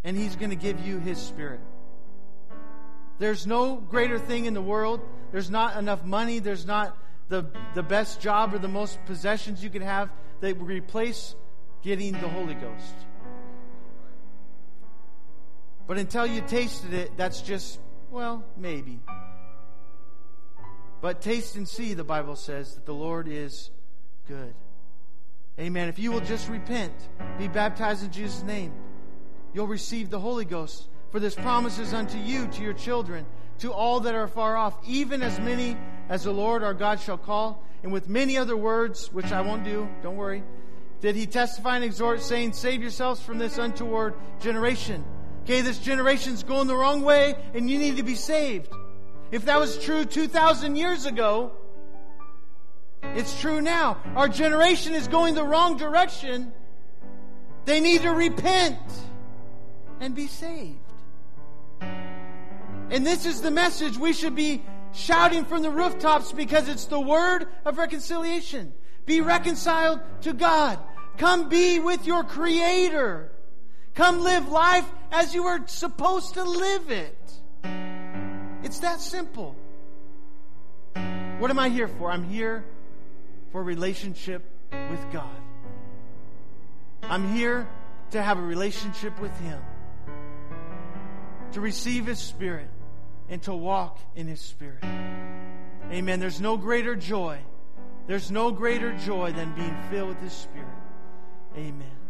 and 0.03 0.15
He's 0.15 0.35
going 0.35 0.49
to 0.49 0.55
give 0.55 0.79
you 0.85 0.99
His 0.99 1.17
Spirit. 1.17 1.59
There's 3.19 3.45
no 3.45 3.75
greater 3.75 4.17
thing 4.17 4.45
in 4.45 4.53
the 4.53 4.61
world. 4.61 5.01
There's 5.31 5.51
not 5.51 5.77
enough 5.77 6.03
money. 6.03 6.39
There's 6.39 6.65
not 6.65 6.97
the, 7.29 7.45
the 7.75 7.83
best 7.83 8.19
job 8.19 8.53
or 8.53 8.57
the 8.57 8.67
most 8.67 9.03
possessions 9.05 9.63
you 9.63 9.69
can 9.69 9.83
have 9.83 10.09
that 10.39 10.57
will 10.57 10.65
replace 10.65 11.35
getting 11.83 12.13
the 12.13 12.27
Holy 12.27 12.55
Ghost. 12.55 12.95
But 15.91 15.97
until 15.97 16.25
you 16.25 16.39
tasted 16.39 16.93
it, 16.93 17.17
that's 17.17 17.41
just, 17.41 17.77
well, 18.11 18.45
maybe. 18.55 19.01
But 21.01 21.19
taste 21.19 21.57
and 21.57 21.67
see, 21.67 21.95
the 21.95 22.05
Bible 22.05 22.37
says, 22.37 22.75
that 22.75 22.85
the 22.85 22.93
Lord 22.93 23.27
is 23.27 23.71
good. 24.25 24.53
Amen. 25.59 25.89
If 25.89 25.99
you 25.99 26.13
will 26.13 26.21
just 26.21 26.47
repent, 26.47 26.93
be 27.37 27.49
baptized 27.49 28.05
in 28.05 28.11
Jesus' 28.13 28.41
name, 28.41 28.71
you'll 29.53 29.67
receive 29.67 30.09
the 30.09 30.17
Holy 30.17 30.45
Ghost. 30.45 30.87
For 31.09 31.19
this 31.19 31.35
promise 31.35 31.77
is 31.77 31.93
unto 31.93 32.17
you, 32.17 32.47
to 32.47 32.63
your 32.63 32.71
children, 32.71 33.25
to 33.59 33.73
all 33.73 33.99
that 33.99 34.15
are 34.15 34.29
far 34.29 34.55
off, 34.55 34.77
even 34.87 35.21
as 35.21 35.41
many 35.41 35.75
as 36.07 36.23
the 36.23 36.31
Lord 36.31 36.63
our 36.63 36.73
God 36.73 37.01
shall 37.01 37.17
call. 37.17 37.67
And 37.83 37.91
with 37.91 38.07
many 38.07 38.37
other 38.37 38.55
words, 38.55 39.11
which 39.11 39.33
I 39.33 39.41
won't 39.41 39.65
do, 39.65 39.89
don't 40.01 40.15
worry, 40.15 40.41
did 41.01 41.17
he 41.17 41.25
testify 41.25 41.75
and 41.75 41.83
exhort, 41.83 42.21
saying, 42.21 42.53
Save 42.53 42.81
yourselves 42.81 43.21
from 43.21 43.39
this 43.39 43.57
untoward 43.57 44.13
generation. 44.39 45.03
Okay, 45.51 45.59
this 45.59 45.79
generation's 45.79 46.43
going 46.43 46.67
the 46.67 46.75
wrong 46.77 47.01
way 47.01 47.35
and 47.53 47.69
you 47.69 47.77
need 47.77 47.97
to 47.97 48.03
be 48.03 48.15
saved. 48.15 48.69
If 49.31 49.43
that 49.47 49.59
was 49.59 49.77
true 49.77 50.05
2,000 50.05 50.77
years 50.77 51.05
ago, 51.05 51.51
it's 53.15 53.37
true 53.41 53.59
now. 53.59 53.97
Our 54.15 54.29
generation 54.29 54.93
is 54.93 55.09
going 55.09 55.35
the 55.35 55.43
wrong 55.43 55.75
direction. 55.75 56.53
They 57.65 57.81
need 57.81 58.03
to 58.03 58.11
repent 58.11 58.79
and 59.99 60.15
be 60.15 60.27
saved. 60.27 60.79
And 61.81 63.05
this 63.05 63.25
is 63.25 63.41
the 63.41 63.51
message 63.51 63.97
we 63.97 64.13
should 64.13 64.35
be 64.35 64.63
shouting 64.93 65.43
from 65.43 65.63
the 65.63 65.69
rooftops 65.69 66.31
because 66.31 66.69
it's 66.69 66.85
the 66.85 67.01
word 67.01 67.45
of 67.65 67.77
reconciliation. 67.77 68.71
Be 69.05 69.19
reconciled 69.19 69.99
to 70.21 70.31
God. 70.31 70.79
Come 71.17 71.49
be 71.49 71.79
with 71.79 72.07
your 72.07 72.23
Creator. 72.23 73.33
Come 73.93 74.21
live 74.21 74.47
life 74.49 74.89
as 75.11 75.33
you 75.33 75.43
were 75.43 75.59
supposed 75.67 76.35
to 76.35 76.43
live 76.43 76.91
it. 76.91 77.17
It's 78.63 78.79
that 78.79 79.01
simple. 79.01 79.55
What 81.39 81.49
am 81.49 81.59
I 81.59 81.69
here 81.69 81.87
for? 81.87 82.11
I'm 82.11 82.23
here 82.23 82.63
for 83.51 83.63
relationship 83.63 84.43
with 84.71 85.11
God. 85.11 85.35
I'm 87.03 87.33
here 87.33 87.67
to 88.11 88.21
have 88.21 88.37
a 88.37 88.41
relationship 88.41 89.19
with 89.19 89.37
Him, 89.39 89.59
to 91.53 91.61
receive 91.61 92.05
His 92.05 92.19
Spirit, 92.19 92.69
and 93.27 93.41
to 93.43 93.53
walk 93.53 93.99
in 94.15 94.27
His 94.27 94.39
Spirit. 94.39 94.83
Amen. 95.91 96.19
There's 96.19 96.39
no 96.39 96.57
greater 96.57 96.95
joy. 96.95 97.39
There's 98.07 98.31
no 98.31 98.51
greater 98.51 98.95
joy 98.99 99.33
than 99.33 99.53
being 99.53 99.75
filled 99.89 100.09
with 100.09 100.21
His 100.21 100.33
Spirit. 100.33 100.67
Amen. 101.57 102.00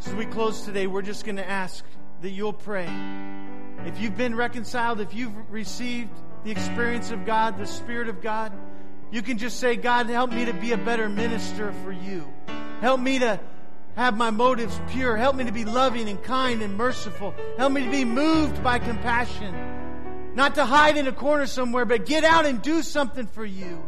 So 0.00 0.14
we 0.16 0.24
close 0.24 0.62
today, 0.62 0.86
we're 0.86 1.02
just 1.02 1.26
going 1.26 1.36
to 1.36 1.46
ask 1.46 1.84
that 2.22 2.30
you'll 2.30 2.54
pray. 2.54 2.88
If 3.84 4.00
you've 4.00 4.16
been 4.16 4.34
reconciled, 4.34 4.98
if 4.98 5.12
you've 5.12 5.34
received 5.50 6.08
the 6.42 6.50
experience 6.50 7.10
of 7.10 7.26
God, 7.26 7.58
the 7.58 7.66
Spirit 7.66 8.08
of 8.08 8.22
God, 8.22 8.50
you 9.10 9.20
can 9.20 9.36
just 9.36 9.60
say, 9.60 9.76
God, 9.76 10.06
help 10.06 10.32
me 10.32 10.46
to 10.46 10.54
be 10.54 10.72
a 10.72 10.78
better 10.78 11.10
minister 11.10 11.72
for 11.84 11.92
you. 11.92 12.26
Help 12.80 12.98
me 12.98 13.18
to 13.18 13.38
have 13.94 14.16
my 14.16 14.30
motives 14.30 14.80
pure. 14.88 15.18
Help 15.18 15.36
me 15.36 15.44
to 15.44 15.52
be 15.52 15.66
loving 15.66 16.08
and 16.08 16.22
kind 16.22 16.62
and 16.62 16.78
merciful. 16.78 17.34
Help 17.58 17.70
me 17.70 17.84
to 17.84 17.90
be 17.90 18.06
moved 18.06 18.64
by 18.64 18.78
compassion. 18.78 20.34
Not 20.34 20.54
to 20.54 20.64
hide 20.64 20.96
in 20.96 21.08
a 21.08 21.12
corner 21.12 21.44
somewhere, 21.44 21.84
but 21.84 22.06
get 22.06 22.24
out 22.24 22.46
and 22.46 22.62
do 22.62 22.80
something 22.82 23.26
for 23.26 23.44
you. 23.44 23.82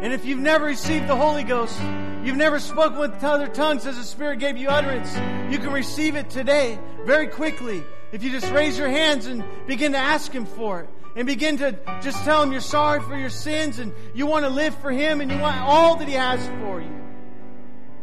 And 0.00 0.12
if 0.12 0.24
you've 0.24 0.38
never 0.38 0.66
received 0.66 1.08
the 1.08 1.16
Holy 1.16 1.42
Ghost, 1.42 1.76
you've 2.22 2.36
never 2.36 2.60
spoken 2.60 2.98
with 3.00 3.24
other 3.24 3.48
tongues 3.48 3.84
as 3.84 3.96
the 3.96 4.04
Spirit 4.04 4.38
gave 4.38 4.56
you 4.56 4.68
utterance, 4.68 5.12
you 5.52 5.58
can 5.58 5.72
receive 5.72 6.14
it 6.14 6.30
today 6.30 6.78
very 7.04 7.26
quickly 7.26 7.82
if 8.12 8.22
you 8.22 8.30
just 8.30 8.50
raise 8.52 8.78
your 8.78 8.88
hands 8.88 9.26
and 9.26 9.42
begin 9.66 9.92
to 9.92 9.98
ask 9.98 10.30
Him 10.30 10.46
for 10.46 10.82
it. 10.82 10.90
And 11.16 11.26
begin 11.26 11.56
to 11.56 11.72
just 12.00 12.22
tell 12.22 12.44
Him 12.44 12.52
you're 12.52 12.60
sorry 12.60 13.00
for 13.00 13.18
your 13.18 13.28
sins 13.28 13.80
and 13.80 13.92
you 14.14 14.26
want 14.26 14.44
to 14.44 14.50
live 14.50 14.72
for 14.76 14.92
Him 14.92 15.20
and 15.20 15.32
you 15.32 15.38
want 15.38 15.58
all 15.58 15.96
that 15.96 16.06
He 16.06 16.14
has 16.14 16.46
for 16.62 16.80
you. 16.80 16.94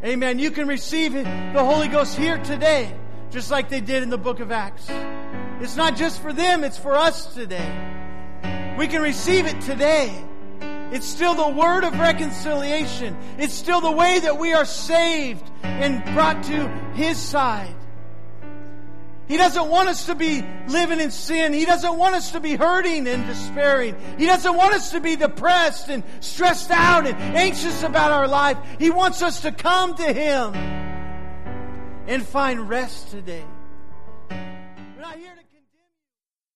Amen. 0.04 0.38
You 0.38 0.52
can 0.52 0.68
receive 0.68 1.14
the 1.14 1.64
Holy 1.64 1.88
Ghost 1.88 2.18
here 2.18 2.38
today, 2.40 2.94
just 3.32 3.50
like 3.50 3.70
they 3.70 3.80
did 3.80 4.04
in 4.04 4.10
the 4.10 4.18
book 4.18 4.42
of 4.42 4.52
Acts. 4.52 4.86
It's 5.62 5.78
not 5.78 5.96
just 5.96 6.22
for 6.22 6.34
them, 6.34 6.66
it's 6.66 6.78
for 6.78 6.96
us 6.96 7.34
today. 7.34 8.76
We 8.78 8.88
can 8.88 9.02
receive 9.02 9.46
it 9.46 9.62
today. 9.62 10.14
It's 10.92 11.08
still 11.08 11.34
the 11.34 11.50
word 11.50 11.84
of 11.84 11.98
reconciliation. 12.00 13.18
It's 13.38 13.54
still 13.54 13.82
the 13.82 13.92
way 13.92 14.20
that 14.20 14.38
we 14.38 14.54
are 14.54 14.66
saved 14.66 15.44
and 15.64 16.04
brought 16.14 16.44
to 16.46 16.68
His 16.94 17.18
side. 17.18 17.76
He 19.28 19.38
doesn't 19.38 19.68
want 19.70 19.90
us 19.90 20.06
to 20.06 20.16
be 20.16 20.46
living 20.68 21.00
in 21.00 21.10
sin. 21.10 21.52
He 21.52 21.66
doesn't 21.66 21.98
want 21.98 22.14
us 22.14 22.32
to 22.34 22.40
be 22.40 22.56
hurting 22.56 23.08
and 23.08 23.26
despairing. 23.26 23.96
He 24.20 24.28
doesn't 24.28 24.56
want 24.56 24.76
us 24.76 24.92
to 24.92 25.00
be 25.00 25.16
depressed 25.16 25.90
and 25.90 26.04
stressed 26.20 26.70
out 26.70 27.08
and 27.08 27.18
anxious 27.36 27.82
about 27.82 28.12
our 28.12 28.28
life. 28.28 28.58
He 28.78 28.92
wants 28.92 29.24
us 29.24 29.42
to 29.42 29.52
come 29.52 29.96
to 29.96 30.14
Him 30.14 30.54
and 32.08 32.26
find 32.26 32.70
rest 32.70 33.10
today. 33.10 33.44
We're 34.30 35.02
not 35.02 35.16
here 35.16 35.34
to 35.36 35.45